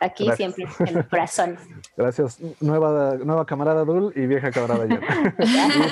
Aquí 0.00 0.30
siempre, 0.36 0.64
en 0.86 0.98
el 0.98 1.08
corazón. 1.08 1.58
Gracias. 1.96 2.38
Nueva, 2.60 3.16
nueva 3.16 3.44
camarada 3.46 3.84
Dul 3.84 4.12
y 4.14 4.26
vieja 4.26 4.52
camarada 4.52 4.86
ya. 4.88 5.00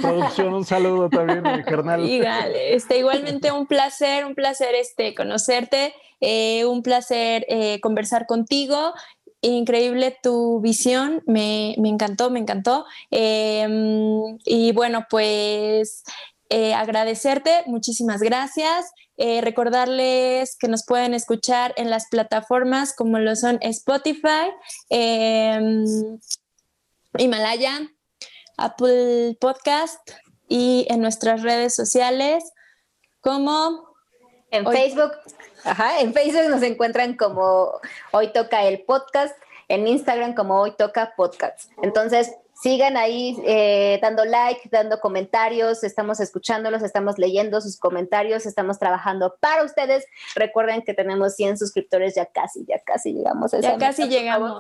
producción, 0.01 0.55
un 0.55 0.65
saludo 0.65 1.11
también, 1.11 1.43
mi 1.43 1.65
carnal. 1.65 2.09
este, 2.09 2.99
igualmente 2.99 3.51
un 3.51 3.67
placer, 3.67 4.25
un 4.25 4.37
placer 4.37 4.77
este, 4.77 5.13
conocerte, 5.13 5.93
eh, 6.21 6.65
un 6.67 6.85
placer 6.85 7.47
eh, 7.49 7.81
conversar 7.81 8.27
contigo 8.27 8.95
increíble 9.41 10.17
tu 10.23 10.61
visión, 10.61 11.23
me, 11.27 11.75
encantó, 11.75 12.31
me 12.31 12.41
encantó. 12.41 12.85
Em, 13.11 14.39
y 14.45 14.73
bueno, 14.73 15.07
pues 15.11 16.03
eh, 16.49 16.75
agradecerte, 16.75 17.63
muchísimas 17.67 18.21
gracias. 18.21 18.87
Eh, 19.17 19.41
recordarles 19.41 20.57
que 20.59 20.69
nos 20.69 20.85
pueden 20.85 21.15
escuchar 21.15 21.73
en 21.77 21.91
las 21.91 22.09
plataformas 22.09 22.95
como 22.95 23.19
lo 23.19 23.35
son 23.35 23.59
Spotify, 23.63 24.53
em, 24.91 25.85
Himalaya, 27.19 27.81
Apple 28.59 29.37
Podcast 29.41 30.01
y 30.49 30.87
en 30.91 31.01
nuestras 31.01 31.43
redes 31.43 31.75
sociales 31.75 32.45
como... 33.21 33.96
En 34.51 34.65
Facebook 34.65 35.13
Ajá, 35.67 36.01
en 36.01 36.15
Facebook 36.15 36.49
nos 36.49 36.63
encuentran 36.63 37.17
como 37.17 37.81
Hoy 38.13 38.33
Toca 38.33 38.63
el 38.65 38.83
Podcast, 38.83 39.37
en 39.67 39.89
Instagram 39.89 40.35
como 40.35 40.61
Hoy 40.61 40.71
Toca 40.79 41.15
Podcast. 41.17 41.73
Entonces, 41.83 42.33
sigan 42.61 42.97
ahí 42.97 43.37
eh, 43.47 43.99
dando 44.01 44.25
like, 44.25 44.69
dando 44.71 44.99
comentarios, 45.01 45.85
estamos 45.85 46.21
escuchándolos, 46.21 46.83
estamos 46.83 47.19
leyendo 47.19 47.61
sus 47.61 47.79
comentarios, 47.79 48.47
estamos 48.47 48.79
trabajando 48.79 49.37
para 49.41 49.63
ustedes. 49.63 50.07
Recuerden 50.35 50.83
que 50.83 50.95
tenemos 50.95 51.35
100 51.35 51.59
suscriptores, 51.59 52.15
ya 52.15 52.27
casi, 52.27 52.65
ya 52.67 52.81
casi 52.85 53.13
llegamos 53.13 53.53
a 53.53 53.61
Ya 53.61 53.77
casi 53.77 54.09
llegamos. 54.09 54.59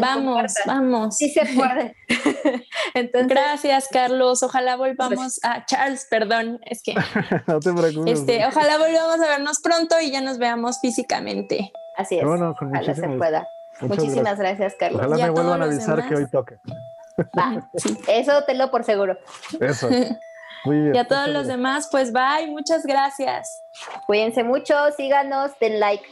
vamos, 0.00 0.54
vamos. 0.66 1.16
Sí 1.16 1.30
se 1.30 1.44
puede. 1.54 1.96
Entonces, 2.94 3.28
Gracias, 3.28 3.88
Carlos. 3.90 4.42
Ojalá 4.42 4.76
volvamos 4.76 5.40
a 5.42 5.64
Charles, 5.66 6.06
perdón, 6.08 6.60
es 6.64 6.82
que 6.82 6.94
no 7.46 7.60
te 7.60 7.72
preocupes. 7.72 8.20
Este, 8.20 8.46
ojalá 8.46 8.78
volvamos 8.78 9.20
a 9.20 9.28
vernos 9.28 9.60
pronto 9.60 10.00
y 10.00 10.12
ya 10.12 10.20
nos 10.20 10.38
veamos 10.38 10.80
físicamente. 10.80 11.72
Así 11.96 12.18
es. 12.18 12.24
Bueno, 12.24 12.50
ojalá 12.50 12.94
se 12.94 13.08
pueda. 13.08 13.48
Muchísimas 13.80 14.38
gracias. 14.38 14.74
Carlos. 14.78 15.00
Ojalá 15.00 15.16
me 15.16 15.30
vuelvan 15.30 15.62
a 15.62 15.64
avisar 15.64 16.08
que 16.08 16.14
hoy 16.14 16.30
toque. 16.30 16.58
Va, 17.38 17.68
eso 18.08 18.44
te 18.44 18.54
lo 18.54 18.70
por 18.70 18.84
seguro. 18.84 19.18
Eso. 19.60 19.88
Muy 20.64 20.80
bien. 20.80 20.94
Y 20.94 20.98
a 20.98 21.06
todos 21.06 21.28
los 21.28 21.46
demás, 21.46 21.88
pues 21.90 22.12
bye, 22.12 22.46
muchas 22.48 22.84
gracias. 22.84 23.62
Cuídense 24.06 24.44
mucho, 24.44 24.74
síganos, 24.96 25.52
den 25.58 25.80
like. 25.80 26.04